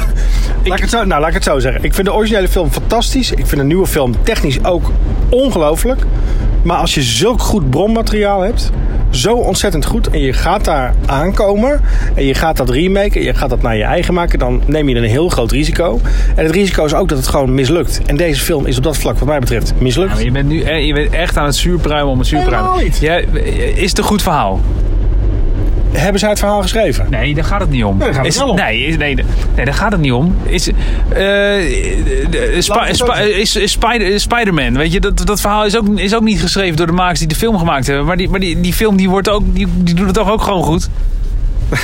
laat, 0.63 0.77
ik 0.77 0.81
het 0.81 0.89
zo, 0.89 1.03
nou, 1.05 1.19
laat 1.21 1.27
ik 1.29 1.33
het 1.35 1.43
zo 1.43 1.59
zeggen. 1.59 1.83
Ik 1.83 1.93
vind 1.93 2.07
de 2.07 2.13
originele 2.13 2.47
film 2.47 2.71
fantastisch. 2.71 3.31
Ik 3.31 3.47
vind 3.47 3.61
de 3.61 3.67
nieuwe 3.67 3.87
film 3.87 4.23
technisch 4.23 4.63
ook 4.63 4.91
ongelooflijk. 5.29 6.01
Maar 6.63 6.77
als 6.77 6.93
je 6.95 7.01
zulk 7.01 7.41
goed 7.41 7.69
bronmateriaal 7.69 8.41
hebt... 8.41 8.69
Zo 9.11 9.33
ontzettend 9.33 9.85
goed. 9.85 10.09
En 10.09 10.19
je 10.19 10.33
gaat 10.33 10.65
daar 10.65 10.93
aankomen. 11.05 11.81
En 12.15 12.25
je 12.25 12.33
gaat 12.33 12.57
dat 12.57 12.69
remaken. 12.69 13.19
En 13.19 13.25
je 13.25 13.33
gaat 13.33 13.49
dat 13.49 13.61
naar 13.61 13.77
je 13.77 13.83
eigen 13.83 14.13
maken. 14.13 14.39
Dan 14.39 14.61
neem 14.65 14.89
je 14.89 14.95
een 14.95 15.03
heel 15.03 15.29
groot 15.29 15.51
risico. 15.51 15.99
En 16.35 16.45
het 16.45 16.53
risico 16.53 16.85
is 16.85 16.93
ook 16.93 17.09
dat 17.09 17.17
het 17.17 17.27
gewoon 17.27 17.53
mislukt. 17.53 18.01
En 18.05 18.17
deze 18.17 18.41
film 18.41 18.65
is 18.65 18.77
op 18.77 18.83
dat 18.83 18.97
vlak 18.97 19.19
wat 19.19 19.27
mij 19.27 19.39
betreft 19.39 19.73
mislukt. 19.77 20.09
Ja, 20.09 20.15
maar 20.15 20.23
je 20.23 20.31
bent 20.31 20.47
nu 20.47 20.69
je 20.73 20.93
bent 20.93 21.11
echt 21.11 21.37
aan 21.37 21.45
het 21.45 21.55
zuurpruimen 21.55 22.11
om 22.11 22.19
het 22.19 22.27
zuurpruimen. 22.27 22.85
Is 23.75 23.89
het 23.89 23.97
een 23.97 24.03
goed 24.03 24.21
verhaal? 24.21 24.59
Hebben 25.91 26.19
zij 26.19 26.29
het 26.29 26.39
verhaal 26.39 26.61
geschreven? 26.61 27.07
Nee, 27.09 27.33
daar 27.33 27.43
gaat 27.43 27.59
het 27.59 27.69
niet 27.69 27.83
om. 27.83 27.97
Nee, 27.97 28.05
daar 28.05 28.13
gaat 28.13 28.25
het 28.25 28.33
is, 28.33 28.39
wel 28.39 28.49
om. 28.49 28.55
Nee, 28.55 28.97
nee, 28.97 29.15
nee, 29.55 29.65
daar 29.65 29.73
gaat 29.73 29.91
het 29.91 30.01
niet 30.01 30.11
om. 30.11 30.35
Is, 30.43 30.63
zeggen. 32.59 33.39
is, 33.39 33.55
is 33.55 33.71
Spider, 33.71 34.19
Spider-Man, 34.19 34.77
weet 34.77 34.93
je, 34.93 34.99
dat, 34.99 35.25
dat 35.25 35.41
verhaal 35.41 35.65
is 35.65 35.77
ook, 35.77 35.99
is 35.99 36.15
ook 36.15 36.21
niet 36.21 36.41
geschreven 36.41 36.75
door 36.77 36.87
de 36.87 36.93
makers 36.93 37.19
die 37.19 37.27
de 37.27 37.35
film 37.35 37.57
gemaakt 37.57 37.87
hebben. 37.87 38.05
Maar 38.05 38.17
die, 38.17 38.29
maar 38.29 38.39
die, 38.39 38.61
die 38.61 38.73
film 38.73 38.97
die, 38.97 39.09
wordt 39.09 39.29
ook, 39.29 39.43
die, 39.55 39.67
die 39.77 39.95
doet 39.95 40.05
het 40.05 40.15
toch 40.15 40.31
ook 40.31 40.41
gewoon 40.41 40.63
goed? 40.63 40.89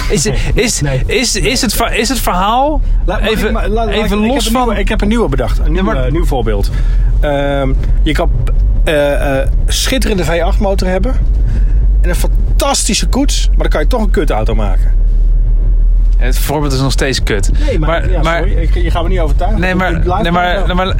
Is, 0.09 0.25
is, 0.25 0.81
is, 1.05 1.35
is, 1.35 1.61
het, 1.61 1.81
is 1.93 2.09
het 2.09 2.19
verhaal 2.19 2.81
even, 3.21 3.89
even 3.89 4.17
los 4.17 4.47
van... 4.47 4.77
ik 4.77 4.89
heb 4.89 5.01
een 5.01 5.07
nieuwe 5.07 5.29
bedacht. 5.29 5.59
Een 5.59 6.11
nieuw, 6.11 6.25
voorbeeld. 6.25 6.71
Ehm, 7.19 7.73
je 8.03 8.11
kan 8.11 8.29
eh, 8.83 9.39
eh, 9.39 9.47
schitterende 9.67 10.23
V8 10.25 10.59
motor 10.59 10.87
hebben. 10.87 11.15
En 12.01 12.09
een 12.09 12.15
fantastische 12.15 13.07
koets. 13.07 13.47
Maar 13.47 13.57
dan 13.57 13.69
kan 13.69 13.81
je 13.81 13.87
toch 13.87 14.01
een 14.01 14.09
kutauto 14.09 14.55
maken. 14.55 14.93
Het 16.17 16.39
voorbeeld 16.39 16.73
is 16.73 16.79
nog 16.79 16.91
steeds 16.91 17.23
kut. 17.23 17.51
maar, 17.79 18.09
ja, 18.09 18.23
sorry. 18.23 18.51
Ik, 18.51 18.73
je 18.73 18.91
gaat 18.91 19.03
me 19.03 19.09
niet 19.09 19.19
overtuigen. 19.19 19.59
Nee, 19.59 19.75
maar, 19.75 19.91
nee, 19.91 20.31
maar, 20.31 20.63
nee, 20.65 20.75
maar, 20.75 20.95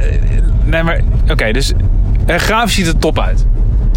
nee, 0.64 0.82
maar 0.82 1.00
oké, 1.30 1.52
dus 1.52 1.72
eh, 2.26 2.36
grafisch 2.36 2.74
ziet 2.74 2.86
er 2.86 2.98
top 2.98 3.18
uit. 3.18 3.46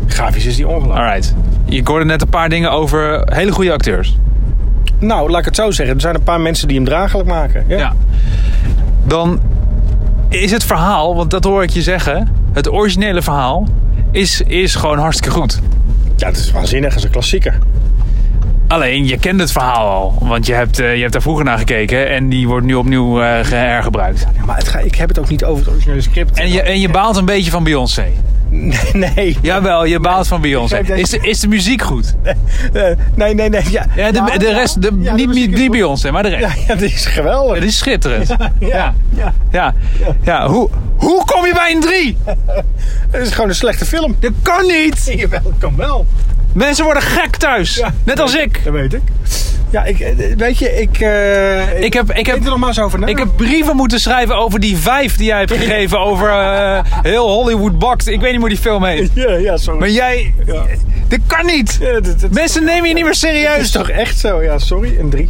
Grafisch 0.08 0.46
is 0.46 0.56
die 0.56 0.68
ongelooflijk. 0.68 1.00
Alright. 1.00 1.36
Je 1.66 1.82
hoorde 1.84 2.06
net 2.06 2.22
een 2.22 2.30
paar 2.30 2.50
dingen 2.50 2.72
over 2.72 3.22
hele 3.26 3.52
goede 3.52 3.72
acteurs. 3.72 4.18
Nou, 5.00 5.30
laat 5.30 5.40
ik 5.40 5.46
het 5.46 5.56
zo 5.56 5.72
zeggen. 5.72 5.96
Er 5.96 6.02
zijn 6.02 6.16
een 6.16 6.24
paar 6.24 6.42
mensen 6.42 6.68
die 6.68 6.78
hem 6.78 6.86
draaglijk 6.86 7.28
maken. 7.28 7.66
Ja. 7.68 7.78
Ja. 7.78 7.94
Dan 9.06 9.40
is 10.30 10.52
het 10.52 10.64
verhaal, 10.64 11.16
want 11.16 11.32
dat 11.32 11.44
hoor 11.44 11.64
ik 11.64 11.70
je 11.70 11.82
zeggen, 11.82 12.28
het 12.54 12.72
originele 12.72 13.22
verhaal 13.22 13.68
is, 14.12 14.42
is 14.42 14.76
gewoon 14.76 14.98
hartstikke 14.98 15.40
goed. 15.40 15.60
Ja, 16.22 16.28
het 16.28 16.38
is 16.38 16.52
waanzinnig. 16.52 16.90
Het 16.90 16.98
is 17.00 17.04
een 17.06 17.12
klassieker. 17.12 17.58
Alleen, 18.68 19.08
je 19.08 19.18
kent 19.18 19.40
het 19.40 19.52
verhaal 19.52 19.90
al, 19.90 20.28
want 20.28 20.46
je 20.46 20.54
hebt, 20.54 20.80
eh, 20.80 20.96
je 20.96 21.02
hebt 21.02 21.14
daar 21.14 21.22
vroeger 21.22 21.46
naar 21.46 21.58
gekeken 21.58 22.10
en 22.10 22.30
die 22.30 22.48
wordt 22.48 22.66
nu 22.66 22.74
opnieuw 22.76 23.22
eh, 23.22 23.46
ge- 23.46 23.56
hergebruikt. 23.56 24.28
Ja, 24.38 24.46
maar 24.46 24.58
het 24.58 24.68
ga, 24.68 24.80
ik 24.80 24.96
heb 24.96 25.08
het 25.10 25.20
ook 25.20 25.30
niet 25.30 25.44
over 25.44 25.64
het 25.66 25.74
originele 25.74 26.02
script. 26.02 26.38
En 26.40 26.52
je, 26.52 26.62
en 26.62 26.80
je 26.80 26.90
baalt 26.90 27.16
een 27.18 27.26
beetje 27.26 27.52
van 27.52 27.64
Beyoncé. 27.64 28.06
Nee, 28.50 28.74
nee. 29.16 29.38
Jawel, 29.42 29.86
je 29.86 30.00
baalt 30.00 30.28
van 30.28 30.42
Beyoncé. 30.42 30.78
Is 30.96 31.10
de, 31.10 31.20
is 31.22 31.40
de 31.40 31.48
muziek 31.48 31.82
goed? 31.82 32.16
Nee, 33.16 33.34
nee, 33.34 33.50
nee. 33.50 33.62
Ja, 33.70 33.86
Ja, 33.96 34.12
de, 34.12 34.38
de 34.38 34.54
rest, 34.54 34.82
de, 34.82 34.98
ja, 35.00 35.16
de 35.16 35.28
niet, 35.28 35.56
goed. 35.60 35.72
Beyoncé, 35.72 36.12
maar 36.12 36.24
de 36.24 36.30
rest. 36.30 36.42
Ja, 36.42 36.64
ja, 36.68 36.76
die 36.76 36.88
is 36.94 37.06
geweldig. 37.06 37.56
Het 37.56 37.64
is 37.64 37.78
schitterend. 37.78 38.36
ja, 38.60 38.94
ja. 39.16 39.34
Ja, 39.52 39.74
ja. 40.24 40.48
Hoe, 40.48 40.70
hoe 41.02 41.26
kom 41.26 41.46
je 41.46 41.54
bij 41.54 41.72
een 41.72 41.80
3? 41.82 42.18
Het 43.12 43.28
is 43.28 43.32
gewoon 43.34 43.50
een 43.50 43.56
slechte 43.56 43.86
film. 43.86 44.16
Dat 44.20 44.32
kan 44.42 44.66
niet. 44.68 45.14
Jawel, 45.16 45.54
kan 45.60 45.76
wel. 45.76 46.06
Mensen 46.54 46.84
worden 46.84 47.04
gek 47.04 47.36
thuis. 47.36 47.76
Ja. 47.76 47.94
Net 48.04 48.20
als 48.20 48.36
ik. 48.36 48.64
Dat 48.64 48.74
weet 48.74 48.94
ik. 48.94 49.02
Ja, 49.70 49.84
ik, 49.84 50.00
eh, 50.00 50.16
weet 50.38 50.58
je, 50.58 50.82
ik... 50.82 51.00
eh, 51.00 51.82
Ik 51.84 51.94
heb, 51.94 52.12
ik, 52.12 52.26
heb, 52.26 52.36
er 52.36 52.42
nog 52.50 52.58
maar 52.58 52.68
eens 52.68 52.80
over 52.80 53.00
na. 53.00 53.08
ik 53.08 53.18
heb 53.18 53.28
brieven 53.36 53.76
moeten 53.76 54.00
schrijven 54.00 54.36
over 54.38 54.60
die 54.60 54.78
vijf 54.78 55.16
die 55.18 55.26
jij 55.26 55.38
hebt 55.40 55.52
gegeven 55.52 56.00
over 56.00 56.30
eh, 56.30 56.80
heel 57.12 57.28
Hollywood 57.30 57.80
Boxed. 57.80 58.14
Ik 58.14 58.22
weet 58.22 58.32
niet 58.32 58.40
hoe 58.40 58.50
die 58.50 58.58
film 58.58 58.84
heet. 58.84 59.12
Ja, 59.14 59.32
ja, 59.32 59.58
sorry. 59.58 59.80
Maar 59.80 59.90
jij... 59.90 60.34
Ja. 60.46 60.64
Dat 61.08 61.20
kan 61.28 61.46
niet. 61.46 61.78
Ja, 61.82 62.00
dat, 62.00 62.20
dat- 62.22 62.32
Mensen 62.32 62.64
nemen 62.64 62.88
je 62.88 62.94
niet 62.94 63.04
meer 63.04 63.14
Het 63.14 63.24
is 63.24 63.30
serieus. 63.30 63.72
toch 63.72 63.90
echt 63.90 64.20
zo? 64.20 64.42
Ja, 64.44 64.58
sorry. 64.58 65.00
Een 65.00 65.10
drie. 65.10 65.30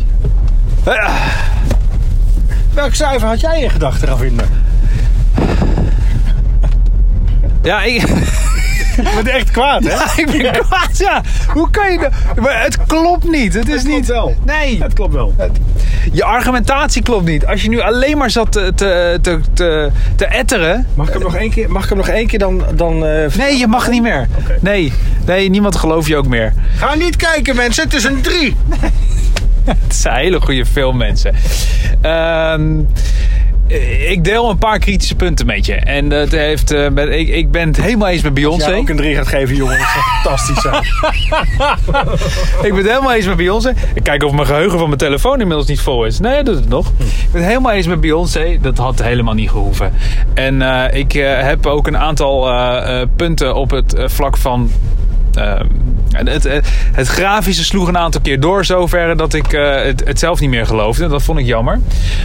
Welk 2.73 2.93
cijfer 2.95 3.27
had 3.27 3.39
jij 3.39 3.61
in 3.61 3.69
gedachten, 3.69 4.07
Ravinder? 4.07 4.45
Ja, 7.63 7.83
ik, 7.83 8.01
Je 8.95 9.11
bent 9.15 9.27
echt 9.27 9.51
kwaad, 9.51 9.83
hè? 9.83 10.21
ik 10.21 10.25
ben 10.41 10.51
kwaad, 10.51 10.97
ja. 10.97 11.21
Hoe 11.47 11.69
kan 11.69 11.91
je 11.91 11.99
dat? 11.99 12.11
Maar 12.43 12.63
het 12.63 12.77
klopt 12.85 13.29
niet. 13.29 13.53
Het 13.53 13.67
is 13.67 13.73
Het 13.73 13.83
klopt 13.83 13.97
niet... 13.97 14.07
wel. 14.07 14.35
Nee, 14.45 14.83
Het 14.83 14.93
klopt 14.93 15.13
wel. 15.13 15.33
je 16.11 16.23
argumentatie 16.23 17.01
klopt 17.01 17.25
niet. 17.25 17.45
Als 17.45 17.61
je 17.61 17.69
nu 17.69 17.79
alleen 17.79 18.17
maar 18.17 18.29
zat 18.29 18.51
te, 18.51 18.71
te, 18.75 19.19
te, 19.21 19.39
te, 19.53 19.91
te 20.15 20.25
etteren... 20.25 20.87
Mag 20.93 21.07
ik 21.07 21.13
hem 21.13 21.21
nog 21.21 21.35
één 21.35 21.49
keer, 21.49 21.71
mag 21.71 21.83
ik 21.83 21.89
hem 21.89 21.97
nog 21.97 22.07
één 22.07 22.27
keer 22.27 22.39
dan... 22.39 22.63
dan 22.75 23.05
eh, 23.05 23.33
Nee, 23.37 23.57
je 23.57 23.67
mag 23.67 23.89
niet 23.89 24.01
meer. 24.01 24.27
Nee, 24.59 24.93
nee, 25.25 25.49
niemand 25.49 25.75
gelooft 25.75 26.07
je 26.07 26.17
ook 26.17 26.27
meer. 26.27 26.53
Ga 26.75 26.95
niet 26.95 27.15
kijken, 27.15 27.55
mensen. 27.55 27.83
Het 27.83 27.93
is 27.93 28.03
een 28.03 28.21
3. 28.21 28.55
Het 29.65 29.95
zijn 29.95 30.15
hele 30.15 30.41
goede 30.41 30.65
filmmensen. 30.65 31.35
Ehm 32.01 32.79
ik 34.09 34.23
deel 34.23 34.49
een 34.49 34.57
paar 34.57 34.79
kritische 34.79 35.15
punten 35.15 35.45
met 35.45 35.65
je. 35.65 35.73
En 35.75 36.09
dat 36.09 36.31
heeft, 36.31 36.71
eh, 36.71 36.89
met- 36.89 37.09
ik, 37.09 37.27
ik 37.27 37.51
ben 37.51 37.67
het 37.67 37.81
helemaal 37.81 38.07
eens 38.07 38.21
met 38.21 38.31
Als 38.31 38.39
Beyoncé. 38.41 38.69
jij 38.69 38.77
ook 38.77 38.89
een 38.89 38.95
3 38.95 39.15
gaat 39.15 39.27
geven, 39.27 39.55
jongen. 39.55 39.77
Dat 39.77 39.87
zou 39.87 40.03
fantastisch 40.03 40.61
zijn. 40.61 40.83
Ik 42.65 42.69
ben 42.73 42.75
het 42.77 42.87
helemaal 42.87 43.13
eens 43.13 43.25
met 43.25 43.37
Beyoncé. 43.37 43.73
Ik 43.93 44.03
kijk 44.03 44.23
of 44.23 44.31
mijn 44.31 44.45
geheugen 44.47 44.77
van 44.79 44.87
mijn 44.87 44.99
telefoon 44.99 45.39
inmiddels 45.39 45.67
niet 45.67 45.79
vol 45.81 46.05
is. 46.05 46.19
Nee, 46.19 46.35
dat 46.35 46.45
doet 46.45 46.55
het 46.55 46.69
nog. 46.69 46.87
Ik 46.87 47.31
ben 47.31 47.41
het 47.41 47.49
helemaal 47.49 47.71
eens 47.71 47.87
met 47.87 48.01
Beyoncé. 48.01 48.57
Dat 48.61 48.77
had 48.77 49.03
helemaal 49.03 49.33
niet 49.33 49.49
gehoeven. 49.49 49.93
En 50.33 50.61
eh, 50.61 50.99
ik 50.99 51.13
eh, 51.13 51.41
heb 51.41 51.65
ook 51.65 51.87
een 51.87 51.97
aantal 51.97 52.49
eh, 52.49 53.01
eh, 53.01 53.07
punten 53.15 53.55
op 53.55 53.69
het 53.71 53.93
eh, 53.93 54.07
vlak 54.07 54.37
van... 54.37 54.71
eh, 55.35 55.59
het, 56.11 56.43
het, 56.43 56.69
het 56.91 57.07
grafische 57.07 57.63
sloeg 57.63 57.87
een 57.87 57.97
aantal 57.97 58.21
keer 58.21 58.39
door 58.39 58.65
zover 58.65 59.17
dat 59.17 59.33
ik 59.33 59.53
eh, 59.53 59.83
het, 59.83 60.03
het 60.05 60.19
zelf 60.19 60.39
niet 60.39 60.49
meer 60.49 60.65
geloofde. 60.65 61.07
Dat 61.07 61.23
vond 61.23 61.39
ik 61.39 61.45
jammer. 61.45 61.79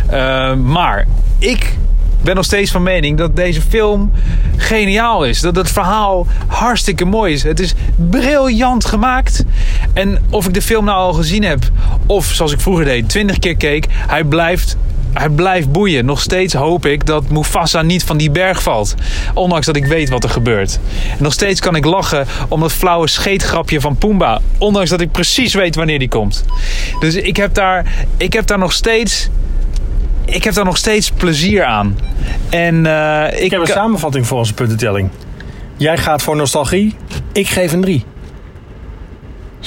Eh, 0.07 0.55
maar 0.55 1.07
ik 1.39 1.75
ben 2.23 2.35
nog 2.35 2.45
steeds 2.45 2.71
van 2.71 2.83
mening 2.83 3.19
dat 3.19 3.37
deze 3.37 3.61
film 3.61 4.13
geniaal 4.57 5.25
is. 5.25 5.41
Dat 5.41 5.57
het 5.57 5.71
verhaal 5.71 6.27
hartstikke 6.47 7.05
mooi 7.05 7.33
is. 7.33 7.43
Het 7.43 7.61
is 7.61 7.75
briljant 7.97 8.85
gemaakt. 8.85 9.45
En 9.93 10.19
of 10.31 10.47
ik 10.47 10.55
de 10.55 10.63
film 10.63 10.85
nou 10.85 10.99
al 10.99 11.13
gezien 11.13 11.45
heb, 11.45 11.61
of 12.07 12.27
zoals 12.27 12.53
ik 12.53 12.61
vroeger 12.61 12.85
deed, 12.85 13.09
twintig 13.09 13.39
keer 13.39 13.57
keek, 13.57 13.87
hij 13.91 14.25
blijft. 14.25 14.77
Hij 15.19 15.29
blijft 15.29 15.73
boeien. 15.73 16.05
Nog 16.05 16.21
steeds 16.21 16.55
hoop 16.55 16.87
ik 16.87 17.07
dat 17.07 17.29
Mufasa 17.29 17.83
niet 17.83 18.05
van 18.05 18.17
die 18.17 18.31
berg 18.31 18.63
valt. 18.63 18.95
Ondanks 19.35 19.67
dat 19.67 19.77
ik 19.77 19.87
weet 19.87 20.09
wat 20.09 20.25
er 20.25 20.31
gebeurt. 20.31 20.79
En 21.11 21.23
nog 21.23 21.33
steeds 21.33 21.61
kan 21.61 21.77
ik 21.77 21.85
lachen 21.85 22.27
om 22.49 22.61
dat 22.61 22.73
flauwe 22.73 23.09
scheetgrapje 23.09 23.81
van 23.81 23.97
Pumbaa. 23.97 24.41
Ondanks 24.59 24.91
dat 24.91 25.01
ik 25.01 25.11
precies 25.11 25.55
weet 25.55 25.75
wanneer 25.75 25.99
die 25.99 26.09
komt. 26.09 26.45
Dus 27.01 27.15
ik 27.15 27.37
heb 27.37 27.55
daar, 27.55 27.95
ik 28.17 28.33
heb 28.33 28.47
daar 28.47 28.59
nog 28.59 28.73
steeds 28.73 29.29
ik 30.25 30.45
heb 30.45 30.55
daar 30.55 30.65
nog 30.65 30.77
steeds 30.77 31.11
plezier 31.11 31.65
aan. 31.65 31.99
En 32.49 32.87
eh, 32.87 33.27
ik, 33.37 33.45
Ik 33.45 33.51
heb 33.51 33.61
een 33.61 33.67
samenvatting 33.67 34.27
voor 34.27 34.39
onze 34.39 34.55
puntentelling. 34.55 35.11
Jij 35.77 35.99
gaat 35.99 36.23
voor 36.23 36.37
nostalgie. 36.37 36.97
Ik 37.33 37.49
geef 37.49 37.73
een 37.73 37.81
3. 37.81 38.05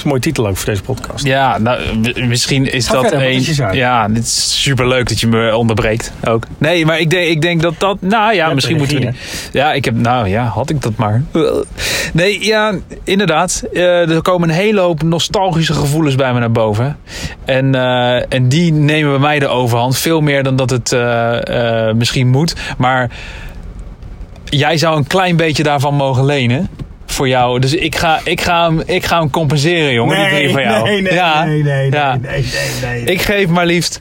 Is 0.00 0.06
een 0.06 0.12
mooie 0.12 0.24
titel 0.24 0.46
ook 0.48 0.56
voor 0.56 0.70
deze 0.70 0.82
podcast. 0.82 1.24
Ja, 1.24 1.58
nou, 1.58 1.80
misschien 2.26 2.72
is 2.72 2.86
Ga 2.86 2.92
dat 2.92 3.08
verder, 3.08 3.28
een. 3.68 3.76
Ja, 3.76 4.08
dit 4.08 4.22
is 4.22 4.62
superleuk 4.62 5.08
dat 5.08 5.20
je 5.20 5.26
me 5.26 5.56
onderbreekt 5.56 6.12
ook. 6.24 6.46
Nee, 6.58 6.86
maar 6.86 7.00
ik 7.00 7.10
denk, 7.10 7.28
ik 7.28 7.42
denk 7.42 7.62
dat 7.62 7.74
dat. 7.78 7.96
Nou 8.00 8.34
ja, 8.34 8.54
misschien 8.54 8.76
moeten 8.76 9.00
we. 9.00 9.12
Ja, 9.52 9.72
ik 9.72 9.84
heb. 9.84 9.94
Nou 9.94 10.28
ja, 10.28 10.44
had 10.44 10.70
ik 10.70 10.82
dat 10.82 10.96
maar. 10.96 11.22
Nee, 12.12 12.44
ja, 12.44 12.74
inderdaad. 13.04 13.62
Eh, 13.72 14.10
er 14.10 14.22
komen 14.22 14.48
een 14.48 14.54
hele 14.54 14.80
hoop 14.80 15.02
nostalgische 15.02 15.74
gevoelens 15.74 16.14
bij 16.14 16.32
me 16.32 16.38
naar 16.38 16.52
boven. 16.52 16.96
En, 17.44 17.74
eh, 17.74 18.32
en 18.32 18.48
die 18.48 18.72
nemen 18.72 19.10
bij 19.10 19.20
mij 19.20 19.38
de 19.38 19.48
overhand. 19.48 19.98
Veel 19.98 20.20
meer 20.20 20.42
dan 20.42 20.56
dat 20.56 20.70
het 20.70 20.92
eh, 20.92 21.88
eh, 21.88 21.96
misschien 21.96 22.28
moet. 22.28 22.54
Maar 22.78 23.10
jij 24.44 24.76
zou 24.76 24.96
een 24.96 25.06
klein 25.06 25.36
beetje 25.36 25.62
daarvan 25.62 25.94
mogen 25.94 26.24
lenen. 26.24 26.68
Voor 27.10 27.28
jou. 27.28 27.58
Dus 27.58 27.74
ik 27.74 27.96
ga, 27.96 28.20
ik 28.24 28.40
ga, 28.40 28.64
hem, 28.64 28.82
ik 28.86 29.04
ga 29.04 29.18
hem 29.18 29.30
compenseren, 29.30 29.92
jongen. 29.92 30.16
die 30.16 30.28
drie 30.28 30.50
van 30.50 30.62
jou. 30.62 30.84
nee, 30.84 31.02
nee, 31.02 31.12
ja, 31.12 31.44
nee, 31.44 31.62
nee, 31.62 31.90
ja. 31.90 32.16
nee, 32.16 32.30
nee, 32.30 32.70
nee, 32.82 33.02
nee. 33.02 33.14
Ik 33.14 33.22
geef 33.22 33.48
maar 33.48 33.66
liefst 33.66 34.00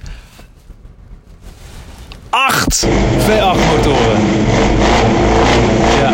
acht 2.30 2.88
V8 3.28 3.76
motoren. 3.76 4.22
Ja. 6.00 6.12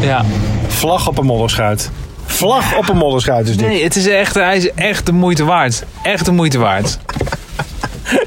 Ja. 0.00 0.24
Vlag 0.66 1.08
op 1.08 1.18
een 1.18 1.26
modderschuit. 1.26 1.90
Vlag 2.26 2.76
op 2.76 2.88
een 2.88 2.96
modderschuit 2.96 3.48
is 3.48 3.56
dit. 3.56 3.66
Nee, 3.66 3.82
het 3.82 3.96
is 3.96 4.06
echt, 4.06 4.34
hij 4.34 4.56
is 4.56 4.72
echt 4.72 5.06
de 5.06 5.12
moeite 5.12 5.44
waard. 5.44 5.84
Echt 6.02 6.24
de 6.24 6.32
moeite 6.32 6.58
waard. 6.58 6.98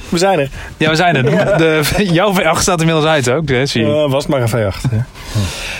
We 0.09 0.17
zijn 0.17 0.39
er. 0.39 0.49
Ja, 0.77 0.89
we 0.89 0.95
zijn 0.95 1.15
er. 1.15 1.23
De, 1.23 1.81
de- 1.97 2.05
jouw 2.13 2.33
V8 2.33 2.59
staat 2.59 2.79
inmiddels 2.79 3.05
uit 3.07 3.29
ook, 3.29 3.49
hè, 3.49 3.65
zie 3.65 3.85
je. 3.85 3.91
Eh, 4.03 4.11
was 4.11 4.27
maar 4.27 4.41
een 4.41 4.49
V8. 4.49 4.81
hè. 4.89 4.97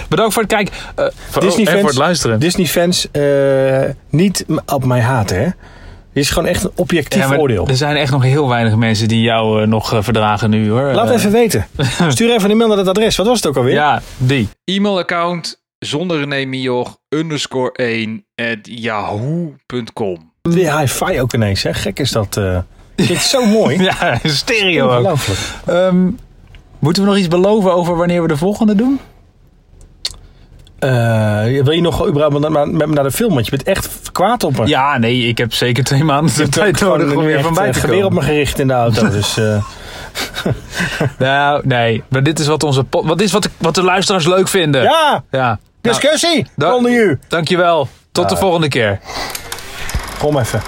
Bedankt 0.10 0.34
voor 0.34 0.42
het 0.44 0.52
kijken. 0.52 0.74
Eh, 0.96 1.06
voor, 1.30 1.42
Disney 1.42 1.66
fans- 1.66 1.80
voor 1.80 1.90
het 1.90 1.98
luisteren. 1.98 2.40
Disney-fans 2.40 3.12
eh, 3.12 3.84
niet 4.10 4.46
op 4.66 4.86
mij 4.86 5.00
haten, 5.02 5.38
hè? 5.40 5.48
Dit 6.14 6.24
is 6.24 6.30
gewoon 6.30 6.50
echt 6.50 6.64
een 6.64 6.72
objectief 6.76 7.30
Ja, 7.30 7.36
oordeel. 7.38 7.68
Er 7.68 7.76
zijn 7.78 7.96
echt 7.96 8.12
nog 8.12 8.24
heel 8.24 8.50
weinig 8.50 8.76
mensen 8.76 9.08
die 9.08 9.22
jou 9.22 9.68
nog 9.68 9.98
verdragen 10.00 10.50
nu, 10.50 10.70
hoor. 10.70 10.94
Laat 10.94 11.10
even 11.10 11.32
weten. 11.32 11.68
Stuur 12.10 12.34
even 12.34 12.50
een 12.52 12.58
mail 12.58 12.70
naar 12.70 12.78
het 12.78 12.88
adres. 12.88 13.16
Wat 13.16 13.26
was 13.28 13.36
het 13.38 13.46
ook 13.48 13.58
alweer? 13.58 13.74
Ja, 13.74 14.02
die. 14.18 14.50
E-mailaccount 14.64 15.62
zonder 15.80 16.18
René 16.20 16.46
Mioch 16.46 16.98
underscore 17.10 17.72
1 17.72 18.26
at 18.36 18.58
yahoo.com. 18.62 20.32
Weer 20.42 20.78
hi-fi 20.80 21.22
ook 21.22 21.34
ineens, 21.34 21.64
hè? 21.64 21.74
Gek 21.74 22.00
is 22.00 22.12
dat. 22.12 22.40
Eh 23.02 23.08
dit 23.08 23.18
is 23.18 23.30
zo 23.30 23.46
mooi. 23.46 23.82
Ja, 23.84 24.20
stereo 24.24 24.86
ook. 24.90 24.98
Ongelooflijk. 24.98 25.40
Ehm, 25.66 26.10
moeten 26.80 27.04
we 27.04 27.10
nog 27.10 27.18
iets 27.18 27.28
beloven 27.28 27.74
over 27.74 27.96
wanneer 27.98 28.22
we 28.22 28.28
de 28.28 28.38
volgende 28.38 28.76
doen? 28.76 29.00
Eh, 30.80 30.90
wil 31.64 31.72
je 31.72 31.82
nog 31.82 32.08
überhaupt 32.08 32.40
met, 32.50 32.72
me 32.88 32.94
naar 32.94 33.04
de 33.04 33.12
film? 33.12 33.34
Want 33.34 33.46
je 33.46 33.52
bent 33.52 33.64
echt 33.64 34.12
kwaad 34.12 34.44
op 34.44 34.58
me. 34.58 34.68
Ja, 34.68 34.98
nee, 34.98 35.28
ik 35.28 35.38
heb 35.38 35.54
zeker 35.54 35.84
twee 35.84 36.04
maanden 36.04 36.36
de 36.36 36.44
Ik 36.44 36.50
tijd 36.52 36.80
nodig 36.80 37.16
om 37.16 37.24
weer 37.24 37.42
van 37.42 37.54
bij 37.54 37.72
te 37.72 37.88
weer 37.88 37.96
op 37.96 38.02
komen. 38.02 38.18
me 38.18 38.22
gericht 38.30 38.60
in 38.60 38.68
de 38.68 38.74
auto. 38.74 39.10
dus 39.20 39.38
eh, 39.38 39.64
Nou, 41.18 41.62
nee, 41.68 42.04
maar 42.10 42.24
dit 42.24 42.40
is 42.40 42.48
wat, 42.48 42.64
onze 42.64 42.86
wat, 42.90 43.22
is 43.22 43.32
wat, 43.32 43.44
de- 43.44 43.50
wat 43.58 43.76
de 43.76 43.84
luisteraars 43.84 44.26
leuk 44.28 44.48
vinden. 44.48 44.84
ja, 44.84 45.24
ja. 45.32 45.40
Nou, 45.42 45.58
discussie 45.82 46.48
da- 46.56 46.76
onder 46.76 46.92
u. 46.92 47.20
dankjewel. 47.28 47.88
Tot 48.12 48.30
de 48.30 48.38
volgende 48.38 48.68
keer. 48.68 49.00
Kom 50.20 50.38
even. 50.38 50.62